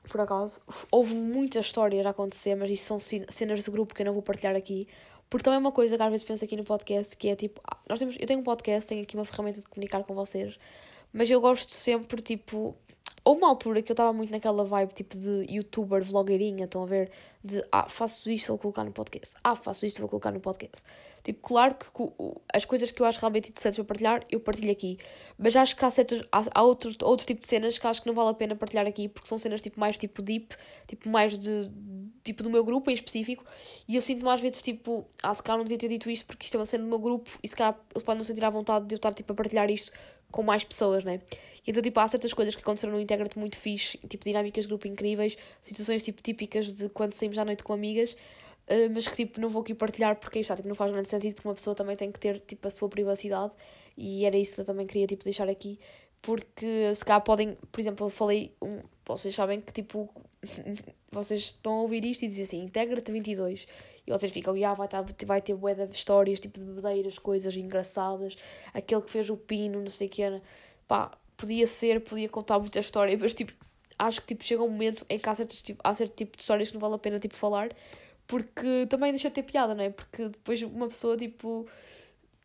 por 0.08 0.20
acaso. 0.20 0.60
Houve 0.90 1.14
muitas 1.14 1.66
histórias 1.66 2.04
a 2.04 2.10
acontecer, 2.10 2.54
mas 2.54 2.70
isso 2.70 2.84
são 2.84 2.98
cenas 2.98 3.64
de 3.64 3.70
grupo 3.70 3.94
que 3.94 4.02
eu 4.02 4.06
não 4.06 4.12
vou 4.12 4.22
partilhar 4.22 4.56
aqui. 4.56 4.86
Porque 5.30 5.44
também 5.44 5.56
é 5.56 5.60
uma 5.60 5.72
coisa 5.72 5.96
que 5.96 6.02
às 6.02 6.10
vezes 6.10 6.24
penso 6.24 6.44
aqui 6.44 6.56
no 6.56 6.64
podcast, 6.64 7.16
que 7.16 7.28
é 7.28 7.36
tipo, 7.36 7.60
ah, 7.64 7.78
nós 7.88 8.00
temos, 8.00 8.16
eu 8.18 8.26
tenho 8.26 8.40
um 8.40 8.42
podcast, 8.42 8.88
tenho 8.88 9.02
aqui 9.02 9.16
uma 9.16 9.24
ferramenta 9.24 9.60
de 9.60 9.66
comunicar 9.66 10.02
com 10.02 10.12
vocês, 10.12 10.58
mas 11.12 11.30
eu 11.30 11.40
gosto 11.40 11.70
sempre, 11.72 12.20
tipo, 12.20 12.76
Houve 13.22 13.42
uma 13.42 13.48
altura 13.48 13.82
que 13.82 13.92
eu 13.92 13.94
estava 13.94 14.12
muito 14.14 14.30
naquela 14.30 14.64
vibe 14.64 14.94
tipo 14.94 15.16
de 15.16 15.46
youtuber, 15.50 16.02
vlogueirinha, 16.02 16.64
estão 16.64 16.82
a 16.82 16.86
ver? 16.86 17.10
De 17.44 17.62
ah, 17.70 17.86
faço 17.88 18.30
isto, 18.30 18.48
vou 18.48 18.58
colocar 18.58 18.82
no 18.82 18.92
podcast. 18.92 19.36
Ah, 19.44 19.54
faço 19.54 19.84
isto, 19.84 20.00
vou 20.00 20.08
colocar 20.08 20.30
no 20.30 20.40
podcast. 20.40 20.86
Tipo, 21.22 21.40
claro 21.46 21.74
que 21.74 21.86
as 22.54 22.64
coisas 22.64 22.90
que 22.90 23.02
eu 23.02 23.04
acho 23.04 23.20
realmente 23.20 23.50
interessantes 23.50 23.76
para 23.76 23.84
partilhar, 23.84 24.26
eu 24.30 24.40
partilho 24.40 24.72
aqui. 24.72 24.98
Mas 25.38 25.54
acho 25.54 25.76
que 25.76 25.84
há, 25.84 25.90
certos, 25.90 26.24
há, 26.32 26.42
há 26.54 26.62
outro, 26.62 26.94
outro 27.02 27.26
tipo 27.26 27.42
de 27.42 27.46
cenas 27.46 27.78
que 27.78 27.86
acho 27.86 28.00
que 28.00 28.08
não 28.08 28.14
vale 28.14 28.30
a 28.30 28.34
pena 28.34 28.56
partilhar 28.56 28.86
aqui, 28.86 29.06
porque 29.06 29.28
são 29.28 29.36
cenas 29.36 29.60
tipo 29.60 29.78
mais 29.78 29.98
tipo 29.98 30.22
deep, 30.22 30.56
tipo 30.86 31.10
mais 31.10 31.38
de 31.38 31.70
tipo 32.22 32.42
do 32.42 32.50
meu 32.50 32.64
grupo 32.64 32.90
em 32.90 32.94
específico. 32.94 33.44
E 33.88 33.96
eu 33.96 34.02
sinto-me 34.02 34.30
às 34.30 34.40
vezes 34.40 34.62
tipo, 34.62 35.06
ah, 35.22 35.34
se 35.34 35.42
calhar 35.42 35.58
não 35.58 35.64
devia 35.64 35.78
ter 35.78 35.88
dito 35.88 36.10
isto 36.10 36.26
porque 36.26 36.44
isto 36.44 36.54
é 36.54 36.58
uma 36.58 36.66
cena 36.66 36.84
do 36.84 36.90
meu 36.90 36.98
grupo 36.98 37.30
e 37.42 37.48
se 37.48 37.56
calhar 37.56 37.78
eles 37.94 38.02
podem 38.02 38.18
não 38.18 38.24
sentir 38.24 38.44
à 38.44 38.50
vontade 38.50 38.86
de 38.86 38.94
eu 38.94 38.96
estar 38.96 39.12
tipo 39.14 39.32
a 39.32 39.36
partilhar 39.36 39.70
isto 39.70 39.92
com 40.30 40.42
mais 40.42 40.64
pessoas, 40.64 41.04
né? 41.04 41.20
Então, 41.66 41.82
tipo, 41.82 42.00
há 42.00 42.08
certas 42.08 42.32
coisas 42.32 42.54
que 42.54 42.62
aconteceram 42.62 42.94
no 42.94 43.00
Integra-te 43.00 43.38
muito 43.38 43.58
fixe, 43.58 43.98
tipo, 44.08 44.24
dinâmicas 44.24 44.64
de 44.64 44.68
grupo 44.68 44.88
incríveis, 44.88 45.36
situações, 45.60 46.02
tipo, 46.02 46.22
típicas 46.22 46.72
de 46.72 46.88
quando 46.88 47.12
saímos 47.12 47.36
à 47.38 47.44
noite 47.44 47.62
com 47.62 47.72
amigas, 47.72 48.12
uh, 48.12 48.90
mas 48.94 49.06
que, 49.06 49.16
tipo, 49.16 49.40
não 49.40 49.48
vou 49.48 49.62
aqui 49.62 49.74
partilhar 49.74 50.16
porque 50.16 50.38
está, 50.38 50.56
tipo, 50.56 50.68
não 50.68 50.74
faz 50.74 50.90
grande 50.90 51.08
sentido, 51.08 51.34
porque 51.34 51.48
uma 51.48 51.54
pessoa 51.54 51.76
também 51.76 51.96
tem 51.96 52.10
que 52.10 52.18
ter, 52.18 52.40
tipo, 52.40 52.66
a 52.66 52.70
sua 52.70 52.88
privacidade, 52.88 53.52
e 53.96 54.24
era 54.24 54.36
isso 54.36 54.54
que 54.54 54.60
eu 54.62 54.64
também 54.64 54.86
queria, 54.86 55.06
tipo, 55.06 55.22
deixar 55.22 55.48
aqui, 55.48 55.78
porque 56.22 56.94
se 56.94 57.04
calhar 57.04 57.22
podem, 57.22 57.56
por 57.70 57.80
exemplo, 57.80 58.06
eu 58.06 58.10
falei, 58.10 58.54
um, 58.62 58.80
vocês 59.16 59.34
sabem 59.34 59.60
que, 59.60 59.72
tipo, 59.72 60.08
vocês 61.10 61.42
estão 61.42 61.72
a 61.72 61.82
ouvir 61.82 62.04
isto 62.04 62.24
e 62.24 62.28
dizem 62.28 62.44
assim, 62.44 62.62
Integra-te 62.62 63.12
22, 63.12 63.66
e 64.06 64.10
vocês 64.10 64.32
ficam, 64.32 64.54
ah, 64.64 64.74
vai, 64.74 64.88
tá, 64.88 65.04
vai 65.26 65.40
ter 65.40 65.54
bué 65.54 65.74
de 65.74 65.94
histórias, 65.94 66.40
tipo 66.40 66.58
de 66.58 66.64
bebedeiras, 66.64 67.18
coisas 67.18 67.56
engraçadas, 67.56 68.36
aquele 68.72 69.02
que 69.02 69.10
fez 69.10 69.30
o 69.30 69.36
pino, 69.36 69.80
não 69.80 69.90
sei 69.90 70.06
o 70.08 70.10
que, 70.10 70.42
pá, 70.88 71.10
podia 71.36 71.66
ser, 71.66 72.00
podia 72.00 72.28
contar 72.28 72.58
muita 72.58 72.78
história, 72.78 73.16
mas 73.20 73.34
tipo, 73.34 73.52
acho 73.98 74.20
que 74.20 74.28
tipo, 74.28 74.44
chega 74.44 74.62
um 74.62 74.68
momento 74.68 75.04
em 75.08 75.18
que 75.18 75.28
há, 75.28 75.34
certos, 75.34 75.62
tipo, 75.62 75.80
há 75.84 75.94
certo 75.94 76.14
tipo 76.14 76.36
de 76.36 76.42
histórias 76.42 76.68
que 76.68 76.74
não 76.74 76.80
vale 76.80 76.94
a 76.94 76.98
pena 76.98 77.18
tipo, 77.18 77.36
falar, 77.36 77.70
porque 78.26 78.86
também 78.88 79.12
deixa 79.12 79.28
de 79.28 79.34
ter 79.34 79.42
piada, 79.42 79.74
não 79.74 79.84
é? 79.84 79.90
Porque 79.90 80.28
depois 80.28 80.62
uma 80.62 80.88
pessoa 80.88 81.16
tipo 81.16 81.66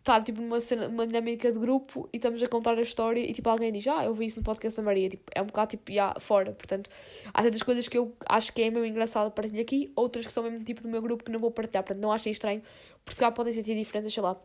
está 0.06 0.22
tipo 0.22 0.40
numa 0.40 0.62
cena, 0.62 0.88
uma 0.88 1.08
dinâmica 1.08 1.52
de 1.52 1.58
grupo 1.58 2.08
e 2.14 2.18
estamos 2.18 2.42
a 2.44 2.48
contar 2.48 2.78
a 2.78 2.82
história 2.82 3.20
e 3.20 3.34
tipo 3.34 3.50
alguém 3.50 3.72
diz, 3.72 3.88
ah, 3.88 4.06
eu 4.06 4.14
vi 4.14 4.28
isso 4.28 4.38
no 4.38 4.44
podcast 4.44 4.78
da 4.78 4.84
Maria, 4.84 5.10
tipo, 5.10 5.24
é 5.34 5.42
um 5.42 5.48
bocado 5.48 5.72
tipo, 5.72 5.92
yeah, 5.92 6.18
fora, 6.20 6.52
portanto, 6.52 6.92
há 7.34 7.42
certas 7.42 7.64
coisas 7.64 7.88
que 7.88 7.98
eu 7.98 8.16
acho 8.30 8.54
que 8.54 8.62
é 8.62 8.70
mesmo 8.70 8.86
engraçado 8.86 9.32
partilhar 9.32 9.64
aqui, 9.64 9.92
outras 9.96 10.28
que 10.28 10.32
são 10.32 10.44
mesmo 10.44 10.64
tipo 10.64 10.84
do 10.84 10.90
meu 10.90 11.02
grupo 11.02 11.24
que 11.24 11.32
não 11.32 11.40
vou 11.40 11.50
partilhar, 11.50 11.84
portanto, 11.84 12.04
não 12.04 12.12
achem 12.12 12.32
estranho, 12.32 12.62
porque 13.04 13.20
cá 13.20 13.32
podem 13.32 13.52
sentir 13.52 13.76
diferenças, 13.76 14.14
sei 14.14 14.22
lá, 14.22 14.40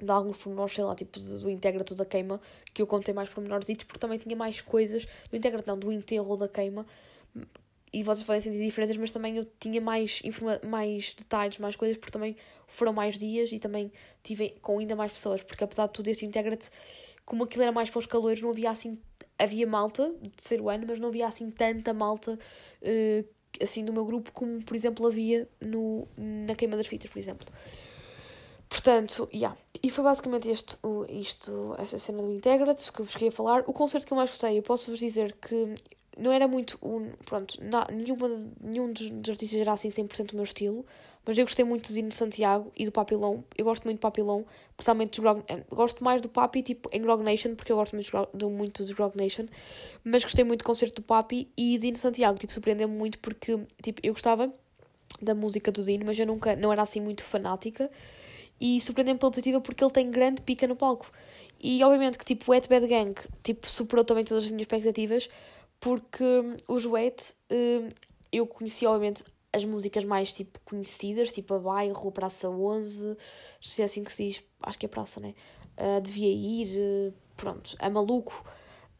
de 0.00 0.10
alguns 0.10 0.38
pormenores, 0.38 0.72
sei 0.72 0.84
lá, 0.84 0.94
tipo 0.94 1.18
do 1.18 1.50
Integra 1.50 1.82
da 1.82 2.04
queima, 2.04 2.40
que 2.72 2.80
eu 2.80 2.86
contei 2.86 3.12
mais 3.12 3.28
pormenores, 3.28 3.66
porque 3.84 3.98
também 3.98 4.18
tinha 4.18 4.36
mais 4.36 4.60
coisas, 4.60 5.04
do 5.28 5.36
Integra 5.36 5.60
não, 5.66 5.76
do 5.76 5.90
enterro 5.90 6.36
da 6.36 6.46
queima, 6.46 6.86
e 7.92 8.02
vocês 8.02 8.24
podem 8.24 8.40
sentir 8.40 8.58
diferenças, 8.58 8.96
mas 8.96 9.12
também 9.12 9.36
eu 9.36 9.46
tinha 9.60 9.80
mais, 9.80 10.20
informa 10.24 10.60
mais 10.64 11.14
detalhes, 11.14 11.58
mais 11.58 11.76
coisas, 11.76 11.96
porque 11.96 12.12
também 12.12 12.36
foram 12.66 12.92
mais 12.92 13.18
dias 13.18 13.52
e 13.52 13.58
também 13.58 13.92
tive 14.22 14.50
com 14.62 14.78
ainda 14.78 14.96
mais 14.96 15.12
pessoas, 15.12 15.42
porque 15.42 15.62
apesar 15.62 15.86
de 15.86 15.92
tudo 15.92 16.08
este 16.08 16.24
Integra-te, 16.24 16.70
como 17.24 17.44
aquilo 17.44 17.62
era 17.62 17.72
mais 17.72 17.90
para 17.90 17.98
os 17.98 18.06
calores, 18.06 18.40
não 18.40 18.50
havia 18.50 18.70
assim, 18.70 18.98
havia 19.38 19.66
malta 19.66 20.14
de 20.20 20.42
ser 20.42 20.60
o 20.60 20.70
ano, 20.70 20.86
mas 20.88 20.98
não 20.98 21.08
havia 21.08 21.26
assim 21.26 21.50
tanta 21.50 21.92
malta 21.92 22.38
uh, 22.82 23.28
assim 23.60 23.84
do 23.84 23.92
meu 23.92 24.04
grupo 24.04 24.32
como, 24.32 24.62
por 24.64 24.74
exemplo, 24.74 25.06
havia 25.06 25.48
no, 25.60 26.08
na 26.16 26.54
queima 26.54 26.76
das 26.76 26.86
fitas, 26.86 27.10
por 27.10 27.18
exemplo. 27.18 27.46
Portanto, 28.68 29.28
yeah. 29.34 29.54
E 29.82 29.90
foi 29.90 30.02
basicamente 30.02 30.48
este, 30.48 30.76
o, 30.82 31.04
isto, 31.06 31.76
esta 31.78 31.98
cena 31.98 32.22
do 32.22 32.32
Integra-te 32.32 32.90
que 32.90 33.00
eu 33.00 33.04
vos 33.04 33.14
queria 33.14 33.30
falar. 33.30 33.64
O 33.66 33.72
concerto 33.74 34.06
que 34.06 34.14
eu 34.14 34.16
mais 34.16 34.30
gostei, 34.30 34.56
eu 34.58 34.62
posso 34.62 34.90
vos 34.90 34.98
dizer 34.98 35.36
que 35.36 35.74
não 36.18 36.32
era 36.32 36.46
muito. 36.46 36.78
Um, 36.82 37.10
pronto, 37.24 37.56
na, 37.62 37.86
nenhuma, 37.90 38.28
nenhum 38.60 38.90
dos, 38.90 39.10
dos 39.10 39.30
artistas 39.30 39.60
era 39.60 39.72
assim 39.72 39.88
100% 39.88 40.32
o 40.32 40.36
meu 40.36 40.44
estilo, 40.44 40.84
mas 41.24 41.38
eu 41.38 41.44
gostei 41.44 41.64
muito 41.64 41.88
do 41.88 41.94
Dino 41.94 42.12
Santiago 42.12 42.70
e 42.76 42.84
do 42.84 42.92
Papilão. 42.92 43.44
Eu 43.56 43.64
gosto 43.64 43.84
muito 43.84 43.98
do 43.98 44.00
Papilão, 44.00 44.44
principalmente 44.76 45.10
dos 45.10 45.20
Grog, 45.20 45.42
eh, 45.48 45.62
Gosto 45.70 46.02
mais 46.02 46.20
do 46.20 46.28
Papi, 46.28 46.62
tipo, 46.62 46.88
em 46.92 47.00
Grog 47.00 47.22
Nation, 47.22 47.54
porque 47.54 47.72
eu 47.72 47.76
gosto 47.76 47.94
muito, 47.94 48.10
de, 48.34 48.46
muito 48.46 48.82
dos 48.82 48.92
Grog 48.92 49.16
Nation, 49.16 49.46
mas 50.04 50.22
gostei 50.22 50.44
muito 50.44 50.60
do 50.60 50.64
concerto 50.64 51.00
do 51.00 51.04
Papi 51.04 51.48
e 51.56 51.78
Dino 51.78 51.96
Santiago, 51.96 52.38
tipo, 52.38 52.52
surpreendeu-me 52.52 52.94
muito 52.94 53.18
porque, 53.18 53.58
tipo, 53.82 54.00
eu 54.02 54.12
gostava 54.12 54.52
da 55.20 55.34
música 55.34 55.70
do 55.70 55.84
Dino, 55.84 56.04
mas 56.04 56.18
eu 56.18 56.26
nunca, 56.26 56.56
não 56.56 56.72
era 56.72 56.82
assim 56.82 57.00
muito 57.00 57.22
fanática 57.22 57.90
e 58.60 58.80
surpreendeu-me 58.80 59.18
pela 59.18 59.30
positiva 59.32 59.60
porque 59.60 59.82
ele 59.82 59.90
tem 59.92 60.10
grande 60.10 60.40
pica 60.42 60.68
no 60.68 60.76
palco. 60.76 61.10
E 61.60 61.82
obviamente 61.82 62.18
que 62.18 62.24
tipo 62.24 62.50
o 62.50 62.52
Wet 62.52 62.68
Bad 62.68 62.86
Gang 62.86 63.14
tipo, 63.42 63.68
superou 63.68 64.04
também 64.04 64.24
todas 64.24 64.44
as 64.44 64.50
minhas 64.50 64.62
expectativas 64.62 65.28
porque 65.82 66.22
hum, 66.22 66.56
os 66.68 66.86
Wet 66.86 67.34
hum, 67.50 67.90
eu 68.30 68.46
conheci 68.46 68.86
obviamente 68.86 69.24
as 69.52 69.64
músicas 69.64 70.04
mais 70.04 70.32
tipo 70.32 70.58
conhecidas, 70.64 71.32
tipo 71.32 71.52
a 71.52 71.58
Bairro, 71.58 72.10
Praça 72.12 72.48
11, 72.48 73.16
se 73.60 73.82
é 73.82 73.84
assim 73.84 74.02
que 74.02 74.10
se 74.10 74.28
diz, 74.28 74.44
acho 74.62 74.78
que 74.78 74.86
é 74.86 74.88
Praça, 74.88 75.20
né? 75.20 75.34
Uh, 75.76 76.00
devia 76.00 76.28
ir, 76.28 76.78
uh, 76.78 77.14
pronto, 77.36 77.74
a 77.78 77.90
Maluco. 77.90 78.42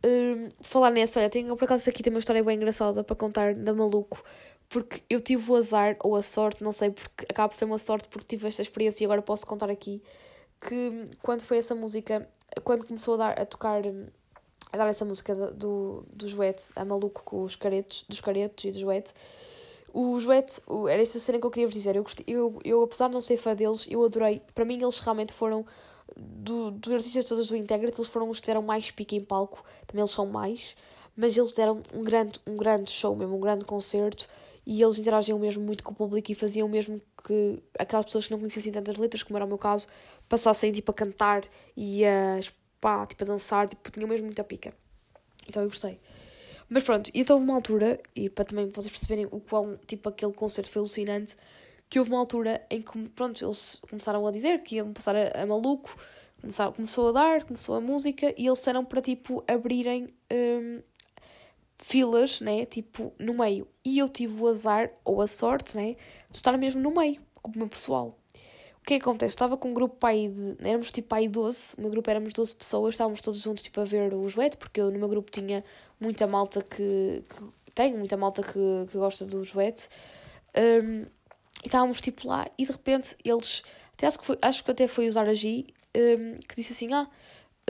Uh, 0.05 0.51
falar 0.61 0.91
nessa, 0.91 1.21
olha, 1.21 1.31
tenho 1.31 1.57
por 1.57 1.65
acaso 1.65 1.89
aqui 1.89 2.03
tem 2.03 2.13
uma 2.13 2.19
história 2.19 2.43
bem 2.43 2.57
engraçada 2.57 3.03
para 3.05 3.17
contar 3.17 3.55
da 3.55 3.73
Maluco, 3.73 4.23
porque 4.69 5.03
eu 5.09 5.21
tive 5.21 5.51
o 5.51 5.55
azar 5.55 5.97
ou 6.01 6.17
a 6.17 6.23
sorte, 6.23 6.63
não 6.63 6.73
sei, 6.73 6.91
porque 6.91 7.25
acaba 7.31 7.49
por 7.49 7.55
ser 7.55 7.65
uma 7.65 7.79
sorte 7.79 8.09
porque 8.09 8.27
tive 8.37 8.49
esta 8.49 8.61
experiência 8.61 9.05
e 9.05 9.07
agora 9.07 9.23
posso 9.23 9.47
contar 9.47 9.71
aqui 9.71 10.03
que 10.61 11.05
quando 11.23 11.43
foi 11.43 11.59
essa 11.59 11.75
música, 11.75 12.29
quando 12.65 12.85
começou 12.87 13.15
a, 13.15 13.17
dar, 13.17 13.41
a 13.41 13.47
tocar, 13.47 13.83
a 14.73 14.77
dar 14.77 14.89
essa 14.89 15.05
música 15.05 15.35
do, 15.35 15.53
do, 15.53 16.07
do 16.11 16.27
a 16.75 16.85
maluco 16.85 17.23
com 17.23 17.43
os 17.43 17.55
caretos, 17.55 18.05
dos 18.09 18.21
caretos 18.21 18.65
e 18.65 18.71
do 18.71 18.79
Joete, 18.79 19.13
o 19.93 20.19
Joete, 20.19 20.63
era 20.89 21.03
essa 21.03 21.21
cena 21.21 21.39
que 21.39 21.45
eu 21.45 21.51
queria 21.51 21.67
vos 21.67 21.75
dizer, 21.75 21.95
eu, 21.95 22.03
gostei, 22.03 22.25
eu, 22.27 22.59
eu 22.65 22.83
apesar 22.83 23.09
de 23.09 23.15
não 23.15 23.21
ser 23.21 23.37
fã 23.37 23.55
deles, 23.55 23.87
eu 23.91 24.03
adorei, 24.03 24.41
para 24.55 24.65
mim 24.65 24.81
eles 24.81 24.99
realmente 24.99 25.35
foram, 25.35 25.67
do, 26.17 26.71
dos 26.71 26.93
artistas 26.95 27.27
todos 27.27 27.47
do 27.47 27.57
Integrate, 27.57 28.01
eles 28.01 28.11
foram 28.11 28.31
os 28.31 28.39
que 28.39 28.45
tiveram 28.45 28.63
mais 28.63 28.91
pique 28.91 29.15
em 29.15 29.25
palco, 29.25 29.63
também 29.87 30.01
eles 30.01 30.11
são 30.11 30.25
mais, 30.25 30.75
mas 31.15 31.37
eles 31.37 31.53
deram 31.53 31.83
um 31.95 32.03
grande, 32.03 32.41
um 32.47 32.57
grande 32.57 32.91
show 32.91 33.15
mesmo, 33.15 33.37
um 33.37 33.41
grande 33.41 33.67
concerto, 33.67 34.27
e 34.65 34.81
eles 34.81 34.99
interagiam 34.99 35.39
mesmo 35.39 35.63
muito 35.63 35.83
com 35.83 35.93
o 35.93 35.95
público 35.95 36.31
e 36.31 36.35
faziam 36.35 36.69
mesmo 36.69 37.01
que 37.27 37.63
aquelas 37.79 38.07
pessoas 38.07 38.27
que 38.27 38.33
não 38.33 38.39
conhecessem 38.39 38.73
tantas 38.73 38.97
letras, 38.97 39.23
como 39.23 39.37
era 39.37 39.45
o 39.45 39.49
meu 39.49 39.59
caso, 39.59 39.89
passassem 40.29 40.73
tipo 40.73 40.91
a 40.91 40.95
cantar 40.95 41.43
e 41.77 42.05
a, 42.05 42.41
pá, 42.83 43.07
tipo, 43.07 43.23
a 43.23 43.27
dançar, 43.29 43.69
tipo, 43.69 43.91
tinham 43.93 44.09
mesmo 44.09 44.27
muita 44.27 44.43
pica. 44.43 44.75
Então 45.49 45.63
eu 45.63 45.69
gostei. 45.69 46.01
Mas 46.69 46.83
pronto, 46.83 47.11
e 47.15 47.21
então 47.21 47.37
houve 47.37 47.49
uma 47.49 47.55
altura, 47.55 48.01
e 48.15 48.29
para 48.29 48.45
também 48.45 48.69
vocês 48.69 48.91
perceberem 48.91 49.27
o 49.31 49.41
qual, 49.41 49.77
tipo, 49.87 50.09
aquele 50.09 50.33
concerto 50.33 50.69
foi 50.69 50.81
alucinante, 50.81 51.37
que 51.89 51.99
houve 51.99 52.11
uma 52.11 52.19
altura 52.19 52.67
em 52.69 52.83
que, 52.83 53.09
pronto, 53.11 53.45
eles 53.45 53.81
começaram 53.89 54.27
a 54.27 54.31
dizer 54.33 54.59
que 54.65 54.77
iam 54.77 54.93
passar 54.93 55.15
a, 55.15 55.43
a 55.43 55.47
maluco, 55.47 55.97
começou, 56.41 56.73
começou 56.73 57.09
a 57.11 57.13
dar, 57.13 57.45
começou 57.45 57.77
a 57.77 57.81
música, 57.81 58.35
e 58.37 58.47
eles 58.47 58.59
disseram 58.59 58.85
para, 58.85 59.01
tipo, 59.01 59.45
abrirem 59.47 60.09
um, 60.33 60.83
filas, 61.79 62.41
né, 62.41 62.67
tipo, 62.67 63.13
no 63.17 63.35
meio. 63.35 63.69
E 63.85 63.99
eu 63.99 64.09
tive 64.09 64.43
o 64.43 64.49
azar, 64.49 64.91
ou 65.05 65.21
a 65.21 65.27
sorte, 65.29 65.77
né, 65.77 65.95
de 66.31 66.39
estar 66.39 66.57
mesmo 66.59 66.81
no 66.81 66.91
meio, 66.91 67.21
com 67.41 67.53
o 67.53 67.59
meu 67.59 67.69
pessoal. 67.69 68.19
O 68.83 68.85
que 68.85 68.95
é 68.95 68.99
que 68.99 69.03
acontece? 69.05 69.35
Estava 69.35 69.57
com 69.57 69.69
um 69.69 69.75
grupo 69.75 69.97
pai 69.97 70.29
de. 70.29 70.69
Éramos 70.69 70.91
tipo 70.91 71.09
pai 71.09 71.29
12, 71.29 71.75
o 71.79 71.83
meu 71.83 71.91
grupo 71.91 72.11
éramos 72.11 72.33
12 72.33 72.55
pessoas, 72.57 72.95
estávamos 72.95 73.21
todos 73.21 73.41
juntos 73.41 73.63
tipo 73.63 73.81
a 73.81 73.85
ver 73.85 74.13
o 74.13 74.29
Joete, 74.29 74.57
porque 74.57 74.81
eu 74.81 74.91
no 74.91 74.99
meu 74.99 75.09
grupo 75.09 75.31
tinha 75.31 75.65
muita 76.01 76.27
malta 76.27 76.61
que. 76.63 77.23
que 77.29 77.45
tenho 77.75 77.97
muita 77.97 78.17
malta 78.17 78.43
que, 78.43 78.91
que 78.91 78.99
gosta 78.99 79.25
do 79.25 79.45
Joete. 79.45 79.89
Um, 80.57 81.07
e 81.63 81.67
estávamos 81.67 82.01
tipo 82.01 82.27
lá 82.27 82.47
e 82.59 82.67
de 82.67 82.73
repente 82.73 83.17
eles. 83.25 83.63
Até 83.95 84.09
acho 84.09 84.19
que, 84.19 84.27
foi, 84.27 84.39
acho 84.43 84.65
que 84.65 84.71
até 84.73 84.89
foi 84.89 85.07
usar 85.07 85.29
a 85.29 85.35
G 85.35 85.65
um, 85.97 86.35
que 86.49 86.57
disse 86.57 86.73
assim: 86.73 86.93
Ah, 86.93 87.09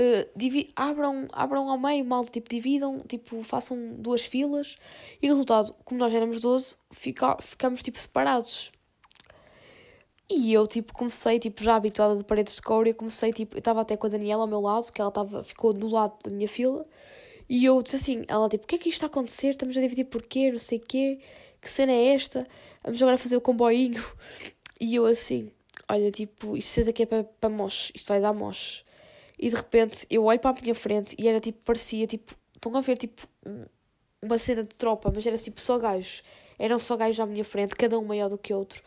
uh, 0.00 0.72
abram, 0.74 1.28
abram 1.30 1.68
ao 1.68 1.78
meio, 1.78 2.06
mal, 2.06 2.24
tipo, 2.24 2.48
dividam, 2.48 3.00
tipo, 3.00 3.42
façam 3.42 3.96
duas 3.98 4.24
filas. 4.24 4.78
E 5.20 5.28
o 5.28 5.32
resultado, 5.32 5.74
como 5.84 6.00
nós 6.00 6.14
éramos 6.14 6.40
12, 6.40 6.76
fica, 6.90 7.36
ficamos 7.42 7.82
tipo 7.82 7.98
separados. 7.98 8.72
E 10.30 10.52
eu, 10.52 10.66
tipo, 10.66 10.92
comecei, 10.92 11.38
tipo, 11.38 11.62
já 11.62 11.76
habituada 11.76 12.16
de 12.16 12.24
paredes 12.24 12.56
de 12.56 12.62
couro, 12.62 12.88
eu 12.88 12.94
comecei, 12.94 13.32
tipo, 13.32 13.56
eu 13.56 13.58
estava 13.58 13.82
até 13.82 13.96
com 13.96 14.06
a 14.06 14.10
Daniela 14.10 14.42
ao 14.42 14.48
meu 14.48 14.60
lado, 14.60 14.90
que 14.92 15.00
ela 15.00 15.10
tava, 15.10 15.42
ficou 15.44 15.72
do 15.72 15.88
lado 15.88 16.14
da 16.24 16.30
minha 16.30 16.48
fila, 16.48 16.86
e 17.48 17.64
eu 17.64 17.82
disse 17.82 17.96
assim, 17.96 18.24
ela, 18.28 18.48
tipo, 18.48 18.64
o 18.64 18.66
que 18.66 18.76
é 18.76 18.78
que 18.78 18.88
isto 18.88 18.98
está 18.98 19.06
a 19.06 19.10
acontecer? 19.10 19.50
Estamos 19.50 19.76
a 19.76 19.80
dividir 19.80 20.04
porquê? 20.06 20.50
Não 20.50 20.58
sei 20.58 20.78
o 20.78 20.80
quê, 20.80 21.20
que 21.60 21.68
cena 21.68 21.92
é 21.92 22.14
esta? 22.14 22.46
Vamos 22.82 23.00
agora 23.02 23.18
fazer 23.18 23.36
o 23.36 23.40
comboinho. 23.40 24.02
E 24.80 24.96
eu 24.96 25.06
assim, 25.06 25.52
olha, 25.88 26.10
tipo, 26.10 26.56
isto 26.56 26.88
aqui 26.88 27.04
é 27.04 27.06
para, 27.06 27.24
para 27.24 27.50
moche, 27.50 27.92
isto 27.94 28.08
vai 28.08 28.20
dar 28.20 28.32
moche. 28.32 28.82
E 29.38 29.48
de 29.48 29.54
repente 29.54 30.06
eu 30.10 30.24
olho 30.24 30.40
para 30.40 30.50
a 30.50 30.60
minha 30.60 30.74
frente 30.74 31.14
e 31.18 31.28
era 31.28 31.38
tipo, 31.38 31.60
parecia 31.64 32.06
tipo, 32.06 32.34
estão 32.54 32.76
a 32.76 32.80
ver 32.80 32.96
tipo 32.96 33.26
uma 34.20 34.38
cena 34.38 34.62
de 34.62 34.74
tropa, 34.74 35.12
mas 35.14 35.26
era 35.26 35.36
tipo 35.36 35.60
só 35.60 35.78
gajos. 35.78 36.22
Eram 36.58 36.78
só 36.78 36.96
gajos 36.96 37.20
à 37.20 37.26
minha 37.26 37.44
frente, 37.44 37.74
cada 37.76 37.98
um 37.98 38.04
maior 38.04 38.28
do 38.28 38.38
que 38.38 38.54
outro. 38.54 38.82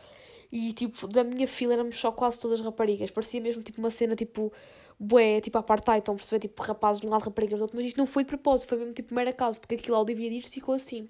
E 0.51 0.73
tipo, 0.73 1.07
da 1.07 1.23
minha 1.23 1.47
fila 1.47 1.73
éramos 1.73 1.97
só 1.97 2.11
quase 2.11 2.39
todas 2.39 2.61
raparigas. 2.61 3.11
Parecia 3.11 3.41
mesmo 3.41 3.63
tipo 3.63 3.79
uma 3.79 3.89
cena 3.89 4.15
tipo, 4.15 4.51
bué, 4.99 5.41
tipo 5.41 5.57
apartheid, 5.57 5.99
estão 5.99 6.13
a 6.13 6.17
perceber? 6.17 6.39
Tipo, 6.39 6.61
rapazes 6.63 7.01
de 7.01 7.07
um 7.07 7.09
lado, 7.09 7.23
raparigas 7.23 7.59
do 7.59 7.63
outro. 7.63 7.77
Mas 7.77 7.87
isto 7.87 7.97
não 7.97 8.05
foi 8.05 8.23
de 8.23 8.27
propósito, 8.27 8.69
foi 8.69 8.77
mesmo 8.77 8.93
tipo 8.93 9.13
mero 9.13 9.29
acaso, 9.29 9.59
porque 9.59 9.75
aquilo 9.75 9.95
ao 9.95 10.05
dividir 10.05 10.47
ficou 10.47 10.75
assim. 10.75 11.09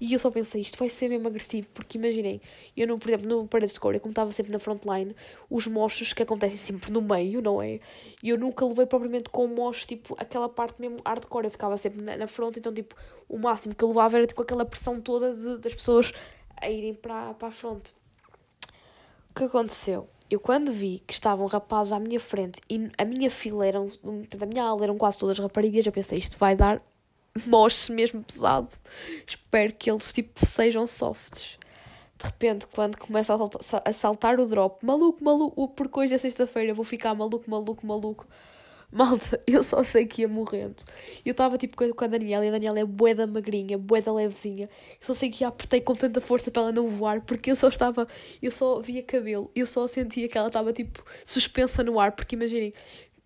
E 0.00 0.12
eu 0.12 0.18
só 0.18 0.30
pensei, 0.30 0.60
isto 0.60 0.78
vai 0.78 0.88
ser 0.88 1.08
mesmo 1.08 1.26
agressivo, 1.26 1.68
porque 1.72 1.96
imaginei, 1.96 2.40
eu 2.76 2.86
não, 2.86 2.98
por 2.98 3.08
exemplo, 3.08 3.28
no 3.28 3.48
Paredes 3.48 3.72
de 3.74 3.80
Cor, 3.80 3.98
como 4.00 4.12
estava 4.12 4.30
sempre 4.30 4.52
na 4.52 4.58
frontline, 4.58 5.16
os 5.48 5.66
mochos 5.66 6.12
que 6.12 6.22
acontecem 6.22 6.56
sempre 6.56 6.92
no 6.92 7.00
meio, 7.00 7.40
não 7.40 7.62
é? 7.62 7.80
E 8.22 8.28
eu 8.28 8.38
nunca 8.38 8.64
levei 8.66 8.86
propriamente 8.86 9.30
com 9.30 9.46
mochos, 9.46 9.86
tipo, 9.86 10.14
aquela 10.18 10.48
parte 10.48 10.80
mesmo 10.80 10.98
hardcore, 11.04 11.46
eu 11.46 11.50
ficava 11.50 11.76
sempre 11.76 12.02
na, 12.02 12.16
na 12.16 12.26
front, 12.26 12.56
então, 12.56 12.72
tipo, 12.72 12.94
o 13.28 13.38
máximo 13.38 13.74
que 13.74 13.82
eu 13.82 13.88
levava 13.88 14.18
era 14.18 14.26
tipo 14.26 14.42
aquela 14.42 14.64
pressão 14.64 15.00
toda 15.00 15.34
de, 15.34 15.58
das 15.58 15.74
pessoas 15.74 16.12
a 16.60 16.70
irem 16.70 16.94
para, 16.94 17.34
para 17.34 17.48
a 17.48 17.50
frente. 17.50 17.94
Que 19.36 19.44
aconteceu? 19.44 20.08
Eu 20.30 20.40
quando 20.40 20.72
vi 20.72 21.02
que 21.06 21.12
estavam 21.12 21.46
rapazes 21.46 21.92
à 21.92 22.00
minha 22.00 22.18
frente 22.18 22.58
e 22.70 22.90
a 22.96 23.04
minha 23.04 23.30
fila 23.30 23.66
eram, 23.66 23.86
a 24.40 24.46
minha 24.46 24.64
ala 24.64 24.82
eram 24.82 24.96
quase 24.96 25.18
todas 25.18 25.38
raparigas, 25.38 25.84
eu 25.84 25.92
pensei, 25.92 26.16
isto 26.16 26.38
vai 26.38 26.56
dar 26.56 26.80
moche 27.46 27.92
mesmo 27.92 28.24
pesado. 28.24 28.70
Espero 29.26 29.74
que 29.74 29.90
eles 29.90 30.10
tipo 30.10 30.44
sejam 30.46 30.86
softs. 30.86 31.58
De 32.18 32.24
repente, 32.24 32.66
quando 32.68 32.96
começa 32.96 33.34
a 33.34 33.36
saltar, 33.36 33.82
a 33.84 33.92
saltar 33.92 34.40
o 34.40 34.46
drop, 34.46 34.82
maluco, 34.82 35.22
maluco, 35.22 35.68
porque 35.68 36.00
hoje 36.00 36.14
é 36.14 36.18
sexta-feira, 36.18 36.72
vou 36.72 36.84
ficar 36.84 37.14
maluco, 37.14 37.48
maluco, 37.50 37.86
maluco. 37.86 38.26
Malta, 38.90 39.42
eu 39.46 39.62
só 39.62 39.82
sei 39.82 40.06
que 40.06 40.22
ia 40.22 40.28
morrendo. 40.28 40.76
Eu 41.24 41.32
estava 41.32 41.58
tipo 41.58 41.76
com 41.76 42.04
a 42.04 42.08
Daniela 42.08 42.44
e 42.44 42.48
a 42.48 42.52
Daniela 42.52 42.80
é 42.80 42.84
bué 42.84 43.14
da 43.14 43.26
magrinha, 43.26 43.76
bué 43.76 44.00
da 44.00 44.12
levezinha. 44.12 44.68
Eu 44.92 45.06
só 45.06 45.14
sei 45.14 45.30
que 45.30 45.44
a 45.44 45.48
apertei 45.48 45.80
com 45.80 45.94
tanta 45.94 46.20
força 46.20 46.50
para 46.50 46.62
ela 46.62 46.72
não 46.72 46.86
voar, 46.86 47.20
porque 47.20 47.50
eu 47.50 47.56
só 47.56 47.68
estava, 47.68 48.06
eu 48.40 48.50
só 48.50 48.80
via 48.80 49.02
cabelo, 49.02 49.50
eu 49.54 49.66
só 49.66 49.86
sentia 49.86 50.28
que 50.28 50.38
ela 50.38 50.48
estava 50.48 50.72
tipo 50.72 51.04
suspensa 51.24 51.82
no 51.82 51.98
ar, 51.98 52.12
porque 52.12 52.36
imaginem, 52.36 52.72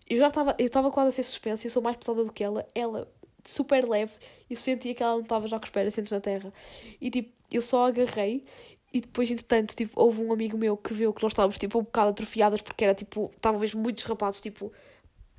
eu 0.09 0.17
já 0.19 0.27
estava, 0.27 0.57
eu 0.59 0.67
estava 0.67 0.91
quase 0.91 1.09
a 1.11 1.13
ser 1.13 1.23
suspensa, 1.23 1.67
eu 1.67 1.71
sou 1.71 1.83
mais 1.83 1.97
pesada 1.97 2.25
do 2.25 2.33
que 2.33 2.43
ela, 2.43 2.67
ela 2.75 3.09
super 3.45 3.89
leve. 3.89 4.13
Eu 4.49 4.57
sentia 4.57 4.95
que 4.95 5.03
ela 5.03 5.15
não 5.15 5.23
estava 5.23 5.47
já 5.47 5.59
com 5.59 5.65
os 5.65 5.71
pés 5.71 5.89
assentos 5.89 6.13
na 6.13 6.21
terra. 6.21 6.53
E 7.01 7.11
tipo, 7.11 7.33
eu 7.51 7.63
só 7.63 7.87
agarrei 7.87 8.45
e 8.93 9.01
depois, 9.01 9.31
entretanto, 9.31 9.75
tipo, 9.75 9.93
houve 10.01 10.21
um 10.21 10.33
amigo 10.33 10.59
meu 10.59 10.77
que 10.77 10.93
viu 10.93 11.13
que 11.13 11.23
nós 11.23 11.33
estávamos 11.33 11.59
tipo 11.59 11.79
um 11.79 11.83
bocado 11.83 12.11
atrofiadas 12.11 12.61
porque 12.61 12.85
era 12.85 12.95
tipo, 12.95 13.31
estavam 13.37 13.61
mesmo 13.61 13.81
muitos 13.81 14.03
rapazes 14.05 14.41
tipo 14.41 14.73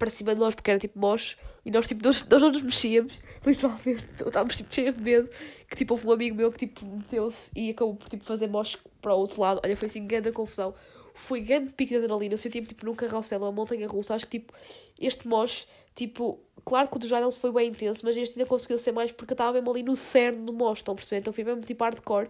para 0.01 0.09
cima 0.09 0.33
de 0.33 0.41
nós 0.41 0.55
porque 0.55 0.71
era 0.71 0.79
tipo 0.79 0.97
moche 0.97 1.37
e 1.63 1.69
nós 1.69 1.87
tipo, 1.87 2.03
nós, 2.03 2.27
nós 2.27 2.41
não 2.41 2.49
nos 2.49 2.63
mexíamos, 2.63 3.13
literalmente, 3.45 4.03
estávamos 4.25 4.57
tipo 4.57 4.73
cheios 4.73 4.95
de 4.95 5.01
medo. 5.01 5.29
Que 5.69 5.75
tipo, 5.75 5.93
houve 5.93 6.07
um 6.07 6.11
amigo 6.11 6.35
meu 6.35 6.51
que 6.51 6.57
tipo 6.57 6.83
meteu-se 6.83 7.51
e 7.55 7.69
acabou 7.69 7.95
por 7.95 8.09
tipo 8.09 8.23
fazer 8.23 8.47
moche 8.47 8.79
para 8.99 9.13
o 9.13 9.19
outro 9.19 9.39
lado. 9.39 9.61
Olha, 9.63 9.77
foi 9.77 9.85
assim 9.85 10.07
grande 10.07 10.31
confusão. 10.31 10.73
Foi 11.13 11.39
grande 11.39 11.71
pico 11.73 11.89
de 11.89 11.97
adrenalina. 11.97 12.33
Eu 12.33 12.37
sentia-me 12.37 12.65
tipo 12.65 12.83
num 12.83 12.95
carrossel, 12.95 13.39
uma 13.39 13.51
montanha 13.51 13.87
russa. 13.87 14.15
Acho 14.15 14.25
que 14.25 14.39
tipo, 14.39 14.53
este 14.99 15.27
moche, 15.27 15.67
tipo, 15.93 16.39
Claro 16.65 16.87
que 16.89 16.95
o 16.95 16.99
do 16.99 17.07
Giles 17.07 17.37
foi 17.37 17.51
bem 17.51 17.69
intenso, 17.69 18.01
mas 18.03 18.15
este 18.15 18.37
ainda 18.37 18.47
conseguiu 18.47 18.77
ser 18.77 18.91
mais 18.91 19.11
porque 19.11 19.33
eu 19.33 19.35
estava 19.35 19.53
mesmo 19.53 19.71
ali 19.71 19.83
no 19.83 19.95
cerne 19.95 20.45
do 20.45 20.53
monstro, 20.53 20.81
estão 20.81 20.93
a 20.93 20.95
perceber? 20.95 21.17
Então 21.17 21.33
fui 21.33 21.43
mesmo 21.43 21.61
tipo 21.61 21.83
hardcore. 21.83 22.29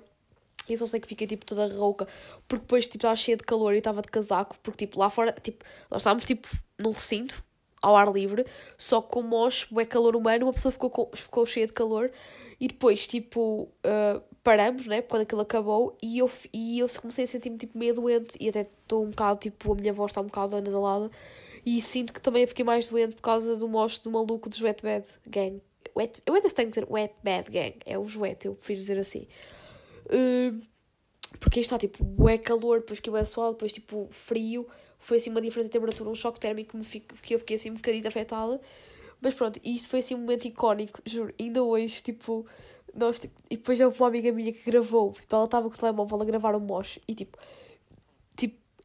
E 0.70 0.78
só 0.78 0.86
sei 0.86 1.00
que 1.00 1.08
fiquei 1.08 1.28
tipo 1.28 1.46
toda 1.46 1.68
rouca, 1.74 2.08
porque 2.48 2.62
depois 2.62 2.86
tipo 2.86 2.98
estava 2.98 3.16
cheia 3.16 3.36
de 3.36 3.44
calor 3.44 3.74
e 3.74 3.80
estava 3.80 4.02
de 4.02 4.08
casaco, 4.08 4.58
porque 4.62 4.86
tipo 4.86 5.00
lá 5.00 5.10
fora, 5.10 5.34
tipo, 5.34 5.66
nós 5.90 6.02
estávamos 6.02 6.24
tipo 6.24 6.48
num 6.80 6.92
recinto, 6.92 7.44
ao 7.82 7.96
ar 7.96 8.12
livre, 8.12 8.46
só 8.78 9.02
que 9.02 9.10
com 9.10 9.22
mocho, 9.22 9.80
é 9.80 9.86
calor 9.86 10.16
humano, 10.16 10.46
uma 10.46 10.54
pessoa 10.54 10.72
ficou, 10.72 10.90
com, 10.90 11.10
ficou 11.14 11.46
cheia 11.46 11.66
de 11.66 11.74
calor 11.74 12.12
e 12.60 12.68
depois 12.68 13.08
tipo 13.08 13.64
uh, 13.86 14.22
paramos, 14.44 14.86
né, 14.86 15.02
quando 15.02 15.24
aquilo 15.24 15.42
acabou 15.42 15.98
e 16.02 16.20
eu, 16.20 16.30
e 16.54 16.80
eu 16.80 16.88
comecei 17.00 17.24
a 17.24 17.28
sentir-me 17.28 17.58
tipo 17.58 17.78
meio 17.78 17.94
doente 17.94 18.38
e 18.40 18.50
até 18.50 18.62
estou 18.62 19.04
um 19.04 19.10
bocado 19.10 19.40
tipo, 19.40 19.74
a 19.74 19.76
minha 19.76 19.94
voz 19.94 20.12
está 20.12 20.22
um 20.22 20.26
bocado 20.26 20.56
anasalada 20.56 21.10
e 21.66 21.82
sinto 21.82 22.14
que 22.14 22.22
também 22.22 22.46
fiquei 22.46 22.66
mais 22.66 22.88
doente 22.88 23.16
por 23.16 23.22
causa 23.22 23.56
do 23.56 23.68
mosto 23.68 24.04
do 24.04 24.12
maluco 24.12 24.50
dos 24.50 24.62
Wet 24.62 24.82
Bad 24.82 25.06
Gang. 25.28 25.62
Wet, 25.96 26.22
eu 26.26 26.34
ainda 26.34 26.50
tenho 26.50 26.70
que 26.70 26.80
dizer 26.80 26.92
Wet 26.92 27.14
Bad 27.24 27.52
Gang, 27.52 27.76
é 27.86 27.98
os 27.98 28.16
wet, 28.16 28.46
eu 28.46 28.56
prefiro 28.56 28.80
dizer 28.80 28.98
assim. 28.98 29.28
Uh, 30.06 30.62
porque 31.40 31.60
está 31.60 31.78
tipo, 31.78 32.30
é 32.30 32.38
calor, 32.38 32.80
depois 32.80 33.00
que 33.00 33.10
é 33.10 33.24
sol, 33.26 33.54
depois 33.54 33.72
tipo 33.72 34.08
frio, 34.12 34.68
foi 35.02 35.18
assim 35.18 35.30
uma 35.30 35.42
diferença 35.42 35.68
de 35.68 35.74
temperatura, 35.74 36.10
um 36.10 36.16
choque 36.16 36.40
térmico 36.40 36.78
que, 36.78 36.84
fico, 36.86 37.16
que 37.16 37.36
eu 37.36 37.40
fiquei 37.40 37.58
assim 37.58 37.72
um 37.72 37.76
bocadinho 37.76 38.08
afetada. 38.08 38.62
Mas 39.20 39.34
pronto, 39.34 39.60
isto 39.64 39.90
foi 39.90 40.00
assim 40.00 40.16
um 40.16 40.20
momento 40.20 40.46
icónico, 40.46 41.02
juro, 41.06 41.34
ainda 41.40 41.62
hoje, 41.62 42.02
tipo, 42.02 42.46
nós, 42.96 43.20
tipo, 43.20 43.34
e 43.50 43.58
depois 43.58 43.80
houve 43.80 44.00
uma 44.00 44.08
amiga 44.08 44.32
minha 44.32 44.54
que 44.54 44.64
gravou, 44.64 45.12
tipo, 45.12 45.36
ela 45.36 45.46
estava 45.46 45.70
com 45.70 45.76
o 45.76 45.78
telemóvel 45.78 46.22
a 46.22 46.26
gravar 46.26 46.56
um 46.56 46.60
mosh 46.60 47.00
e 47.08 47.14
tipo, 47.14 47.38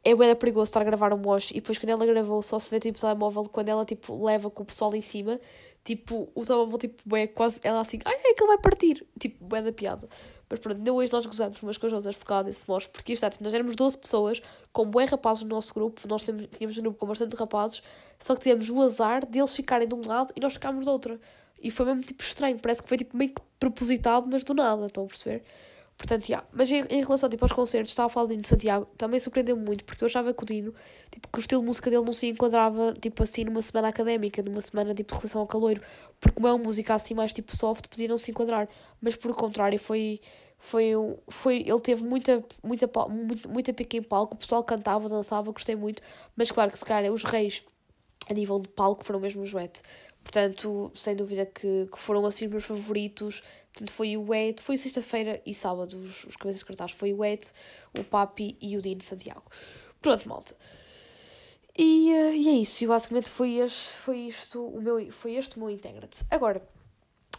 é 0.06 0.14
bem 0.14 0.36
perigoso 0.36 0.68
estar 0.68 0.82
a 0.82 0.84
gravar 0.84 1.12
um 1.12 1.16
mosh 1.16 1.50
e 1.50 1.54
depois 1.54 1.78
quando 1.78 1.90
ela 1.90 2.06
gravou 2.06 2.40
só 2.40 2.60
se 2.60 2.70
vê 2.70 2.78
tipo 2.78 2.96
o 2.96 3.00
telemóvel 3.00 3.48
quando 3.50 3.70
ela 3.70 3.84
tipo 3.84 4.24
leva 4.24 4.48
com 4.48 4.62
o 4.62 4.66
pessoal 4.66 4.94
em 4.94 5.00
cima 5.00 5.40
tipo 5.86 6.28
o 6.34 6.44
telemóvel 6.44 6.78
tipo 6.78 7.16
é 7.16 7.28
quase 7.28 7.60
ela 7.62 7.80
assim 7.80 8.00
ai 8.04 8.14
é 8.14 8.34
que 8.34 8.42
ele 8.42 8.48
vai 8.48 8.58
partir. 8.58 9.06
Tipo 9.18 9.44
bem 9.46 9.62
da 9.62 9.72
piada. 9.72 10.08
Mas 10.50 10.58
pronto 10.58 10.76
ainda 10.76 10.92
hoje 10.92 11.12
nós 11.12 11.24
gozamos 11.24 11.62
umas 11.62 11.78
com 11.78 11.86
as 11.86 11.92
outras 11.92 12.16
por 12.16 12.26
causa 12.26 12.44
desse 12.44 12.68
mosh 12.68 12.86
porque 12.88 13.12
está 13.12 13.30
tipo, 13.30 13.42
nós 13.44 13.54
éramos 13.54 13.76
12 13.76 13.98
pessoas 13.98 14.42
com 14.72 14.84
bem 14.84 15.06
rapazes 15.06 15.44
no 15.44 15.50
nosso 15.50 15.72
grupo 15.72 16.06
nós 16.06 16.22
tínhamos, 16.24 16.48
tínhamos 16.56 16.76
um 16.78 16.82
grupo 16.82 16.98
com 16.98 17.06
bastante 17.06 17.34
rapazes 17.36 17.82
só 18.18 18.34
que 18.34 18.42
tivemos 18.42 18.68
o 18.68 18.82
azar 18.82 19.24
deles 19.24 19.54
ficarem 19.54 19.86
de 19.88 19.94
um 19.94 20.06
lado 20.06 20.32
e 20.36 20.40
nós 20.40 20.54
ficámos 20.54 20.84
do 20.84 20.90
outro. 20.90 21.20
E 21.62 21.70
foi 21.70 21.86
mesmo 21.86 22.02
tipo 22.02 22.22
estranho 22.22 22.58
parece 22.58 22.82
que 22.82 22.88
foi 22.88 22.98
tipo 22.98 23.16
meio 23.16 23.32
que 23.32 23.40
propositado 23.58 24.28
mas 24.28 24.44
do 24.44 24.54
nada 24.54 24.86
estão 24.86 25.04
a 25.04 25.06
perceber 25.06 25.42
Portanto, 25.96 26.28
yeah. 26.28 26.46
Mas 26.52 26.70
em, 26.70 26.84
em, 26.90 27.02
relação 27.02 27.28
tipo, 27.28 27.44
aos 27.44 27.52
concertos, 27.52 27.90
estava 27.90 28.06
a 28.06 28.10
falar 28.10 28.34
de 28.34 28.46
Santiago, 28.46 28.86
também 28.98 29.18
surpreendeu-me 29.18 29.64
muito, 29.64 29.84
porque 29.84 30.04
eu 30.04 30.06
achava 30.06 30.34
que 30.34 30.42
o 30.42 30.46
Dino, 30.46 30.74
tipo, 31.10 31.28
que 31.28 31.38
o 31.38 31.40
estilo 31.40 31.62
de 31.62 31.66
música 31.66 31.90
dele 31.90 32.04
não 32.04 32.12
se 32.12 32.28
enquadrava, 32.28 32.94
tipo, 33.00 33.22
assim, 33.22 33.44
numa 33.44 33.62
semana 33.62 33.88
académica, 33.88 34.42
numa 34.42 34.60
semana, 34.60 34.94
tipo, 34.94 35.12
de 35.12 35.18
relação 35.18 35.40
ao 35.40 35.46
caloiro, 35.46 35.80
porque 36.20 36.34
como 36.34 36.48
é 36.48 36.52
uma 36.52 36.62
música 36.62 36.94
assim 36.94 37.14
mais, 37.14 37.32
tipo, 37.32 37.54
soft, 37.56 37.88
podia 37.88 38.08
não 38.08 38.18
se 38.18 38.30
enquadrar. 38.30 38.68
Mas, 39.00 39.16
por 39.16 39.34
contrário, 39.34 39.78
foi, 39.78 40.20
foi, 40.58 40.90
foi 41.28 41.56
ele 41.66 41.80
teve 41.80 42.04
muita, 42.04 42.44
muita, 42.62 42.90
muita, 43.08 43.48
muita 43.48 43.72
pica 43.72 43.96
em 43.96 44.02
palco, 44.02 44.34
o 44.34 44.38
pessoal 44.38 44.62
cantava, 44.62 45.08
dançava, 45.08 45.50
gostei 45.50 45.76
muito, 45.76 46.02
mas 46.36 46.50
claro 46.50 46.70
que 46.70 46.78
se 46.78 46.84
calhar 46.84 47.10
os 47.10 47.24
reis, 47.24 47.64
a 48.28 48.34
nível 48.34 48.60
de 48.60 48.68
palco, 48.68 49.02
foram 49.02 49.20
mesmo 49.20 49.42
o 49.42 49.46
Joete. 49.46 49.80
Portanto, 50.26 50.90
sem 50.92 51.14
dúvida 51.14 51.46
que, 51.46 51.86
que 51.86 51.98
foram 51.98 52.26
assim 52.26 52.46
os 52.46 52.50
meus 52.50 52.64
favoritos. 52.64 53.44
Portanto, 53.76 53.92
foi 53.92 54.16
o 54.16 54.34
Ed, 54.34 54.62
foi 54.62 54.78
sexta-feira 54.78 55.42
e 55.44 55.52
sábado, 55.52 55.98
os, 55.98 56.24
os 56.24 56.34
cabeças 56.34 56.60
de 56.60 56.64
cartaz. 56.64 56.92
Foi 56.92 57.12
o 57.12 57.22
Ed, 57.22 57.46
o 57.98 58.02
Papi 58.02 58.56
e 58.58 58.74
o 58.74 58.80
Dino 58.80 59.02
Santiago. 59.02 59.42
Pronto, 60.00 60.26
malta. 60.26 60.56
E, 61.76 62.10
uh, 62.10 62.32
e 62.32 62.48
é 62.48 62.52
isso. 62.52 62.82
E 62.82 62.86
basicamente 62.86 63.28
foi, 63.28 63.56
este, 63.58 63.92
foi, 63.98 64.18
isto, 64.20 64.66
o 64.66 64.80
meu, 64.80 65.12
foi 65.12 65.34
este 65.34 65.58
o 65.58 65.60
meu 65.60 65.68
Integrate. 65.68 66.24
Agora, 66.30 66.66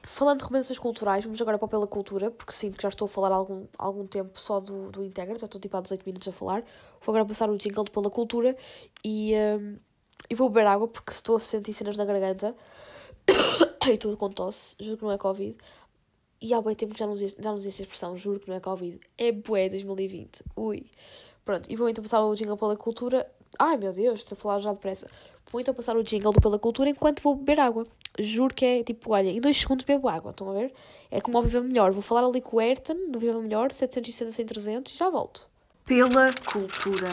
falando 0.03 0.37
de 0.37 0.43
recomendações 0.43 0.77
culturais, 0.77 1.23
vamos 1.23 1.41
agora 1.41 1.57
para 1.57 1.67
Pela 1.67 1.87
Cultura, 1.87 2.29
porque 2.29 2.53
sinto 2.53 2.77
que 2.77 2.83
já 2.83 2.89
estou 2.89 3.07
a 3.07 3.09
falar 3.09 3.31
há 3.31 3.35
algum, 3.35 3.65
algum 3.75 4.05
tempo 4.05 4.39
só 4.39 4.59
do, 4.59 4.91
do 4.91 5.03
Integrate, 5.03 5.39
já 5.39 5.45
estou 5.45 5.59
tipo 5.59 5.75
há 5.75 5.81
18 5.81 6.05
minutos 6.05 6.27
a 6.27 6.31
falar. 6.31 6.63
Vou 7.01 7.15
agora 7.15 7.25
passar 7.25 7.49
o 7.49 7.57
jingle 7.57 7.83
de 7.83 7.89
Pela 7.89 8.11
Cultura 8.11 8.55
e. 9.03 9.33
Uh, 9.33 9.79
e 10.29 10.35
vou 10.35 10.49
beber 10.49 10.67
água 10.67 10.87
porque 10.87 11.11
estou 11.11 11.37
a 11.37 11.39
sentir 11.39 11.73
cenas 11.73 11.97
na 11.97 12.05
garganta. 12.05 12.55
e 13.91 13.97
tudo 13.97 14.17
com 14.17 14.29
tosse, 14.29 14.75
juro 14.79 14.97
que 14.97 15.03
não 15.03 15.11
é 15.11 15.17
Covid. 15.17 15.57
E 16.41 16.53
há 16.53 16.61
bem 16.61 16.75
tempo 16.75 16.95
já 16.95 17.07
não, 17.07 17.15
já 17.15 17.31
não 17.39 17.55
a 17.55 17.57
expressão, 17.57 18.15
juro 18.15 18.39
que 18.39 18.47
não 18.47 18.55
é 18.55 18.59
Covid. 18.59 18.99
É 19.17 19.31
bué 19.31 19.69
2020. 19.69 20.43
Ui. 20.55 20.85
Pronto, 21.43 21.71
e 21.71 21.75
vou 21.75 21.89
então 21.89 22.03
passar 22.03 22.23
o 22.23 22.35
jingle 22.35 22.57
pela 22.57 22.75
cultura. 22.75 23.29
Ai 23.57 23.77
meu 23.77 23.91
Deus, 23.91 24.19
estou 24.19 24.35
a 24.35 24.39
falar 24.39 24.59
já 24.59 24.71
depressa. 24.71 25.07
Vou 25.49 25.61
então 25.61 25.73
passar 25.73 25.95
o 25.95 26.03
jingle 26.03 26.33
do 26.33 26.41
pela 26.41 26.59
cultura 26.59 26.89
enquanto 26.89 27.21
vou 27.21 27.35
beber 27.35 27.59
água. 27.59 27.87
Juro 28.19 28.53
que 28.53 28.65
é 28.65 28.83
tipo, 28.83 29.13
olha, 29.13 29.29
em 29.29 29.39
dois 29.39 29.57
segundos 29.57 29.85
bebo 29.85 30.09
água, 30.09 30.31
estão 30.31 30.49
a 30.49 30.53
ver? 30.53 30.73
É 31.09 31.21
como 31.21 31.37
ao 31.37 31.43
Viva 31.43 31.61
Melhor. 31.61 31.91
Vou 31.91 32.01
falar 32.01 32.23
ali 32.27 32.41
com 32.41 32.57
o 32.57 32.59
Ayrton, 32.59 33.09
do 33.09 33.17
Viva 33.17 33.39
Melhor, 33.41 33.71
760 33.71 34.31
sem 34.31 34.45
300 34.45 34.93
e 34.93 34.97
já 34.97 35.09
volto. 35.09 35.49
Pela 35.85 36.33
cultura. 36.51 37.09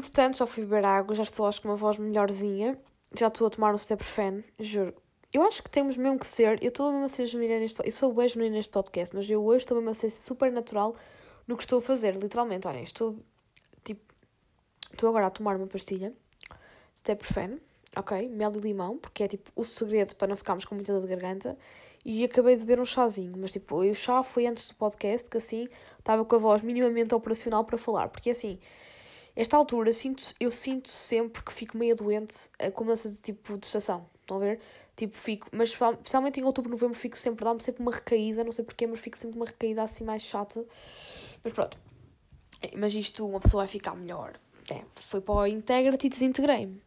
Entretanto, 0.00 0.38
já 0.38 0.46
fui 0.46 0.64
beber 0.64 0.86
água, 0.86 1.14
já 1.14 1.22
estou 1.22 1.44
acho 1.44 1.60
com 1.60 1.68
uma 1.68 1.76
voz 1.76 1.98
melhorzinha. 1.98 2.78
Já 3.18 3.26
estou 3.26 3.46
a 3.46 3.50
tomar 3.50 3.74
um 3.74 3.76
step 3.76 4.02
fan, 4.02 4.42
juro. 4.58 4.94
Eu 5.30 5.42
acho 5.42 5.62
que 5.62 5.70
temos 5.70 5.94
mesmo 5.94 6.18
que 6.18 6.26
ser. 6.26 6.58
Eu 6.62 6.70
estou 6.70 6.90
mesmo 6.90 7.04
a 7.04 7.08
ser 7.08 7.26
genuína 7.26 7.58
neste 7.58 7.78
Eu 7.84 7.90
sou 7.90 8.14
bem 8.14 8.26
genuína 8.26 8.56
neste 8.56 8.72
podcast, 8.72 9.14
mas 9.14 9.28
eu 9.28 9.44
hoje 9.44 9.58
estou 9.58 9.76
mesmo 9.76 9.90
a 9.90 9.94
ser 9.94 10.08
super 10.08 10.50
natural 10.50 10.96
no 11.46 11.54
que 11.54 11.64
estou 11.64 11.80
a 11.80 11.82
fazer, 11.82 12.16
literalmente. 12.16 12.66
Olha, 12.66 12.80
estou 12.80 13.14
tipo. 13.84 14.00
Estou 14.90 15.10
agora 15.10 15.26
a 15.26 15.30
tomar 15.30 15.54
uma 15.56 15.66
pastilha, 15.66 16.14
step 16.96 17.22
fan, 17.22 17.58
ok? 17.94 18.26
Mel 18.30 18.52
e 18.56 18.58
limão, 18.58 18.96
porque 18.96 19.24
é 19.24 19.28
tipo 19.28 19.50
o 19.54 19.64
segredo 19.64 20.16
para 20.16 20.28
não 20.28 20.36
ficarmos 20.36 20.64
com 20.64 20.74
muita 20.74 20.94
dor 20.94 21.02
de 21.02 21.08
garganta. 21.08 21.58
E 22.06 22.24
acabei 22.24 22.56
de 22.56 22.64
beber 22.64 22.80
um 22.80 22.86
chazinho, 22.86 23.34
mas 23.36 23.52
tipo, 23.52 23.76
o 23.76 23.94
chá 23.94 24.22
foi 24.22 24.46
antes 24.46 24.66
do 24.66 24.74
podcast, 24.76 25.28
que 25.28 25.36
assim 25.36 25.68
estava 25.98 26.24
com 26.24 26.36
a 26.36 26.38
voz 26.38 26.62
minimamente 26.62 27.14
operacional 27.14 27.64
para 27.64 27.76
falar, 27.76 28.08
porque 28.08 28.30
assim 28.30 28.58
esta 29.40 29.56
altura 29.56 29.90
sinto, 29.90 30.22
eu 30.38 30.50
sinto 30.50 30.90
sempre 30.90 31.42
que 31.42 31.50
fico 31.50 31.78
meio 31.78 31.96
doente 31.96 32.50
com 32.74 32.84
mudança 32.84 33.08
de 33.08 33.22
tipo 33.22 33.56
de 33.56 33.64
estação. 33.64 34.06
Estão 34.20 34.36
a 34.36 34.40
ver? 34.40 34.60
Tipo, 34.94 35.16
fico, 35.16 35.48
mas 35.50 35.70
especialmente 35.70 36.38
em 36.38 36.44
outubro, 36.44 36.70
novembro, 36.70 36.94
fico 36.94 37.16
sempre, 37.16 37.42
dá-me 37.42 37.58
sempre 37.58 37.80
uma 37.80 37.90
recaída, 37.90 38.44
não 38.44 38.52
sei 38.52 38.66
porquê, 38.66 38.86
mas 38.86 39.00
fico 39.00 39.16
sempre 39.16 39.38
uma 39.38 39.46
recaída 39.46 39.82
assim 39.82 40.04
mais 40.04 40.22
chata. 40.22 40.62
Mas 41.42 41.54
pronto. 41.54 41.78
Mas 42.76 42.94
isto, 42.94 43.26
uma 43.26 43.40
pessoa 43.40 43.62
vai 43.62 43.68
ficar 43.68 43.94
melhor. 43.96 44.38
É, 44.70 44.82
foi 44.94 45.22
para 45.22 45.34
o 45.34 45.46
Integrity 45.46 46.08
e 46.08 46.10
desintegrei-me. 46.10 46.78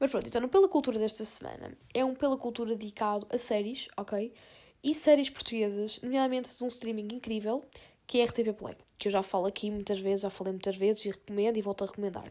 Mas 0.00 0.10
pronto, 0.10 0.26
então 0.26 0.48
Pela 0.48 0.68
Cultura 0.68 0.98
desta 0.98 1.24
semana 1.24 1.72
é 1.94 2.04
um 2.04 2.16
Pela 2.16 2.36
Cultura 2.36 2.74
dedicado 2.74 3.28
a 3.30 3.38
séries, 3.38 3.86
ok? 3.96 4.34
E 4.82 4.92
séries 4.92 5.30
portuguesas, 5.30 6.00
nomeadamente 6.02 6.58
de 6.58 6.64
um 6.64 6.66
streaming 6.66 7.14
incrível, 7.14 7.64
que 8.08 8.20
é 8.20 8.24
RTP 8.24 8.52
Play, 8.58 8.76
que 9.02 9.08
eu 9.08 9.12
já 9.12 9.22
falo 9.22 9.46
aqui 9.46 9.68
muitas 9.68 9.98
vezes, 9.98 10.20
já 10.20 10.30
falei 10.30 10.52
muitas 10.52 10.76
vezes 10.76 11.04
e 11.06 11.10
recomendo 11.10 11.56
e 11.56 11.62
volto 11.62 11.82
a 11.82 11.88
recomendar. 11.88 12.30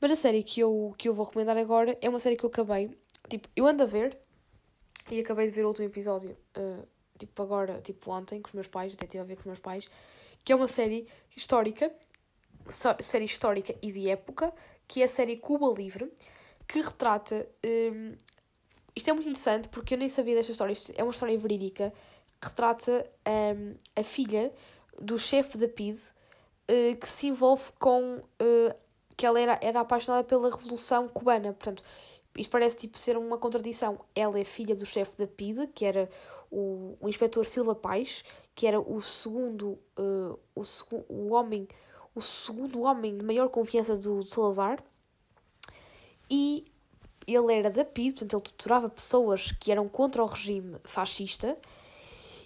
Mas 0.00 0.12
a 0.12 0.16
série 0.16 0.42
que 0.42 0.60
eu, 0.60 0.94
que 0.96 1.10
eu 1.10 1.12
vou 1.12 1.26
recomendar 1.26 1.58
agora 1.58 1.96
é 2.00 2.08
uma 2.08 2.18
série 2.18 2.36
que 2.36 2.44
eu 2.44 2.48
acabei, 2.48 2.90
tipo, 3.28 3.46
eu 3.54 3.66
ando 3.66 3.82
a 3.82 3.86
ver 3.86 4.16
e 5.10 5.20
acabei 5.20 5.44
de 5.44 5.52
ver 5.52 5.66
o 5.66 5.68
último 5.68 5.86
episódio, 5.86 6.34
uh, 6.56 6.86
tipo 7.18 7.42
agora, 7.42 7.82
tipo 7.82 8.10
ontem, 8.10 8.40
com 8.40 8.48
os 8.48 8.54
meus 8.54 8.66
pais, 8.66 8.94
até 8.94 9.04
estive 9.04 9.20
a 9.20 9.26
ver 9.26 9.34
com 9.34 9.40
os 9.40 9.46
meus 9.46 9.58
pais, 9.58 9.86
que 10.42 10.52
é 10.52 10.56
uma 10.56 10.68
série 10.68 11.06
histórica, 11.36 11.92
série 12.98 13.26
histórica 13.26 13.74
e 13.82 13.92
de 13.92 14.08
época, 14.08 14.54
que 14.88 15.02
é 15.02 15.04
a 15.04 15.08
série 15.08 15.36
Cuba 15.36 15.68
Livre, 15.78 16.10
que 16.66 16.80
retrata. 16.80 17.46
Um, 17.62 18.14
isto 18.94 19.10
é 19.10 19.12
muito 19.12 19.28
interessante 19.28 19.68
porque 19.68 19.92
eu 19.92 19.98
nem 19.98 20.08
sabia 20.08 20.34
desta 20.34 20.52
história, 20.52 20.72
isto 20.72 20.94
é 20.96 21.02
uma 21.02 21.12
história 21.12 21.36
verídica, 21.36 21.92
que 22.40 22.48
retrata 22.48 23.06
um, 23.54 23.74
a 23.94 24.02
filha 24.02 24.50
do 25.00 25.18
chefe 25.18 25.58
da 25.58 25.68
PID 25.68 25.98
uh, 25.98 26.96
que 26.96 27.08
se 27.08 27.26
envolve 27.26 27.72
com. 27.78 28.18
Uh, 28.40 28.86
que 29.16 29.24
ela 29.24 29.40
era, 29.40 29.58
era 29.62 29.80
apaixonada 29.80 30.24
pela 30.24 30.50
Revolução 30.50 31.08
Cubana. 31.08 31.54
Portanto, 31.54 31.82
isto 32.36 32.50
parece 32.50 32.76
tipo 32.76 32.98
ser 32.98 33.16
uma 33.16 33.38
contradição. 33.38 33.98
Ela 34.14 34.38
é 34.38 34.44
filha 34.44 34.76
do 34.76 34.84
chefe 34.84 35.16
da 35.16 35.26
PID, 35.26 35.68
que 35.68 35.86
era 35.86 36.08
o, 36.50 36.96
o 37.00 37.08
inspetor 37.08 37.46
Silva 37.46 37.74
Paz, 37.74 38.24
que 38.54 38.66
era 38.66 38.78
o 38.78 39.00
segundo, 39.00 39.78
uh, 39.98 40.38
o, 40.54 40.62
o 41.08 41.32
homem, 41.32 41.66
o 42.14 42.20
segundo 42.20 42.82
homem 42.82 43.16
de 43.16 43.24
maior 43.24 43.48
confiança 43.48 43.96
do, 43.96 44.22
do 44.22 44.28
Salazar. 44.28 44.82
E 46.28 46.64
ele 47.26 47.54
era 47.54 47.70
da 47.70 47.84
PID, 47.84 48.12
portanto 48.12 48.34
ele 48.34 48.42
torturava 48.42 48.88
pessoas 48.88 49.50
que 49.52 49.72
eram 49.72 49.88
contra 49.88 50.22
o 50.22 50.26
regime 50.26 50.76
fascista. 50.84 51.56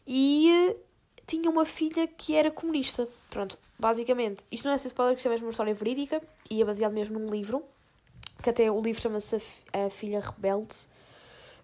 E 0.06 0.76
tinha 1.30 1.48
uma 1.48 1.64
filha 1.64 2.08
que 2.08 2.34
era 2.34 2.50
comunista. 2.50 3.08
Pronto, 3.30 3.56
basicamente, 3.78 4.44
isto 4.50 4.66
não 4.66 4.74
é 4.74 4.78
ser 4.78 4.88
spoiler, 4.88 5.16
isto 5.16 5.26
é 5.26 5.30
mesmo 5.30 5.46
uma 5.46 5.52
história 5.52 5.72
verídica 5.72 6.20
e 6.50 6.60
é 6.60 6.64
baseado 6.64 6.92
mesmo 6.92 7.20
num 7.20 7.30
livro, 7.30 7.62
que 8.42 8.50
até 8.50 8.68
o 8.68 8.80
livro 8.80 9.00
chama-se 9.00 9.40
A 9.72 9.88
Filha 9.90 10.20
Rebelde. 10.20 10.74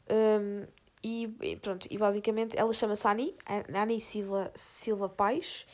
Um, 0.08 0.64
e 1.02 1.58
pronto, 1.60 1.88
e 1.90 1.98
basicamente 1.98 2.56
ela 2.56 2.72
chama-se 2.72 3.06
Annie, 3.08 3.34
Annie 3.74 4.00
Silva, 4.00 4.52
Silva 4.54 5.08
Paz, 5.08 5.66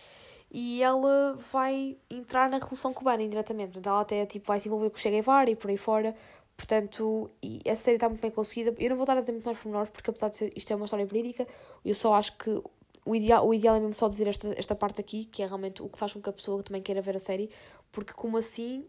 e 0.50 0.82
ela 0.82 1.36
vai 1.52 1.96
entrar 2.10 2.48
na 2.48 2.58
Revolução 2.58 2.94
Cubana 2.94 3.22
indiretamente. 3.22 3.72
Portanto, 3.72 3.88
ela 3.88 4.00
até 4.00 4.24
tipo, 4.24 4.46
vai 4.46 4.58
se 4.58 4.68
envolver 4.68 4.88
com 4.88 4.96
o 4.96 4.98
Che 4.98 5.10
Guevara 5.10 5.50
e 5.50 5.56
por 5.56 5.70
aí 5.70 5.76
fora. 5.76 6.14
Portanto, 6.56 7.30
e 7.42 7.60
a 7.68 7.76
série 7.76 7.96
está 7.96 8.08
muito 8.08 8.20
bem 8.20 8.30
conseguida. 8.30 8.74
Eu 8.78 8.90
não 8.90 8.96
vou 8.96 9.04
estar 9.04 9.16
a 9.16 9.20
dizer 9.20 9.32
muito 9.32 9.44
mais 9.44 9.58
pormenores, 9.58 9.90
porque 9.90 10.10
apesar 10.10 10.28
de 10.28 10.36
ser, 10.36 10.52
isto 10.54 10.70
é 10.70 10.76
uma 10.76 10.84
história 10.84 11.06
verídica, 11.06 11.46
eu 11.84 11.94
só 11.94 12.14
acho 12.14 12.36
que 12.36 12.62
o 13.04 13.14
ideal, 13.16 13.46
o 13.46 13.52
ideal 13.52 13.74
é 13.76 13.80
mesmo 13.80 13.94
só 13.94 14.08
dizer 14.08 14.28
esta, 14.28 14.54
esta 14.56 14.74
parte 14.74 15.00
aqui, 15.00 15.24
que 15.24 15.42
é 15.42 15.46
realmente 15.46 15.82
o 15.82 15.88
que 15.88 15.98
faz 15.98 16.12
com 16.12 16.20
que 16.20 16.28
a 16.28 16.32
pessoa 16.32 16.62
também 16.62 16.80
queira 16.80 17.02
ver 17.02 17.16
a 17.16 17.18
série, 17.18 17.50
porque 17.90 18.12
como 18.12 18.36
assim, 18.36 18.86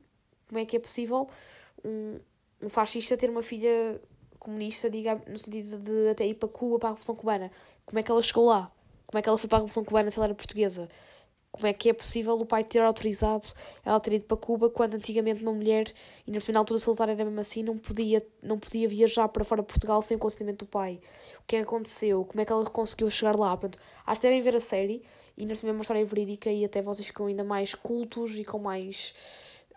como 0.47 0.59
é 0.59 0.65
que 0.65 0.77
é 0.77 0.79
possível 0.79 1.27
um, 1.83 2.19
um 2.61 2.69
fascista 2.69 3.17
ter 3.17 3.29
uma 3.29 3.41
filha 3.41 3.99
comunista, 4.37 4.89
diga, 4.89 5.21
no 5.27 5.37
sentido 5.37 5.79
de 5.79 6.09
até 6.09 6.27
ir 6.27 6.35
para 6.35 6.49
Cuba, 6.49 6.77
para 6.77 6.89
a 6.89 6.91
Revolução 6.91 7.15
Cubana? 7.15 7.51
Como 7.85 7.97
é 7.97 8.03
que 8.03 8.11
ela 8.11 8.21
chegou 8.21 8.45
lá? 8.45 8.71
Como 9.07 9.17
é 9.17 9.21
que 9.21 9.29
ela 9.29 9.37
foi 9.37 9.47
para 9.47 9.57
a 9.57 9.59
Revolução 9.59 9.83
Cubana 9.83 10.11
se 10.11 10.19
ela 10.19 10.27
era 10.27 10.35
portuguesa? 10.35 10.87
Como 11.53 11.67
é 11.67 11.71
que 11.71 11.87
é 11.87 11.93
possível 11.93 12.33
o 12.33 12.47
pai 12.47 12.63
ter 12.63 12.81
autorizado 12.81 13.45
ela 13.85 13.99
ter 13.99 14.13
ido 14.13 14.25
para 14.25 14.35
Cuba 14.35 14.71
quando 14.71 14.95
antigamente 14.95 15.43
uma 15.43 15.53
mulher, 15.53 15.93
e 16.25 16.31
na 16.31 16.59
altura 16.59 16.79
Salazar 16.79 17.09
era 17.09 17.23
mesmo 17.23 17.39
assim, 17.39 17.61
não 17.61 17.77
podia, 17.77 18.25
não 18.41 18.57
podia 18.57 18.89
viajar 18.89 19.27
para 19.29 19.43
fora 19.43 19.61
de 19.61 19.67
Portugal 19.67 20.01
sem 20.01 20.17
o 20.17 20.19
consentimento 20.19 20.65
do 20.65 20.65
pai? 20.65 20.99
O 21.39 21.43
que 21.45 21.55
é 21.55 21.59
que 21.59 21.65
aconteceu? 21.65 22.25
Como 22.25 22.41
é 22.41 22.45
que 22.45 22.51
ela 22.51 22.65
conseguiu 22.65 23.07
chegar 23.11 23.37
lá? 23.37 23.55
Pronto, 23.55 23.77
acho 24.03 24.19
que 24.19 24.27
devem 24.27 24.41
ver 24.41 24.55
a 24.55 24.59
série 24.59 25.03
e 25.37 25.45
neste 25.45 25.67
é 25.67 25.71
uma 25.71 25.81
história 25.81 26.03
verídica 26.03 26.51
e 26.51 26.65
até 26.65 26.81
vocês 26.81 27.05
ficam 27.05 27.27
ainda 27.27 27.43
mais 27.43 27.75
cultos 27.75 28.35
e 28.35 28.43
com 28.43 28.57
mais. 28.57 29.13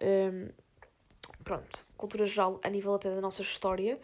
Um, 0.03 0.49
pronto, 1.45 1.87
cultura 1.97 2.25
geral 2.25 2.59
a 2.63 2.71
nível 2.71 2.95
até 2.95 3.15
da 3.15 3.21
nossa 3.21 3.43
história. 3.43 4.01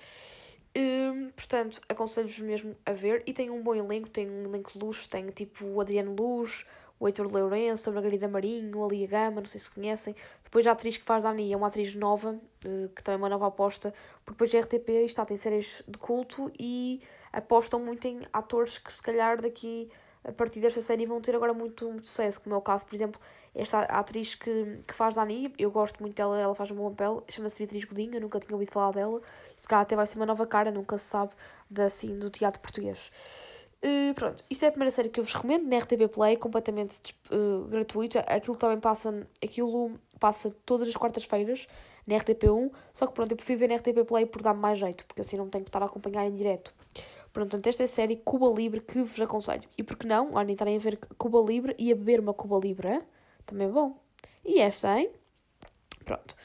Um, 0.77 1.31
portanto, 1.31 1.81
aconselho-vos 1.89 2.39
mesmo 2.39 2.75
a 2.87 2.93
ver. 2.93 3.23
E 3.27 3.33
tem 3.33 3.51
um 3.51 3.63
bom 3.63 3.75
elenco, 3.75 4.09
tem 4.09 4.29
um 4.29 4.45
elenco 4.45 4.73
de 4.73 4.79
luxo, 4.79 5.09
tem 5.09 5.29
tipo 5.31 5.67
o 5.67 5.81
Adriano 5.81 6.15
Luz, 6.15 6.67
o 7.03 7.09
Heitor 7.09 7.27
Lourenço, 7.27 7.91
a 7.91 7.93
Margarida 7.93 8.29
Marinho, 8.29 8.85
a 8.85 8.89
Lia 8.89 9.09
Gama, 9.09 9.41
não 9.41 9.45
sei 9.45 9.59
se 9.59 9.69
conhecem. 9.69 10.15
Depois 10.41 10.65
a 10.69 10.71
atriz 10.71 10.97
que 10.97 11.05
faz 11.05 11.25
Dani 11.25 11.53
é 11.53 11.57
uma 11.57 11.67
atriz 11.67 11.97
nova, 11.97 12.39
eh, 12.65 12.89
que 12.95 13.03
também 13.03 13.17
é 13.17 13.23
uma 13.25 13.29
nova 13.29 13.49
aposta, 13.49 13.93
porque 14.25 14.45
depois 14.45 14.55
a 14.55 14.65
RTP 14.65 14.89
está, 15.05 15.25
tem 15.25 15.37
séries 15.37 15.83
de 15.89 15.99
culto 15.99 16.49
e 16.57 17.03
apostam 17.33 17.81
muito 17.81 18.07
em 18.07 18.21
atores 18.33 18.79
que 18.79 18.93
se 18.93 19.03
calhar 19.03 19.41
daqui 19.41 19.91
a 20.23 20.31
partir 20.31 20.61
desta 20.61 20.81
série 20.81 21.05
vão 21.05 21.21
ter 21.21 21.35
agora 21.35 21.53
muito, 21.53 21.91
muito 21.91 22.07
sucesso, 22.07 22.41
como 22.41 22.55
é 22.55 22.59
o 22.59 22.63
caso, 22.63 22.87
por 22.87 22.95
exemplo, 22.95 23.21
esta 23.53 23.81
atriz 23.81 24.37
que, 24.37 24.79
que 24.87 24.95
faz 24.95 25.17
Dani, 25.17 25.53
eu 25.59 25.73
gosto 25.73 26.01
muito 26.01 26.15
dela, 26.15 26.39
ela 26.39 26.55
faz 26.55 26.71
um 26.71 26.77
bom 26.77 26.91
papel, 26.91 27.25
chama-se 27.29 27.59
Beatriz 27.59 27.85
Godinho, 27.85 28.15
eu 28.15 28.21
nunca 28.21 28.39
tinha 28.39 28.55
ouvido 28.55 28.71
falar 28.71 28.93
dela, 28.93 29.21
se 29.57 29.67
calhar 29.67 29.83
até 29.83 29.97
vai 29.97 30.07
ser 30.07 30.19
uma 30.19 30.27
nova 30.27 30.47
cara, 30.47 30.71
nunca 30.71 30.97
se 30.97 31.07
sabe, 31.07 31.33
da, 31.69 31.87
assim, 31.87 32.17
do 32.17 32.31
teatro 32.31 32.61
português. 32.61 33.11
Uh, 33.85 34.15
pronto, 34.15 34.45
isto 34.49 34.65
é 34.65 34.69
a 34.69 34.71
primeira 34.71 34.93
série 34.93 35.09
que 35.09 35.19
eu 35.19 35.25
vos 35.25 35.35
recomendo 35.35 35.67
na 35.67 35.79
RTP 35.79 36.09
Play, 36.13 36.37
completamente 36.37 37.15
uh, 37.33 37.67
gratuito. 37.69 38.19
Aquilo 38.19 38.57
também 38.57 38.79
passa, 38.79 39.27
aquilo 39.43 39.99
passa 40.21 40.55
todas 40.65 40.89
as 40.89 40.97
quartas-feiras 40.97 41.67
na 42.07 42.17
RTP1, 42.17 42.71
só 42.93 43.07
que 43.07 43.13
pronto, 43.13 43.33
eu 43.33 43.37
prefiro 43.37 43.59
ver 43.59 43.69
na 43.69 43.77
RTP 43.77 44.07
Play 44.07 44.27
por 44.27 44.41
dar 44.41 44.55
mais 44.55 44.79
jeito, 44.79 45.05
porque 45.05 45.21
assim 45.21 45.37
não 45.37 45.49
tenho 45.49 45.65
que 45.65 45.69
estar 45.69 45.83
a 45.83 45.87
acompanhar 45.87 46.25
em 46.27 46.35
direto. 46.35 46.73
Pronto, 47.33 47.61
esta 47.67 47.83
é 47.83 47.87
a 47.87 47.89
série 47.89 48.17
Cuba 48.17 48.47
Libre 48.55 48.81
que 48.81 49.03
vos 49.03 49.21
aconselho. 49.21 49.63
E 49.77 49.83
por 49.83 49.97
que 49.97 50.07
não, 50.07 50.35
olhem, 50.35 50.53
estarem 50.53 50.77
a 50.77 50.79
ver 50.79 50.99
Cuba 51.17 51.41
Libre 51.41 51.75
e 51.79 51.91
a 51.91 51.97
beber 51.97 52.21
uma 52.21 52.35
Cuba 52.35 52.61
Libre, 52.63 53.01
também 53.47 53.67
é 53.67 53.71
bom. 53.71 53.99
E 54.45 54.61
esta, 54.61 54.99
hein? 54.99 55.11
Pronto. 56.05 56.37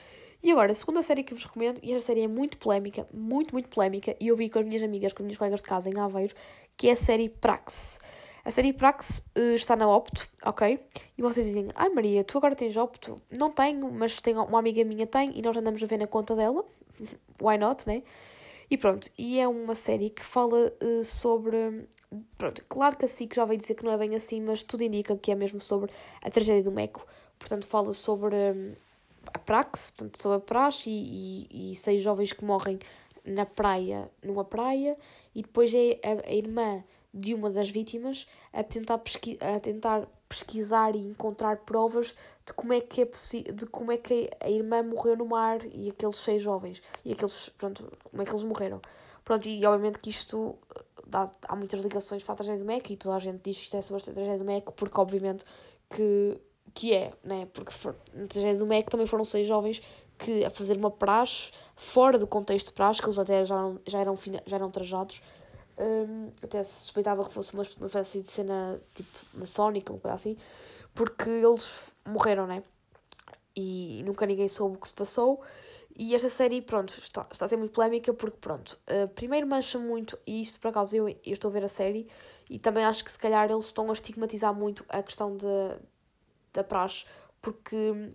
E 0.42 0.52
agora, 0.52 0.72
a 0.72 0.76
segunda 0.76 1.02
série 1.02 1.24
que 1.24 1.34
vos 1.34 1.44
recomendo, 1.44 1.80
e 1.84 1.92
esta 1.92 2.08
série 2.08 2.22
é 2.22 2.28
muito 2.28 2.58
polémica, 2.58 3.06
muito, 3.14 3.52
muito 3.52 3.68
polémica, 3.68 4.16
e 4.20 4.28
eu 4.28 4.36
vi 4.38 4.50
com 4.50 4.60
as 4.60 4.66
minhas 4.66 4.84
amigas, 4.84 5.12
com 5.12 5.24
as 5.24 5.26
minhas 5.26 5.38
colegas 5.38 5.62
de 5.62 5.68
casa 5.68 5.90
em 5.90 6.00
Aveiro, 6.00 6.34
que 6.78 6.88
é 6.88 6.92
a 6.92 6.96
série 6.96 7.28
Praxe. 7.28 7.98
A 8.46 8.52
série 8.52 8.72
Praxe 8.72 9.24
uh, 9.38 9.56
está 9.56 9.76
na 9.76 9.90
Opto, 9.90 10.26
ok? 10.46 10.80
E 11.18 11.22
vocês 11.22 11.48
dizem, 11.48 11.68
ai 11.76 11.90
Maria, 11.90 12.24
tu 12.24 12.38
agora 12.38 12.56
tens 12.56 12.78
Opto? 12.78 13.20
Não 13.30 13.52
tenho, 13.52 13.92
mas 13.92 14.22
tenho, 14.22 14.42
uma 14.44 14.60
amiga 14.60 14.86
minha 14.86 15.06
tem 15.06 15.38
e 15.38 15.42
nós 15.42 15.58
andamos 15.58 15.84
a 15.84 15.86
ver 15.86 15.98
na 15.98 16.08
conta 16.08 16.36
dela. 16.36 16.64
Why 17.42 17.58
not, 17.58 17.86
né? 17.86 18.04
E 18.70 18.78
pronto, 18.78 19.10
e 19.18 19.40
é 19.40 19.48
uma 19.48 19.76
série 19.76 20.10
que 20.10 20.24
fala 20.24 20.74
uh, 20.82 21.04
sobre. 21.04 21.88
Pronto, 22.38 22.64
claro 22.70 22.98
que 22.98 23.06
a 23.06 23.08
SIC 23.08 23.36
já 23.36 23.44
veio 23.44 23.60
dizer 23.60 23.76
que 23.76 23.84
não 23.84 23.92
é 23.92 23.98
bem 23.98 24.16
assim, 24.16 24.42
mas 24.42 24.64
tudo 24.64 24.84
indica 24.84 25.16
que 25.18 25.32
é 25.32 25.36
mesmo 25.36 25.60
sobre 25.60 25.92
a 26.22 26.30
tragédia 26.30 26.64
do 26.64 26.72
Meco. 26.72 27.06
Portanto, 27.40 27.68
fala 27.68 27.94
sobre 27.94 28.36
um, 28.36 28.74
a 29.34 29.40
praxe, 29.40 29.92
portanto, 29.92 30.22
sobre 30.22 30.38
a 30.38 30.42
praxe 30.42 30.90
e, 30.90 31.48
e, 31.52 31.72
e 31.72 31.76
seis 31.76 32.02
jovens 32.02 32.34
que 32.34 32.44
morrem 32.44 32.80
na 33.28 33.46
praia, 33.46 34.10
numa 34.24 34.46
praia, 34.46 34.98
e 35.38 35.44
depois 35.44 35.72
é 35.72 36.00
a, 36.04 36.32
a 36.32 36.34
irmã 36.34 36.84
de 37.14 37.36
uma 37.36 37.52
das 37.52 37.70
vítimas 37.70 38.26
a 38.52 38.64
tentar, 38.64 38.98
pesqui 38.98 39.38
a 39.40 39.60
tentar 39.60 40.08
pesquisar 40.28 40.96
e 40.96 41.00
encontrar 41.00 41.58
provas 41.58 42.18
de 42.44 42.54
como 42.54 42.74
é 42.74 42.82
que 42.82 43.04
é 43.04 43.06
de 43.54 43.66
como 43.68 43.92
é 43.92 43.98
que 43.98 44.32
a 44.40 44.50
irmã 44.50 44.82
morreu 44.82 45.16
no 45.16 45.28
mar 45.28 45.60
e 45.72 45.92
aqueles 45.92 46.18
seis 46.18 46.42
jovens 46.42 46.82
e 47.06 47.14
aqueles 47.14 47.50
pronto 47.50 47.88
como 48.10 48.24
é 48.24 48.26
que 48.26 48.32
eles 48.32 48.44
morreram. 48.44 48.82
Pronto 49.24 49.48
e 49.48 49.64
obviamente 49.64 50.00
que 50.00 50.10
isto 50.10 50.58
eh, 50.76 50.84
dá, 51.06 51.32
há 51.48 51.56
muitas 51.56 51.82
ligações 51.82 52.24
para 52.24 52.34
a 52.34 52.38
tragédia 52.38 52.64
do 52.64 52.66
MEC 52.66 52.94
e 52.94 52.98
toda 52.98 53.16
a 53.16 53.20
gente 53.20 53.40
diz 53.44 53.58
que 53.58 53.64
isto 53.66 53.78
é 53.78 53.82
sobre 53.82 54.02
a 54.02 54.14
tragédia 54.14 54.40
do 54.40 54.46
MEC 54.46 54.72
porque 54.72 55.00
obviamente 55.00 55.46
que 55.88 56.42
que 56.74 56.94
é 56.96 57.14
né? 57.24 57.48
Porque 57.54 57.72
for, 57.72 57.96
na 58.12 58.26
tragédia 58.26 58.58
do 58.58 58.66
MEC 58.66 58.90
também 58.90 59.06
foram 59.06 59.24
seis 59.24 59.48
jovens 59.48 59.84
que 60.18 60.46
a 60.46 60.50
fazer 60.50 60.78
uma 60.78 60.92
praxe 60.92 61.52
fora 61.76 62.18
do 62.18 62.26
contexto 62.26 62.68
de 62.68 62.74
praxe 62.74 63.02
que 63.02 63.08
eles 63.08 63.20
até 63.20 63.46
já, 63.46 63.56
já 63.86 64.00
eram 64.00 64.16
já 64.46 64.56
eram 64.56 64.72
trajados 64.72 65.22
um, 65.78 66.32
até 66.42 66.64
se 66.64 66.82
suspeitava 66.82 67.24
que 67.24 67.32
fosse 67.32 67.54
uma, 67.54 67.64
uma 67.78 67.88
espécie 67.88 68.22
de 68.22 68.30
cena 68.30 68.82
tipo 68.94 69.10
maçónica, 69.34 69.94
uma 69.94 70.00
coisa 70.00 70.16
assim, 70.16 70.38
porque 70.94 71.30
eles 71.30 71.92
morreram, 72.06 72.48
né? 72.48 72.64
E 73.56 74.04
nunca 74.06 74.26
ninguém 74.26 74.48
soube 74.48 74.78
o 74.78 74.80
que 74.80 74.88
se 74.88 74.94
passou. 74.94 75.42
E 76.00 76.14
esta 76.14 76.30
série, 76.30 76.62
pronto, 76.62 76.94
está, 77.00 77.28
está 77.32 77.46
a 77.46 77.48
ser 77.48 77.58
muito 77.58 77.72
polémica 77.72 78.14
porque, 78.14 78.38
pronto, 78.38 78.78
uh, 78.88 79.08
primeiro 79.10 79.48
mancha 79.48 79.80
muito, 79.80 80.18
e 80.28 80.42
isto 80.42 80.60
por 80.60 80.68
acaso 80.68 80.96
eu, 80.96 81.10
eu 81.10 81.18
estou 81.26 81.50
a 81.50 81.52
ver 81.52 81.64
a 81.64 81.68
série, 81.68 82.08
e 82.50 82.60
também 82.60 82.86
acho 82.86 83.04
que 83.04 83.12
se 83.12 83.18
calhar 83.18 83.50
eles 83.50 83.66
estão 83.66 83.90
a 83.90 83.94
estigmatizar 83.94 84.54
muito 84.54 84.86
a 84.90 85.02
questão 85.02 85.36
de, 85.36 85.48
da 86.54 86.64
praxe, 86.64 87.06
porque 87.42 88.14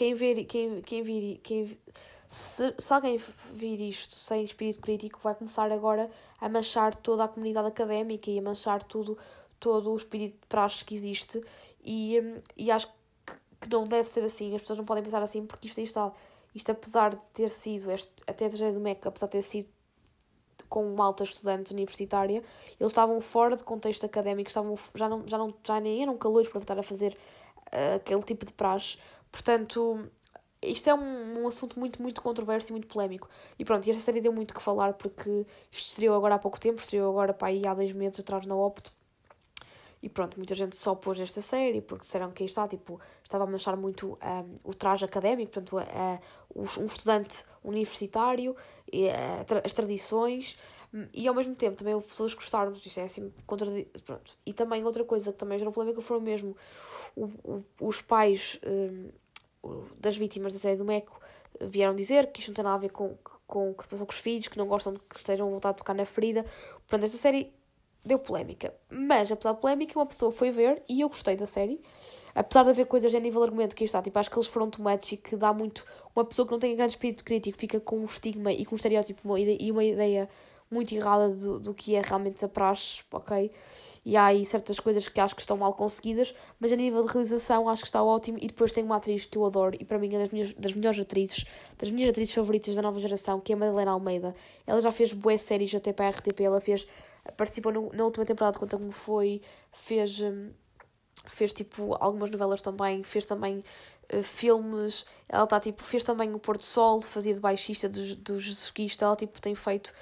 quem 0.00 0.14
ver, 0.14 0.46
quem, 0.46 0.80
quem 0.80 1.02
vir, 1.02 1.40
quem, 1.42 1.78
se, 2.26 2.74
se 2.78 2.90
alguém 2.90 3.18
vir 3.52 3.78
isto 3.82 4.14
sem 4.14 4.42
espírito 4.42 4.80
crítico, 4.80 5.20
vai 5.22 5.34
começar 5.34 5.70
agora 5.70 6.10
a 6.40 6.48
manchar 6.48 6.94
toda 6.94 7.24
a 7.24 7.28
comunidade 7.28 7.68
académica 7.68 8.30
e 8.30 8.38
a 8.38 8.42
manchar 8.42 8.82
tudo, 8.82 9.18
todo 9.58 9.92
o 9.92 9.96
espírito 9.98 10.40
de 10.40 10.46
praxe 10.46 10.82
que 10.82 10.94
existe. 10.94 11.38
E, 11.84 12.18
hum, 12.18 12.40
e 12.56 12.70
acho 12.70 12.86
que, 13.26 13.34
que 13.60 13.68
não 13.68 13.86
deve 13.86 14.08
ser 14.08 14.24
assim. 14.24 14.54
As 14.54 14.62
pessoas 14.62 14.78
não 14.78 14.86
podem 14.86 15.04
pensar 15.04 15.22
assim, 15.22 15.44
porque 15.44 15.66
isto 15.66 15.82
está. 15.82 16.10
Isto, 16.54 16.72
apesar 16.72 17.14
de 17.14 17.28
ter 17.28 17.50
sido, 17.50 17.90
este, 17.90 18.10
até 18.26 18.46
a 18.46 18.70
do 18.70 18.80
MEC, 18.80 19.06
apesar 19.06 19.26
de 19.26 19.32
ter 19.32 19.42
sido 19.42 19.68
com 20.66 20.90
uma 20.90 21.04
alta 21.04 21.24
estudante 21.24 21.74
universitária, 21.74 22.42
eles 22.80 22.90
estavam 22.90 23.20
fora 23.20 23.54
de 23.54 23.64
contexto 23.64 24.06
académico, 24.06 24.48
estavam, 24.48 24.78
já, 24.94 25.10
não, 25.10 25.28
já, 25.28 25.36
não, 25.36 25.54
já 25.62 25.78
nem 25.78 26.02
eram 26.02 26.16
calores 26.16 26.48
para 26.48 26.60
estar 26.60 26.78
a 26.78 26.82
fazer 26.82 27.18
uh, 27.66 27.96
aquele 27.96 28.22
tipo 28.22 28.46
de 28.46 28.54
praxe. 28.54 28.96
Portanto, 29.30 30.10
isto 30.62 30.90
é 30.90 30.94
um, 30.94 31.42
um 31.42 31.48
assunto 31.48 31.78
muito, 31.78 32.02
muito 32.02 32.20
controverso 32.20 32.70
e 32.70 32.72
muito 32.72 32.86
polémico. 32.86 33.28
E 33.58 33.64
pronto, 33.64 33.88
esta 33.88 34.02
série 34.02 34.20
deu 34.20 34.32
muito 34.32 34.52
que 34.52 34.62
falar 34.62 34.94
porque 34.94 35.46
isto 35.70 35.88
estreou 35.88 36.14
agora 36.14 36.34
há 36.34 36.38
pouco 36.38 36.60
tempo, 36.60 36.80
estreou 36.80 37.10
agora 37.10 37.32
para 37.32 37.48
aí 37.48 37.66
há 37.66 37.74
dois 37.74 37.92
meses 37.92 38.20
atrás 38.20 38.46
na 38.46 38.54
Opto. 38.54 38.92
E 40.02 40.08
pronto, 40.08 40.36
muita 40.38 40.54
gente 40.54 40.76
só 40.76 40.94
pôs 40.94 41.20
esta 41.20 41.42
série 41.42 41.82
porque 41.82 42.02
disseram 42.02 42.30
que 42.30 42.42
está, 42.44 42.66
tipo, 42.66 42.98
estava 43.22 43.44
a 43.44 43.46
manchar 43.46 43.76
muito 43.76 44.18
um, 44.22 44.54
o 44.64 44.72
traje 44.72 45.04
académico, 45.04 45.52
portanto, 45.52 45.76
uh, 45.76 46.20
um 46.54 46.86
estudante 46.86 47.44
universitário, 47.62 48.56
e, 48.90 49.08
uh, 49.08 49.60
as 49.62 49.74
tradições, 49.74 50.56
e 51.12 51.28
ao 51.28 51.34
mesmo 51.34 51.54
tempo 51.54 51.76
também 51.76 51.94
houve 51.94 52.06
pessoas 52.06 52.34
que 52.34 52.40
gostaram, 52.40 52.72
isto 52.72 52.98
é 52.98 53.04
assim, 53.04 53.32
pronto. 54.04 54.36
E 54.44 54.52
também 54.52 54.84
outra 54.84 55.04
coisa 55.04 55.32
que 55.32 55.38
também 55.38 55.58
gerou 55.58 55.72
polémica 55.72 56.00
foram 56.00 56.20
mesmo 56.20 56.56
o, 57.14 57.24
o, 57.44 57.64
os 57.80 58.02
pais. 58.02 58.58
Um, 58.66 59.10
das 59.98 60.16
vítimas 60.16 60.54
da 60.54 60.58
série 60.58 60.76
do 60.76 60.84
Meco 60.84 61.20
vieram 61.60 61.94
dizer 61.94 62.32
que 62.32 62.40
isto 62.40 62.48
não 62.48 62.54
tem 62.54 62.64
nada 62.64 62.76
a 62.76 62.78
ver 62.78 62.90
com, 62.90 63.16
com 63.46 63.70
o 63.70 63.74
que 63.74 63.84
se 63.84 63.90
passou 63.90 64.06
com 64.06 64.12
os 64.12 64.18
filhos, 64.18 64.48
que 64.48 64.56
não 64.56 64.66
gostam 64.66 64.94
de 64.94 65.00
que 65.00 65.18
estejam 65.18 65.46
a 65.46 65.50
voltar 65.50 65.70
a 65.70 65.74
tocar 65.74 65.94
na 65.94 66.06
ferida. 66.06 66.44
Portanto, 66.86 67.04
esta 67.04 67.18
série 67.18 67.52
deu 68.04 68.18
polémica. 68.18 68.74
Mas, 68.88 69.30
apesar 69.30 69.52
da 69.52 69.58
polémica, 69.58 69.98
uma 69.98 70.06
pessoa 70.06 70.32
foi 70.32 70.50
ver 70.50 70.82
e 70.88 71.00
eu 71.00 71.08
gostei 71.08 71.36
da 71.36 71.46
série. 71.46 71.80
Apesar 72.34 72.62
de 72.62 72.70
haver 72.70 72.86
coisas 72.86 73.14
a 73.14 73.18
nível 73.18 73.42
argumento 73.42 73.74
que 73.74 73.84
está, 73.84 74.00
tipo, 74.00 74.18
acho 74.18 74.30
que 74.30 74.38
eles 74.38 74.48
foram 74.48 74.70
tomates 74.70 75.12
e 75.12 75.16
que 75.16 75.36
dá 75.36 75.52
muito. 75.52 75.84
Uma 76.14 76.24
pessoa 76.24 76.46
que 76.46 76.52
não 76.52 76.58
tem 76.58 76.74
grande 76.74 76.92
espírito 76.92 77.24
crítico 77.24 77.58
fica 77.58 77.80
com 77.80 77.98
um 77.98 78.04
estigma 78.04 78.52
e 78.52 78.64
com 78.64 78.74
um 78.74 78.76
estereótipo 78.76 79.36
e 79.36 79.70
uma 79.70 79.84
ideia 79.84 80.28
muito 80.70 80.94
errada 80.94 81.28
do, 81.30 81.58
do 81.58 81.74
que 81.74 81.96
é 81.96 82.00
realmente 82.00 82.44
a 82.44 82.48
praxe, 82.48 83.02
ok? 83.10 83.50
E 84.04 84.16
há 84.16 84.26
aí 84.26 84.44
certas 84.44 84.78
coisas 84.78 85.08
que 85.08 85.20
acho 85.20 85.34
que 85.34 85.40
estão 85.40 85.56
mal 85.56 85.74
conseguidas, 85.74 86.34
mas 86.58 86.72
a 86.72 86.76
nível 86.76 87.04
de 87.04 87.12
realização 87.12 87.68
acho 87.68 87.82
que 87.82 87.88
está 87.88 88.02
ótimo. 88.02 88.38
E 88.40 88.46
depois 88.46 88.72
tem 88.72 88.84
uma 88.84 88.96
atriz 88.96 89.24
que 89.24 89.36
eu 89.36 89.44
adoro 89.44 89.76
e 89.78 89.84
para 89.84 89.98
mim 89.98 90.14
é 90.14 90.18
das, 90.20 90.30
minhas, 90.30 90.52
das 90.54 90.72
melhores 90.72 91.00
atrizes, 91.00 91.44
das 91.76 91.90
minhas 91.90 92.10
atrizes 92.10 92.34
favoritas 92.34 92.76
da 92.76 92.82
nova 92.82 93.00
geração, 93.00 93.40
que 93.40 93.52
é 93.52 93.56
a 93.56 93.58
Madalena 93.58 93.90
Almeida. 93.90 94.34
Ela 94.66 94.80
já 94.80 94.92
fez 94.92 95.12
boas 95.12 95.40
séries 95.40 95.74
até 95.74 95.92
para 95.92 96.06
a 96.06 96.10
RTP, 96.10 96.40
ela 96.40 96.60
fez, 96.60 96.86
participou 97.36 97.72
no, 97.72 97.92
na 97.92 98.04
última 98.04 98.24
temporada, 98.24 98.58
conta 98.58 98.78
como 98.78 98.92
foi, 98.92 99.42
fez. 99.72 100.20
Hum, 100.20 100.50
fez 101.26 101.52
tipo 101.52 101.94
algumas 102.00 102.30
novelas 102.30 102.62
também, 102.62 103.02
fez 103.02 103.26
também 103.26 103.62
uh, 104.12 104.22
filmes, 104.22 105.04
ela 105.28 105.44
está 105.44 105.60
tipo, 105.60 105.82
fez 105.82 106.02
também 106.02 106.32
o 106.32 106.38
Porto 106.38 106.64
Sol, 106.64 107.02
fazia 107.02 107.34
de 107.34 107.40
baixista 107.40 107.90
dos, 107.90 108.14
dos 108.14 108.70
Cristo, 108.70 109.04
ela 109.04 109.14
tipo 109.16 109.38
tem 109.38 109.54
feito 109.54 109.92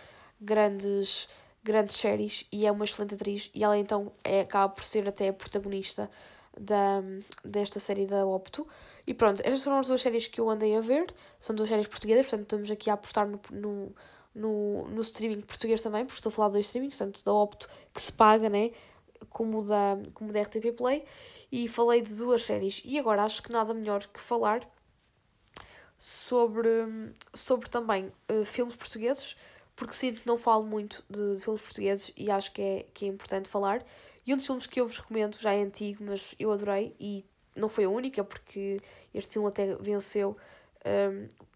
grandes, 0.41 1.29
grandes 1.63 1.97
séries 1.97 2.47
e 2.53 2.67
é 2.67 2.73
uma 2.73 2.85
excelente 2.85 3.15
atriz 3.15 3.51
e 3.55 3.65
ela 3.65 3.77
então 3.77 4.13
é, 4.25 4.41
acaba 4.41 4.73
por 4.73 4.85
ser 4.85 5.09
até 5.09 5.29
a 5.29 5.33
protagonista 5.33 6.11
da, 6.59 7.03
desta 7.45 7.79
série 7.81 8.07
da 8.07 8.27
Opto. 8.27 8.67
E 9.07 9.15
pronto, 9.15 9.41
estas 9.41 9.65
foram 9.65 9.79
as 9.79 9.87
duas 9.87 10.03
séries 10.03 10.27
que 10.27 10.41
eu 10.41 10.51
andei 10.51 10.77
a 10.77 10.81
ver, 10.81 11.07
são 11.39 11.57
duas 11.57 11.69
séries 11.69 11.87
portuguesas, 11.87 12.27
portanto 12.27 12.43
estamos 12.43 12.71
aqui 12.71 12.91
a 12.91 12.95
apostar 12.95 13.27
no, 13.27 13.41
no, 13.51 13.95
no, 14.35 14.89
no 14.89 15.01
streaming 15.01 15.41
português 15.41 15.83
também, 15.83 16.05
porque 16.05 16.19
estou 16.19 16.31
a 16.31 16.33
falar 16.33 16.49
dos 16.49 16.61
streamings, 16.61 16.99
tanto 16.99 17.25
da 17.25 17.33
Opto 17.33 17.69
que 17.95 18.03
se 18.03 18.13
paga, 18.13 18.51
né? 18.51 18.71
Como 19.31 19.65
da, 19.65 19.99
como 20.15 20.31
da 20.31 20.43
RTP 20.43 20.77
Play, 20.77 21.05
e 21.51 21.67
falei 21.69 22.03
de 22.03 22.15
duas 22.15 22.43
séries. 22.43 22.83
E 22.85 22.99
agora 22.99 23.25
acho 23.25 23.43
que 23.43 23.51
nada 23.51 23.73
melhor 23.73 24.07
que 24.07 24.21
falar 24.21 24.69
sobre, 25.99 26.69
sobre 27.35 27.69
também 27.69 28.13
uh, 28.31 28.45
filmes 28.45 28.77
portugueses 28.77 29.37
porque 29.79 29.95
sinto 29.95 30.23
que 30.23 30.27
não 30.27 30.37
falo 30.37 30.65
muito 30.65 31.05
de, 31.09 31.37
de, 31.37 31.41
filmes 31.41 31.63
portugueses 31.63 32.13
e 32.17 32.29
acho 32.33 32.53
que 32.53 32.61
é, 32.61 32.87
que 32.93 33.05
é 33.05 33.09
importante 33.09 33.49
falar. 33.49 33.85
E 34.27 34.35
um 34.35 34.37
dos 34.37 34.45
filmes 34.45 34.67
que 34.67 34.81
eu 34.81 34.87
vos 34.87 34.99
recomendo 34.99 35.39
já 35.39 35.55
é 35.55 35.63
antigo, 35.63 36.03
mas 36.05 36.35
eu 36.37 36.51
adorei 36.53 36.97
e 36.99 37.25
não 37.55 37.69
foi 37.69 37.85
a 37.85 37.89
única, 37.89 38.25
porque 38.25 38.81
este 39.15 39.35
filme 39.35 39.49
até 39.49 39.77
venceu, 39.77 40.37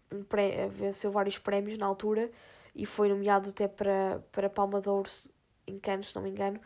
um, 0.09 0.23
pré, 0.23 0.69
venceu 0.69 1.11
vários 1.11 1.37
prémios 1.37 1.77
na 1.77 1.85
altura 1.85 2.31
e 2.73 2.85
foi 2.85 3.09
nomeado 3.09 3.49
até 3.49 3.67
para, 3.67 4.23
para 4.31 4.49
Palma 4.49 4.79
de 4.79 4.87
Ouro 4.87 5.09
em 5.67 5.77
Cannes, 5.77 6.07
se 6.07 6.15
não 6.15 6.23
me 6.23 6.29
engano 6.29 6.61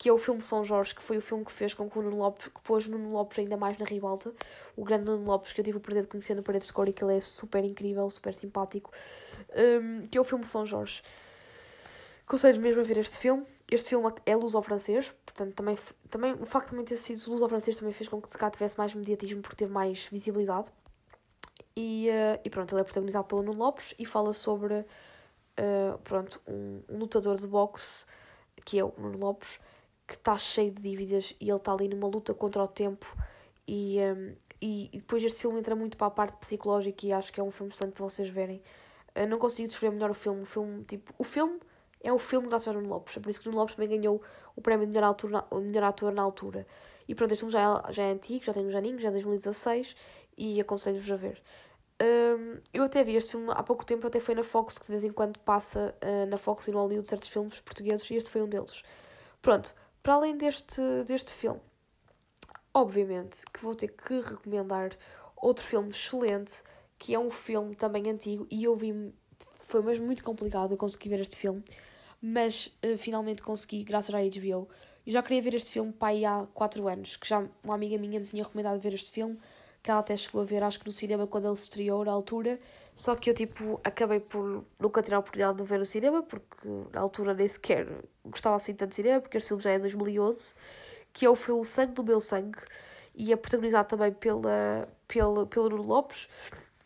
que 0.00 0.08
é 0.08 0.12
o 0.14 0.16
filme 0.16 0.40
São 0.40 0.64
Jorge, 0.64 0.94
que 0.94 1.02
foi 1.02 1.18
o 1.18 1.20
filme 1.20 1.44
que 1.44 1.52
fez 1.52 1.74
com 1.74 1.88
que 1.88 1.98
o 1.98 2.00
Nuno 2.00 2.16
Lopes, 2.16 2.46
que 2.46 2.60
pôs 2.62 2.88
Nuno 2.88 3.10
Lopes 3.10 3.38
ainda 3.38 3.54
mais 3.58 3.76
na 3.76 3.84
ribalta. 3.84 4.32
O 4.74 4.82
grande 4.82 5.04
Nuno 5.04 5.26
Lopes, 5.26 5.52
que 5.52 5.60
eu 5.60 5.64
tive 5.64 5.76
o 5.76 5.80
prazer 5.80 6.04
de 6.04 6.08
conhecer 6.08 6.34
no 6.34 6.42
Paredes 6.42 6.68
de 6.68 6.72
Cor 6.72 6.88
e 6.88 6.92
que 6.94 7.04
ele 7.04 7.18
é 7.18 7.20
super 7.20 7.62
incrível, 7.62 8.08
super 8.08 8.34
simpático, 8.34 8.90
um, 9.54 10.06
que 10.06 10.16
é 10.16 10.20
o 10.20 10.24
filme 10.24 10.46
São 10.46 10.64
Jorge. 10.64 11.02
Conselho 12.24 12.62
mesmo 12.62 12.80
a 12.80 12.84
ver 12.84 12.96
este 12.96 13.18
filme. 13.18 13.44
Este 13.70 13.90
filme 13.90 14.10
é 14.24 14.34
luso-francês, 14.34 15.14
portanto, 15.26 15.54
também, 15.54 15.76
também 16.08 16.32
o 16.32 16.46
facto 16.46 16.68
de 16.68 16.70
também 16.70 16.86
ter 16.86 16.96
sido 16.96 17.30
luso-francês 17.30 17.78
também 17.78 17.92
fez 17.92 18.08
com 18.08 18.22
que 18.22 18.38
cá 18.38 18.50
tivesse 18.50 18.78
mais 18.78 18.94
mediatismo 18.94 19.42
porque 19.42 19.56
teve 19.56 19.70
mais 19.70 20.06
visibilidade. 20.06 20.72
E, 21.76 22.08
uh, 22.08 22.40
e 22.42 22.48
pronto, 22.48 22.74
ele 22.74 22.80
é 22.80 22.84
protagonizado 22.84 23.26
pelo 23.26 23.42
Nuno 23.42 23.58
Lopes 23.58 23.94
e 23.98 24.06
fala 24.06 24.32
sobre 24.32 24.76
uh, 24.76 25.98
pronto, 26.04 26.40
um, 26.48 26.80
um 26.88 26.96
lutador 26.96 27.36
de 27.36 27.46
boxe, 27.46 28.06
que 28.64 28.78
é 28.78 28.84
o 28.84 28.94
Nuno 28.96 29.18
Lopes, 29.18 29.60
que 30.10 30.16
está 30.16 30.36
cheio 30.36 30.72
de 30.72 30.82
dívidas 30.82 31.36
e 31.40 31.48
ele 31.48 31.56
está 31.56 31.72
ali 31.72 31.86
numa 31.86 32.08
luta 32.08 32.34
contra 32.34 32.64
o 32.64 32.66
tempo 32.66 33.16
e, 33.66 33.98
um, 34.00 34.34
e, 34.60 34.90
depois 34.92 35.22
este 35.22 35.42
filme 35.42 35.60
entra 35.60 35.76
muito 35.76 35.96
para 35.96 36.08
a 36.08 36.10
parte 36.10 36.36
psicológica 36.38 37.06
e 37.06 37.12
acho 37.12 37.32
que 37.32 37.38
é 37.38 37.42
um 37.44 37.50
filme 37.52 37.72
excelente 37.72 37.94
para 37.94 38.02
vocês 38.02 38.28
verem. 38.28 38.60
Eu 39.14 39.28
não 39.28 39.38
consigo 39.38 39.68
descrever 39.68 39.94
melhor 39.94 40.10
o 40.10 40.14
filme. 40.14 40.42
O 40.42 40.46
filme, 40.46 40.82
tipo, 40.82 41.14
o 41.16 41.22
filme 41.22 41.60
é 42.02 42.12
o 42.12 42.18
filme 42.18 42.48
graças 42.48 42.66
ao 42.66 42.74
Nuno 42.74 42.88
Lopes. 42.88 43.16
É 43.16 43.20
por 43.20 43.30
isso 43.30 43.40
que 43.40 43.46
Nuno 43.46 43.58
Lopes 43.58 43.76
também 43.76 43.96
ganhou 43.96 44.20
o 44.56 44.60
prémio 44.60 44.84
de 44.84 44.92
melhor, 44.92 45.06
altura, 45.06 45.46
melhor 45.52 45.84
ator 45.84 46.12
na 46.12 46.22
altura. 46.22 46.66
E 47.06 47.14
pronto, 47.14 47.30
este 47.30 47.42
filme 47.42 47.52
já 47.52 47.60
é, 47.60 47.92
já 47.92 48.02
é 48.02 48.10
antigo, 48.10 48.44
já 48.44 48.52
tem 48.52 48.66
uns 48.66 48.74
aninhos, 48.74 49.02
já 49.02 49.08
é 49.08 49.12
2016 49.12 49.94
e 50.36 50.60
aconselho-vos 50.60 51.10
a 51.12 51.16
ver. 51.16 51.40
Um, 52.02 52.58
eu 52.74 52.82
até 52.82 53.04
vi 53.04 53.14
este 53.14 53.32
filme 53.32 53.46
há 53.50 53.62
pouco 53.62 53.84
tempo, 53.84 54.04
até 54.04 54.18
foi 54.18 54.34
na 54.34 54.42
Fox, 54.42 54.78
que 54.78 54.86
de 54.86 54.90
vez 54.90 55.04
em 55.04 55.12
quando 55.12 55.38
passa 55.38 55.94
uh, 56.02 56.26
na 56.26 56.38
Fox 56.38 56.66
e 56.66 56.72
no 56.72 56.78
Hollywood 56.78 57.08
certos 57.08 57.28
filmes 57.28 57.60
portugueses, 57.60 58.10
e 58.10 58.14
este 58.16 58.30
foi 58.30 58.42
um 58.42 58.48
deles. 58.48 58.82
Pronto, 59.42 59.74
para 60.02 60.14
além 60.14 60.36
deste, 60.36 60.80
deste 61.06 61.34
filme, 61.34 61.60
obviamente 62.72 63.44
que 63.52 63.62
vou 63.62 63.74
ter 63.74 63.88
que 63.88 64.20
recomendar 64.20 64.96
outro 65.36 65.64
filme 65.64 65.88
excelente, 65.90 66.62
que 66.98 67.14
é 67.14 67.18
um 67.18 67.30
filme 67.30 67.74
também 67.74 68.08
antigo, 68.10 68.46
e 68.50 68.64
eu 68.64 68.76
vi, 68.76 69.12
foi 69.60 69.82
mesmo 69.82 70.06
muito 70.06 70.22
complicado 70.22 70.72
eu 70.72 70.78
conseguir 70.78 71.08
ver 71.08 71.20
este 71.20 71.36
filme, 71.36 71.62
mas 72.20 72.66
uh, 72.84 72.96
finalmente 72.98 73.42
consegui, 73.42 73.82
graças 73.82 74.14
à 74.14 74.18
HBO. 74.18 74.68
Eu 75.06 75.12
já 75.12 75.22
queria 75.22 75.40
ver 75.40 75.54
este 75.54 75.72
filme 75.72 75.92
pai 75.92 76.24
há 76.24 76.46
4 76.52 76.86
anos, 76.86 77.16
que 77.16 77.26
já 77.26 77.48
uma 77.64 77.74
amiga 77.74 77.96
minha 77.96 78.20
me 78.20 78.26
tinha 78.26 78.42
recomendado 78.42 78.78
ver 78.78 78.92
este 78.92 79.10
filme, 79.10 79.38
que 79.82 79.90
ela 79.90 80.00
até 80.00 80.16
chegou 80.16 80.42
a 80.42 80.44
ver, 80.44 80.62
acho 80.62 80.78
que 80.78 80.86
no 80.86 80.92
cinema, 80.92 81.26
quando 81.26 81.46
ele 81.46 81.56
se 81.56 81.64
estreou 81.64 82.04
na 82.04 82.12
altura. 82.12 82.58
Só 82.94 83.16
que 83.16 83.30
eu, 83.30 83.34
tipo, 83.34 83.80
acabei 83.82 84.20
por 84.20 84.64
nunca 84.78 85.02
ter 85.02 85.14
a 85.14 85.18
oportunidade 85.18 85.58
de 85.58 85.64
ver 85.64 85.78
no 85.78 85.84
cinema, 85.84 86.22
porque 86.22 86.68
na 86.92 87.00
altura 87.00 87.32
nem 87.32 87.48
sequer 87.48 87.86
gostava 88.24 88.56
assim 88.56 88.74
tanto 88.74 88.90
de 88.90 88.96
cinema, 88.96 89.20
porque 89.20 89.38
este 89.38 89.48
filme 89.48 89.62
já 89.62 89.70
é 89.70 89.76
de 89.76 89.82
2011, 89.82 90.54
que 91.12 91.24
é 91.24 91.30
o 91.30 91.34
filme 91.34 91.64
Sangue 91.64 91.92
do 91.94 92.04
Meu 92.04 92.20
Sangue, 92.20 92.58
e 93.14 93.32
é 93.32 93.36
protagonizado 93.36 93.88
também 93.88 94.12
pela, 94.12 94.88
pela, 95.08 95.46
pelo 95.46 95.70
Nuno 95.70 95.82
Lopes 95.82 96.28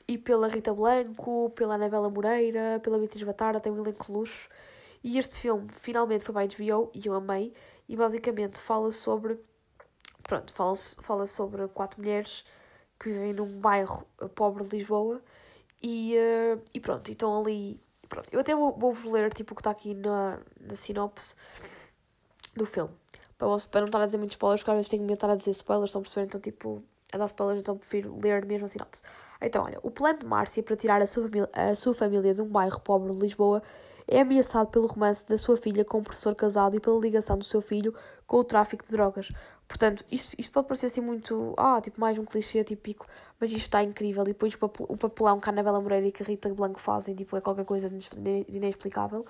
e 0.07 0.17
pela 0.17 0.49
Rita 0.49 0.73
Blanco, 0.73 1.51
pela 1.51 1.75
Anabela 1.75 2.09
Moreira, 2.09 2.81
pela 2.83 2.99
Beatriz 2.99 3.23
Batara, 3.25 3.61
tem 3.61 3.73
um 3.73 3.79
elenco 3.79 4.13
luxo. 4.13 4.49
E 5.03 5.19
este 5.19 5.37
filme 5.41 5.69
finalmente 5.73 6.25
foi 6.25 6.33
para 6.33 6.43
a 6.43 6.47
HBO 6.47 6.91
e 6.95 7.07
eu 7.07 7.15
amei, 7.15 7.53
e 7.89 7.97
basicamente 7.97 8.59
fala 8.59 8.91
sobre. 8.93 9.39
Pronto, 10.23 10.55
fala, 10.55 10.75
fala 11.03 11.27
sobre 11.27 11.69
quatro 11.69 12.01
mulheres 12.01 12.45
que 13.05 13.11
vivem 13.11 13.35
num 13.35 13.61
bairro 13.61 14.07
pobre 14.35 14.65
de 14.65 14.79
Lisboa 14.79 15.21
e, 15.83 16.17
uh, 16.17 16.61
e 16.73 16.81
pronto, 16.81 17.11
estão 17.11 17.39
ali. 17.39 17.79
Pronto. 18.09 18.29
Eu 18.33 18.41
até 18.41 18.55
vou, 18.55 18.73
vou 18.73 19.13
ler 19.13 19.33
tipo, 19.33 19.53
o 19.53 19.55
que 19.55 19.61
está 19.61 19.71
aqui 19.71 19.95
na, 19.95 20.41
na 20.61 20.75
sinopse 20.75 21.35
do 22.57 22.65
filme. 22.65 22.91
Para, 23.37 23.49
você, 23.49 23.69
para 23.69 23.81
não 23.81 23.89
estar 23.89 24.01
a 24.01 24.07
dizer 24.07 24.17
muitos 24.17 24.35
spoilers, 24.35 24.63
porque 24.63 24.71
às 24.71 24.77
vezes 24.77 24.89
tenho 24.89 25.03
medo 25.03 25.11
de 25.11 25.15
estar 25.15 25.31
a 25.31 25.37
dizer 25.37 25.51
spoilers, 25.51 25.91
estão 25.91 26.01
a 26.01 26.03
perceber? 26.03 26.27
Então, 26.27 26.41
tipo, 26.41 26.83
a 27.13 27.19
dar 27.19 27.27
spoilers, 27.27 27.61
então 27.61 27.77
prefiro 27.77 28.17
ler 28.23 28.45
mesmo 28.47 28.65
a 28.65 28.69
sinopse. 28.69 29.03
Então, 29.41 29.65
olha, 29.65 29.79
o 29.83 29.91
plano 29.91 30.21
de 30.21 30.27
Márcia 30.27 30.63
para 30.63 30.77
tirar 30.77 31.03
a 31.03 31.07
sua, 31.07 31.25
família, 31.25 31.51
a 31.53 31.75
sua 31.75 31.95
família 31.95 32.33
de 32.33 32.41
um 32.41 32.49
bairro 32.49 32.81
pobre 32.81 33.11
de 33.11 33.19
Lisboa 33.19 33.63
é 34.07 34.21
ameaçado 34.21 34.71
pelo 34.71 34.87
romance 34.87 35.27
da 35.27 35.37
sua 35.37 35.57
filha 35.57 35.85
com 35.85 35.99
um 35.99 36.03
professor 36.03 36.35
casado 36.35 36.77
e 36.77 36.81
pela 36.81 36.99
ligação 36.99 37.37
do 37.37 37.45
seu 37.45 37.61
filho 37.61 37.95
com 38.27 38.39
o 38.39 38.45
tráfico 38.45 38.85
de 38.85 38.93
drogas. 38.93 39.33
Portanto, 39.67 40.05
isto, 40.11 40.35
isto 40.39 40.53
pode 40.53 40.69
parecer 40.69 40.87
assim 40.87 41.01
muito. 41.01 41.55
Ah, 41.57 41.81
tipo, 41.81 42.01
mais 42.01 42.19
um 42.19 42.25
clichê 42.25 42.63
típico, 42.63 43.07
mas 43.41 43.51
isto 43.51 43.63
está 43.63 43.83
incrível. 43.83 44.23
E 44.25 44.29
depois 44.29 44.55
o 44.55 44.97
papelão 44.97 45.41
que 45.41 45.49
a 45.49 45.53
Anabela 45.53 45.81
Moreira 45.81 46.07
e 46.07 46.13
que 46.13 46.23
a 46.23 46.27
Rita 46.27 46.53
Blanco 46.55 46.79
fazem, 46.79 47.15
tipo, 47.15 47.37
é 47.37 47.41
qualquer 47.41 47.65
coisa 47.65 47.89
de 47.89 48.47
inexplicável. 48.49 49.25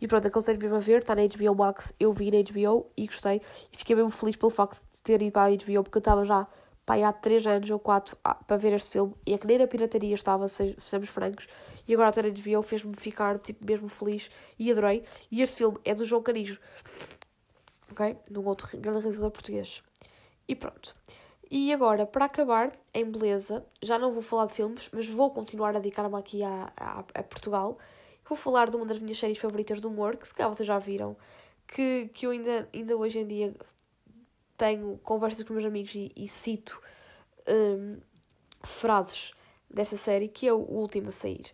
E 0.00 0.06
pronto, 0.06 0.26
aconselho 0.28 0.60
mesmo 0.60 0.76
a 0.76 0.80
ver, 0.80 0.98
está 0.98 1.14
na 1.14 1.22
HBO 1.22 1.54
Max, 1.54 1.94
eu 1.98 2.12
vi 2.12 2.30
na 2.30 2.38
HBO 2.42 2.90
e 2.96 3.06
gostei. 3.06 3.40
E 3.72 3.76
fiquei 3.76 3.96
mesmo 3.96 4.10
feliz 4.10 4.36
pelo 4.36 4.50
facto 4.50 4.80
de 4.92 5.00
ter 5.00 5.22
ido 5.22 5.32
para 5.32 5.52
a 5.52 5.56
HBO, 5.56 5.82
porque 5.82 5.96
eu 5.96 6.00
estava 6.00 6.24
já 6.24 6.46
pai, 6.86 7.02
há 7.02 7.12
3 7.12 7.46
anos 7.48 7.68
ou 7.68 7.80
4 7.80 8.16
ah, 8.24 8.34
para 8.34 8.56
ver 8.56 8.72
este 8.72 8.92
filme. 8.92 9.12
E 9.26 9.34
é 9.34 9.38
que 9.38 9.46
nem 9.46 9.58
na 9.58 9.66
pirataria 9.66 10.14
estava, 10.14 10.46
sejamos 10.46 11.08
francos. 11.08 11.48
E 11.86 11.92
agora 11.92 12.10
a 12.10 12.12
ter 12.12 12.30
HBO 12.30 12.62
fez-me 12.62 12.94
ficar 12.96 13.38
tipo, 13.40 13.66
mesmo 13.66 13.88
feliz 13.88 14.30
e 14.56 14.70
adorei. 14.70 15.04
E 15.30 15.42
este 15.42 15.56
filme 15.56 15.78
é 15.84 15.94
do 15.94 16.04
João 16.04 16.22
Canijo 16.22 16.60
ok? 17.90 18.16
De 18.30 18.38
um 18.38 18.46
outro 18.46 18.68
grande 18.78 19.00
realizador 19.00 19.30
português. 19.30 19.82
E 20.48 20.54
pronto. 20.54 20.94
E 21.50 21.72
agora, 21.72 22.04
para 22.04 22.24
acabar, 22.24 22.76
em 22.92 23.04
beleza, 23.04 23.64
já 23.80 23.98
não 23.98 24.10
vou 24.10 24.22
falar 24.22 24.46
de 24.46 24.54
filmes, 24.54 24.88
mas 24.92 25.06
vou 25.06 25.30
continuar 25.30 25.70
a 25.76 25.78
dedicar-me 25.78 26.16
aqui 26.16 26.42
a, 26.42 26.72
a, 26.76 26.98
a, 27.14 27.22
Portugal. 27.22 27.78
Vou 28.28 28.36
falar 28.36 28.68
de 28.68 28.76
uma 28.76 28.84
das 28.84 28.98
minhas 28.98 29.18
séries 29.18 29.38
favoritas 29.38 29.80
do 29.80 29.88
humor, 29.88 30.16
que 30.16 30.26
se 30.26 30.34
calhar 30.34 30.52
vocês 30.52 30.66
já 30.66 30.78
viram, 30.78 31.16
que, 31.68 32.10
que 32.12 32.26
eu 32.26 32.32
ainda, 32.32 32.68
ainda 32.74 32.96
hoje 32.96 33.20
em 33.20 33.26
dia 33.26 33.54
tenho 34.56 34.98
conversas 35.04 35.44
com 35.44 35.52
meus 35.52 35.64
amigos 35.64 35.94
e, 35.94 36.10
e 36.16 36.26
cito 36.26 36.80
um, 37.48 37.98
frases 38.62 39.32
desta 39.70 39.96
série, 39.96 40.28
que 40.28 40.48
é 40.48 40.52
o 40.52 40.58
Último 40.58 41.08
a 41.08 41.12
Sair. 41.12 41.46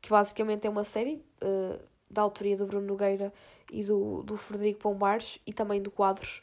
Que 0.00 0.10
basicamente 0.10 0.66
é 0.66 0.70
uma 0.70 0.84
série 0.84 1.22
uh, 1.42 1.80
da 2.08 2.22
autoria 2.22 2.56
do 2.56 2.66
Bruno 2.66 2.86
Nogueira 2.86 3.32
e 3.70 3.82
do, 3.82 4.22
do 4.22 4.36
Frederico 4.36 4.80
Pombares 4.80 5.40
e 5.46 5.52
também 5.52 5.82
do 5.82 5.90
Quadros, 5.90 6.40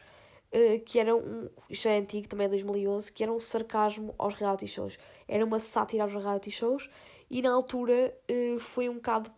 uh, 0.53 0.79
que 0.81 0.99
era 0.99 1.15
um, 1.15 1.49
já 1.69 1.91
é 1.91 1.99
antigo, 1.99 2.27
também 2.27 2.45
é 2.45 2.49
2011, 2.49 3.11
que 3.11 3.23
era 3.23 3.31
um 3.31 3.39
sarcasmo 3.39 4.13
aos 4.17 4.33
reality 4.35 4.67
shows. 4.67 4.97
Era 5.27 5.43
uma 5.43 5.59
sátira 5.59 6.03
aos 6.03 6.13
reality 6.13 6.51
shows 6.51 6.89
e 7.29 7.41
na 7.41 7.51
altura 7.51 8.15
uh, 8.29 8.59
foi 8.59 8.89
um 8.89 8.95
bocado 8.95 9.31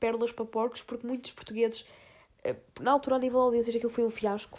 pérolas 0.00 0.32
para 0.32 0.44
porcos, 0.44 0.82
porque 0.82 1.06
muitos 1.06 1.32
portugueses, 1.32 1.82
uh, 2.46 2.56
na 2.80 2.92
altura 2.92 3.16
a 3.16 3.18
nível 3.18 3.38
da 3.40 3.44
audiência, 3.46 3.74
aquilo 3.74 3.90
foi 3.90 4.04
um 4.04 4.10
fiasco. 4.10 4.58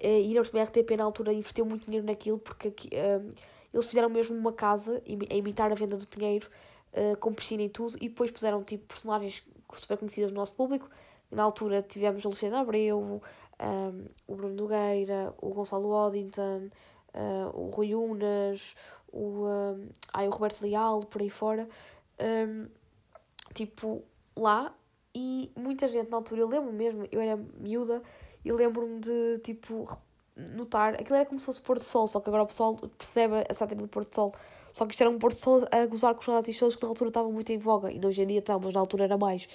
e 0.00 0.34
na 0.34 0.62
RTP 0.62 0.96
na 0.96 1.04
altura 1.04 1.32
investiu 1.32 1.64
muito 1.64 1.86
dinheiro 1.86 2.06
naquilo, 2.06 2.38
porque 2.38 2.88
eles 3.72 3.86
fizeram 3.86 4.08
mesmo 4.08 4.36
uma 4.36 4.52
casa 4.52 5.02
a 5.30 5.34
imitar 5.34 5.70
a 5.70 5.74
venda 5.74 5.96
do 5.96 6.06
Pinheiro, 6.06 6.48
com 7.20 7.32
piscina 7.32 7.62
e 7.62 7.68
tudo, 7.68 7.96
e 8.00 8.08
depois 8.08 8.30
puseram 8.30 8.64
tipo 8.64 8.86
personagens 8.86 9.44
super 9.78 9.98
conhecidas 9.98 10.30
do 10.30 10.36
nosso 10.36 10.54
público, 10.54 10.88
na 11.30 11.42
altura 11.42 11.82
tivemos 11.82 12.24
o 12.24 12.28
Luciano 12.28 12.56
Abreu, 12.56 13.20
um, 13.60 14.04
o 14.26 14.34
Bruno 14.34 14.54
Nogueira, 14.54 15.32
o 15.40 15.50
Gonçalo 15.50 15.90
Oddington, 15.90 16.70
uh, 17.14 17.60
o 17.60 17.70
Rui 17.70 17.94
Unas, 17.94 18.74
o, 19.12 19.46
um, 19.46 19.88
ai, 20.12 20.26
o 20.26 20.30
Roberto 20.30 20.62
Leal, 20.62 21.02
por 21.04 21.20
aí 21.20 21.30
fora. 21.30 21.68
Um, 22.20 22.66
tipo, 23.54 24.02
lá. 24.36 24.74
E 25.14 25.50
muita 25.56 25.88
gente 25.88 26.08
na 26.08 26.18
altura, 26.18 26.40
eu 26.40 26.48
lembro 26.48 26.72
mesmo, 26.72 27.04
eu 27.10 27.20
era 27.20 27.36
miúda 27.36 28.00
e 28.44 28.52
lembro-me 28.52 29.00
de, 29.00 29.38
tipo, 29.38 29.88
notar. 30.36 30.94
Aquilo 30.94 31.16
era 31.16 31.26
como 31.26 31.38
se 31.38 31.46
fosse 31.46 31.60
Porto 31.60 31.82
Sol, 31.82 32.06
só 32.06 32.20
que 32.20 32.28
agora 32.28 32.44
o 32.44 32.46
pessoal 32.46 32.76
percebe 32.76 33.44
a 33.48 33.54
sátira 33.54 33.80
do 33.80 33.88
Porto 33.88 34.14
Sol. 34.14 34.34
Só 34.72 34.86
que 34.86 34.92
isto 34.92 35.00
era 35.00 35.10
um 35.10 35.18
Porto 35.18 35.36
Sol 35.36 35.66
a 35.70 35.86
gozar 35.86 36.14
com 36.14 36.20
os 36.20 36.26
reality 36.26 36.52
shows 36.52 36.76
que 36.76 36.82
na 36.82 36.88
altura 36.88 37.08
estavam 37.08 37.32
muito 37.32 37.50
em 37.50 37.58
voga. 37.58 37.90
E 37.92 38.00
hoje 38.04 38.22
em 38.22 38.26
dia 38.26 38.38
estão, 38.38 38.60
mas 38.60 38.72
na 38.72 38.80
altura 38.80 39.04
era 39.04 39.18
mais. 39.18 39.48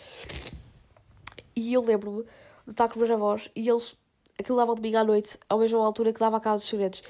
E 1.55 1.73
eu 1.73 1.81
lembro-me 1.81 2.23
de 2.23 2.71
estar 2.71 2.87
com 2.87 2.99
os 2.99 3.07
meus 3.07 3.11
avós 3.11 3.49
e 3.55 3.67
eles. 3.67 3.97
Aquilo 4.37 4.57
dava 4.57 4.75
domingo 4.75 4.97
à 4.97 5.03
noite, 5.03 5.39
à 5.47 5.55
mesma 5.55 5.85
altura 5.85 6.11
que 6.11 6.19
dava 6.19 6.35
a 6.35 6.39
Casa 6.41 6.57
dos 6.57 6.67
Segredos. 6.67 7.01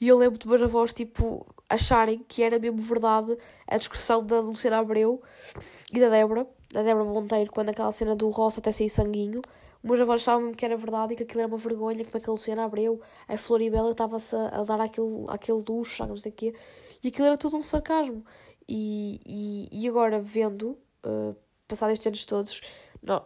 E 0.00 0.08
eu 0.08 0.18
lembro 0.18 0.38
de 0.38 0.48
meus 0.48 0.60
avós, 0.60 0.92
tipo, 0.92 1.46
acharem 1.68 2.18
que 2.26 2.42
era 2.42 2.58
mesmo 2.58 2.78
verdade 2.78 3.36
a 3.66 3.76
discussão 3.76 4.24
da 4.24 4.40
Luciana 4.40 4.78
Abreu 4.78 5.22
e 5.92 6.00
da 6.00 6.08
Débora, 6.08 6.46
da 6.72 6.82
Débora 6.82 7.04
Monteiro, 7.04 7.50
quando 7.52 7.68
aquela 7.68 7.92
cena 7.92 8.16
do 8.16 8.28
rosto 8.28 8.58
até 8.58 8.72
sair 8.72 8.88
sanguinho. 8.88 9.40
Meus 9.82 10.00
avós 10.00 10.22
achavam 10.22 10.42
mesmo 10.42 10.56
que 10.56 10.64
era 10.64 10.76
verdade 10.76 11.12
e 11.12 11.16
que 11.16 11.22
aquilo 11.22 11.40
era 11.42 11.48
uma 11.48 11.58
vergonha, 11.58 12.04
como 12.04 12.16
é 12.16 12.20
que 12.20 12.28
a 12.28 12.32
Luciana 12.32 12.64
Abreu, 12.64 13.00
a 13.28 13.36
Floribela, 13.36 13.90
estava-se 13.90 14.34
a, 14.34 14.62
dar 14.64 14.80
aquele, 14.80 15.24
aquele 15.28 15.62
ducho, 15.62 16.06
não 16.06 16.16
sei 16.16 16.32
o 16.32 16.34
quê. 16.34 16.54
E 17.04 17.08
aquilo 17.08 17.26
era 17.26 17.36
tudo 17.36 17.58
um 17.58 17.62
sarcasmo. 17.62 18.24
E, 18.66 19.20
e, 19.26 19.68
e 19.70 19.88
agora, 19.88 20.22
vendo, 20.22 20.78
uh, 21.04 21.36
passados 21.68 21.92
estes 21.92 22.06
anos 22.06 22.24
todos, 22.24 22.60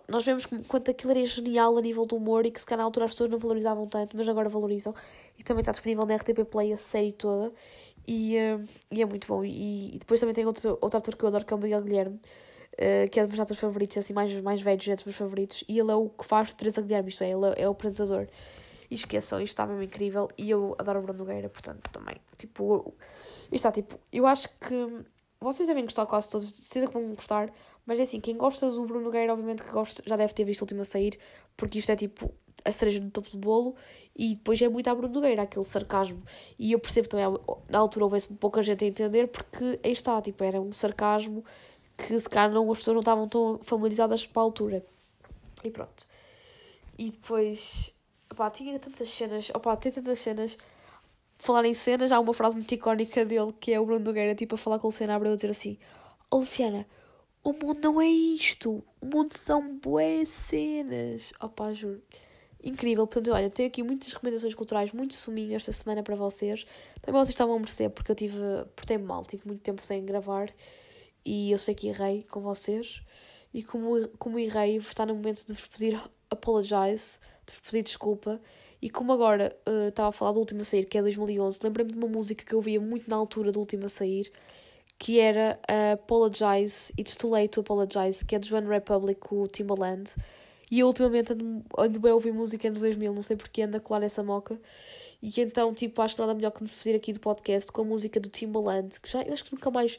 nós 0.09 0.25
vemos 0.25 0.45
quanto 0.67 0.91
aquilo 0.91 1.13
era 1.13 1.25
genial 1.25 1.79
a 1.79 1.81
nível 1.81 2.05
do 2.05 2.17
humor 2.17 2.45
e 2.45 2.51
que 2.51 2.59
se 2.59 2.67
calhar 2.67 2.79
na 2.79 2.85
altura 2.85 3.07
as 3.07 3.13
pessoas 3.13 3.31
não 3.31 3.39
valorizavam 3.39 3.87
tanto, 3.87 4.17
mas 4.17 4.29
agora 4.29 4.49
valorizam. 4.49 4.93
E 5.39 5.45
também 5.45 5.61
está 5.61 5.71
disponível 5.71 6.05
na 6.05 6.17
RTP 6.17 6.45
Play 6.51 6.73
a 6.73 6.77
série 6.77 7.13
toda. 7.13 7.53
E, 8.07 8.37
uh, 8.37 8.65
e 8.91 9.01
é 9.01 9.07
muito 9.07 9.29
bom. 9.29 9.45
E, 9.45 9.95
e, 9.95 9.99
depois 10.01 10.19
também 10.19 10.35
tem 10.35 10.45
outro, 10.45 10.77
outro 10.81 10.99
ator 10.99 11.15
que 11.15 11.25
eu 11.25 11.29
adoro, 11.29 11.45
que 11.45 11.53
é 11.53 11.57
o 11.57 11.61
Miguel 11.61 11.83
Guilherme, 11.83 12.17
uh, 12.17 13.09
que 13.13 13.21
é 13.21 13.27
dos 13.27 13.37
meus 13.37 13.59
favoritos, 13.61 13.97
assim, 13.97 14.13
mais, 14.13 14.43
mais 14.43 14.61
velhos, 14.61 14.89
é 14.89 14.95
dos 14.97 15.05
meus 15.05 15.17
favoritos. 15.17 15.63
E 15.69 15.79
ele 15.79 15.93
é 15.93 15.95
o 15.95 16.09
que 16.09 16.25
faz 16.25 16.53
Teresa 16.53 16.83
Guilherme, 16.83 17.11
isto 17.11 17.23
é, 17.23 17.31
ele 17.31 17.47
é, 17.47 17.63
é 17.63 17.69
o 17.69 17.73
apresentador. 17.73 18.27
E 18.91 18.95
esqueçam, 18.95 19.41
isto 19.41 19.53
está 19.53 19.67
mesmo 19.67 19.83
incrível. 19.83 20.29
E 20.37 20.51
eu 20.51 20.75
adoro 20.79 21.01
o 21.01 21.03
Bruno 21.03 21.19
Nogueira, 21.19 21.49
portanto, 21.49 21.91
também. 21.91 22.17
Tipo, 22.37 22.95
isto 23.45 23.55
está 23.55 23.73
tipo, 23.73 23.99
eu 24.13 24.27
acho 24.27 24.49
que 24.59 25.05
vocês 25.41 25.69
devem 25.69 25.85
gostar 25.85 26.07
quase 26.07 26.29
todos, 26.29 26.49
certeza 26.49 26.89
que 26.89 26.93
vão 26.93 27.15
gostar, 27.15 27.53
mas 27.87 27.99
é 27.99 28.03
assim, 28.03 28.21
quem 28.21 28.37
gosta 28.37 28.71
do 28.71 28.85
Bruno 28.85 29.05
Nogueira, 29.05 29.33
obviamente 29.33 29.63
que 29.63 29.71
gosta, 29.71 30.03
já 30.07 30.17
deve 30.17 30.35
ter 30.35 30.45
visto 30.45 30.63
o 30.63 30.65
último 30.65 30.83
a 30.83 30.85
sair, 30.85 31.19
porque 31.57 31.79
isto 31.79 31.91
é 31.91 31.97
tipo 31.97 32.33
a 32.65 32.73
cereja 32.73 33.01
no 33.01 33.11
topo 33.11 33.31
do 33.31 33.39
bolo, 33.39 33.77
e 34.17 34.35
depois 34.35 34.61
é 34.61 34.69
muito 34.69 34.89
a 34.89 34.95
Bruno 34.95 35.15
Nogueira, 35.15 35.43
aquele 35.43 35.65
sarcasmo. 35.65 36.23
E 36.59 36.73
eu 36.73 36.79
percebo 36.79 37.09
também, 37.09 37.27
na 37.69 37.79
altura 37.79 38.05
houvesse 38.05 38.29
pouca 38.35 38.61
gente 38.63 38.85
a 38.85 38.89
entender, 38.89 39.29
porque 39.29 39.79
aí 39.85 39.93
está, 39.93 40.21
tipo, 40.21 40.43
era 40.43 40.61
um 40.61 40.73
sarcasmo 40.73 41.45
que 41.97 42.19
se 42.19 42.29
calhar 42.29 42.53
não, 42.53 42.71
as 42.71 42.79
pessoas 42.79 42.95
não 42.95 43.01
estavam 43.01 43.29
tão 43.29 43.59
familiarizadas 43.63 44.27
para 44.27 44.43
a 44.43 44.45
altura. 44.45 44.87
E 45.65 45.71
pronto. 45.71 46.07
E 46.99 47.11
depois, 47.11 47.95
opá, 48.31 48.51
tinha 48.51 48.79
tantas 48.79 49.09
cenas, 49.09 49.51
opá, 49.51 49.77
tem 49.77 49.93
tantas 49.93 50.19
cenas. 50.19 50.57
Falar 51.39 51.65
em 51.67 51.75
cenas, 51.75 52.11
há 52.11 52.19
uma 52.19 52.35
frase 52.35 52.57
muito 52.57 52.73
icónica 52.73 53.25
dele 53.25 53.53
que 53.61 53.73
é 53.73 53.79
o 53.79 53.87
Bruno 53.87 54.05
Nogueira, 54.05 54.35
tipo, 54.35 54.57
a 54.57 54.59
falar 54.59 54.79
com 54.79 54.89
o 54.89 54.91
Luciana 54.91 55.15
Abreu 55.15 55.33
a 55.33 55.37
dizer 55.37 55.51
assim: 55.51 55.79
oh, 56.31 56.39
Luciana, 56.39 56.87
o 57.45 57.53
mundo 57.53 57.81
não 57.83 58.01
é 58.01 58.09
isto. 58.09 58.85
O 59.01 59.07
mundo 59.07 59.33
são 59.35 59.77
boas 59.79 60.29
cenas. 60.29 61.33
Opá, 61.41 61.73
juro. 61.73 62.03
Incrível. 62.63 63.07
Portanto, 63.07 63.33
olha, 63.33 63.49
tenho 63.49 63.69
aqui 63.69 63.83
muitas 63.83 64.13
recomendações 64.13 64.55
culturais, 64.55 64.93
muito 64.93 65.15
suminho 65.15 65.55
esta 65.55 65.71
semana 65.73 66.03
para 66.03 66.17
vocês. 66.17 66.67
Também 67.01 67.19
vocês 67.21 67.31
estavam 67.31 67.55
a 67.55 67.59
merecer, 67.59 67.91
porque 67.91 68.11
eu 68.11 68.17
tive. 68.17 68.37
Portei-me 68.75 69.05
mal, 69.05 69.25
tive 69.25 69.47
muito 69.47 69.63
tempo 69.63 69.85
sem 69.85 70.05
gravar. 70.05 70.53
E 71.25 71.51
eu 71.53 71.59
sei 71.59 71.75
que 71.75 71.89
errei 71.89 72.25
com 72.25 72.41
vocês. 72.41 73.03
E 73.55 73.63
como, 73.63 74.09
como 74.19 74.39
errei, 74.39 74.77
está 74.77 75.07
no 75.07 75.15
momento 75.15 75.47
de 75.47 75.53
vos 75.55 75.67
pedir 75.67 75.99
apologize, 76.31 77.21
pedir 77.63 77.83
desculpa. 77.83 78.41
E 78.81 78.89
como 78.89 79.13
agora 79.13 79.57
uh, 79.69 79.89
estava 79.89 80.09
a 80.09 80.13
falar 80.13 80.33
do 80.33 80.41
último 80.41 80.61
a 80.61 80.65
sair, 80.65 80.85
que 80.85 80.97
é 80.97 81.03
2011, 81.03 81.59
lembrei-me 81.65 81.93
de 81.93 81.99
uma 81.99 82.09
música 82.09 82.45
que 82.45 82.55
eu 82.55 82.59
ouvia 82.59 82.81
muito 82.81 83.11
na 83.11 83.17
altura 83.17 83.51
do 83.51 83.59
último 83.59 83.87
a 83.87 83.89
sair 83.89 84.31
que 84.99 85.21
era 85.21 85.59
uh, 85.71 85.95
Apologize, 85.95 86.93
It's 86.99 87.15
Too 87.15 87.31
Late 87.31 87.51
to 87.51 87.61
Apologize, 87.61 88.25
que 88.25 88.35
é 88.35 88.39
do 88.39 88.55
One 88.55 88.67
Republic 88.67 89.21
o 89.31 89.47
Timbaland. 89.47 90.15
E 90.71 90.81
eu 90.81 90.89
ultimamente 90.89 91.33
ando, 91.33 91.65
ando 91.79 92.01
bem 92.01 92.11
a 92.11 92.15
ouvir 92.15 92.33
música 92.33 92.69
anos 92.69 92.81
2000, 92.81 93.15
não 93.15 93.23
sei 93.23 93.37
porque 93.37 93.63
ando 93.63 93.77
a 93.77 93.81
colar 93.81 94.03
essa 94.03 94.23
moca. 94.23 94.61
E 95.23 95.31
então, 95.41 95.73
tipo, 95.73 96.03
acho 96.03 96.19
nada 96.21 96.35
melhor 96.35 96.51
que 96.51 96.63
me 96.63 96.69
despedir 96.69 96.97
aqui 96.97 97.13
do 97.13 97.21
podcast 97.21 97.71
com 97.71 97.83
a 97.83 97.85
música 97.85 98.19
do 98.21 98.29
Timbaland, 98.29 99.01
que 99.01 99.09
já, 99.09 99.23
eu 99.23 99.33
acho 99.33 99.45
que 99.45 99.55
nunca 99.55 99.71
mais, 99.71 99.97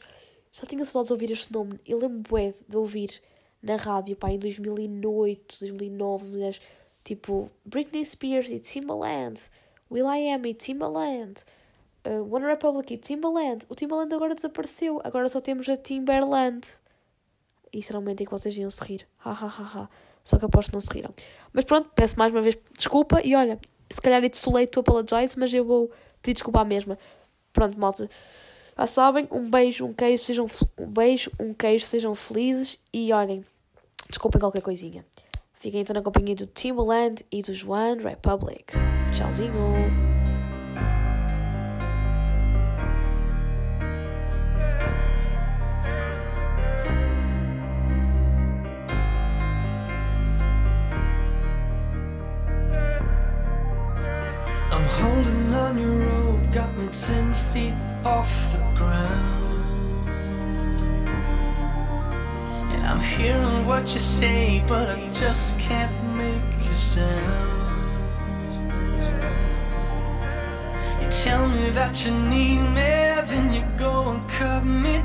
já 0.52 0.66
tinha 0.66 0.84
saudades 0.84 1.08
de 1.08 1.12
ouvir 1.14 1.30
este 1.32 1.52
nome. 1.52 1.80
Eu 1.86 1.98
lembro-me 1.98 2.54
de 2.68 2.76
ouvir 2.76 3.22
na 3.62 3.76
rádio, 3.76 4.16
pá, 4.16 4.30
em 4.30 4.38
2008, 4.38 5.56
2009, 5.60 6.24
2010, 6.26 6.60
tipo, 7.04 7.50
Britney 7.64 8.04
Spears 8.04 8.50
e 8.50 8.58
Timbaland, 8.58 9.40
will.i.am 9.90 10.48
e 10.48 10.54
Timbaland, 10.54 11.44
uh, 12.06 12.34
One 12.34 12.46
Republic 12.46 12.92
e 12.94 12.98
Timbaland. 12.98 13.64
O 13.68 13.74
Timbaland 13.74 14.14
agora 14.14 14.34
desapareceu, 14.34 15.00
agora 15.04 15.28
só 15.28 15.40
temos 15.40 15.68
a 15.68 15.76
Timberland. 15.76 16.66
Isto 17.72 17.90
era 17.90 17.98
um 17.98 18.02
momento 18.02 18.22
em 18.22 18.24
que 18.24 18.30
vocês 18.30 18.56
iam 18.56 18.70
se 18.70 18.82
rir. 18.84 19.06
Ha, 19.24 19.30
ha, 19.30 19.46
ha, 19.46 19.82
ha. 19.82 19.88
Só 20.24 20.38
que 20.38 20.44
aposto 20.44 20.70
que 20.70 20.74
não 20.74 20.80
se 20.80 20.92
riram. 20.92 21.14
Mas 21.52 21.64
pronto, 21.64 21.90
peço 21.94 22.18
mais 22.18 22.32
uma 22.32 22.42
vez 22.42 22.56
desculpa 22.76 23.20
e 23.24 23.34
olha, 23.34 23.58
se 23.88 24.00
calhar 24.00 24.22
it's 24.24 24.40
too 24.42 24.52
late 24.52 24.68
to 24.68 24.80
apologize, 24.80 25.38
mas 25.38 25.52
eu 25.52 25.64
vou 25.64 25.90
pedir 26.20 26.34
desculpa 26.34 26.60
à 26.60 26.64
mesma. 26.64 26.98
Pronto, 27.52 27.78
malta. 27.78 28.08
Já 28.76 28.86
sabem, 28.86 29.28
um 29.30 29.48
beijo, 29.48 29.84
um 29.84 29.92
queijo, 29.92 30.24
sejam 30.24 30.46
um 30.78 30.86
beijo, 30.86 31.30
um 31.38 31.52
queijo, 31.52 31.84
sejam 31.84 32.14
felizes 32.14 32.78
e 32.92 33.12
olhem, 33.12 33.44
desculpem 34.08 34.40
qualquer 34.40 34.62
coisinha. 34.62 35.04
Fiquem 35.60 35.82
então 35.82 35.92
na 35.92 36.00
companhia 36.00 36.34
do 36.34 36.46
Timbaland 36.46 37.22
e 37.30 37.42
do 37.42 37.52
Joan 37.52 37.98
Republic. 38.02 38.72
Tchauzinho! 39.12 40.10
Ten 56.92 57.32
feet 57.52 57.74
off 58.04 58.52
the 58.52 58.58
ground. 58.76 59.39
I'm 62.90 62.98
hearing 62.98 63.66
what 63.66 63.94
you 63.94 64.00
say, 64.00 64.64
but 64.66 64.90
I 64.90 65.08
just 65.10 65.56
can't 65.60 65.94
make 66.16 66.42
a 66.68 66.74
sound. 66.74 67.06
You 71.00 71.08
tell 71.08 71.48
me 71.48 71.70
that 71.70 72.04
you 72.04 72.10
need 72.10 72.58
me, 72.58 72.90
then 73.30 73.52
you 73.52 73.64
go 73.78 74.08
and 74.08 74.28
cut 74.28 74.64
me 74.64 74.99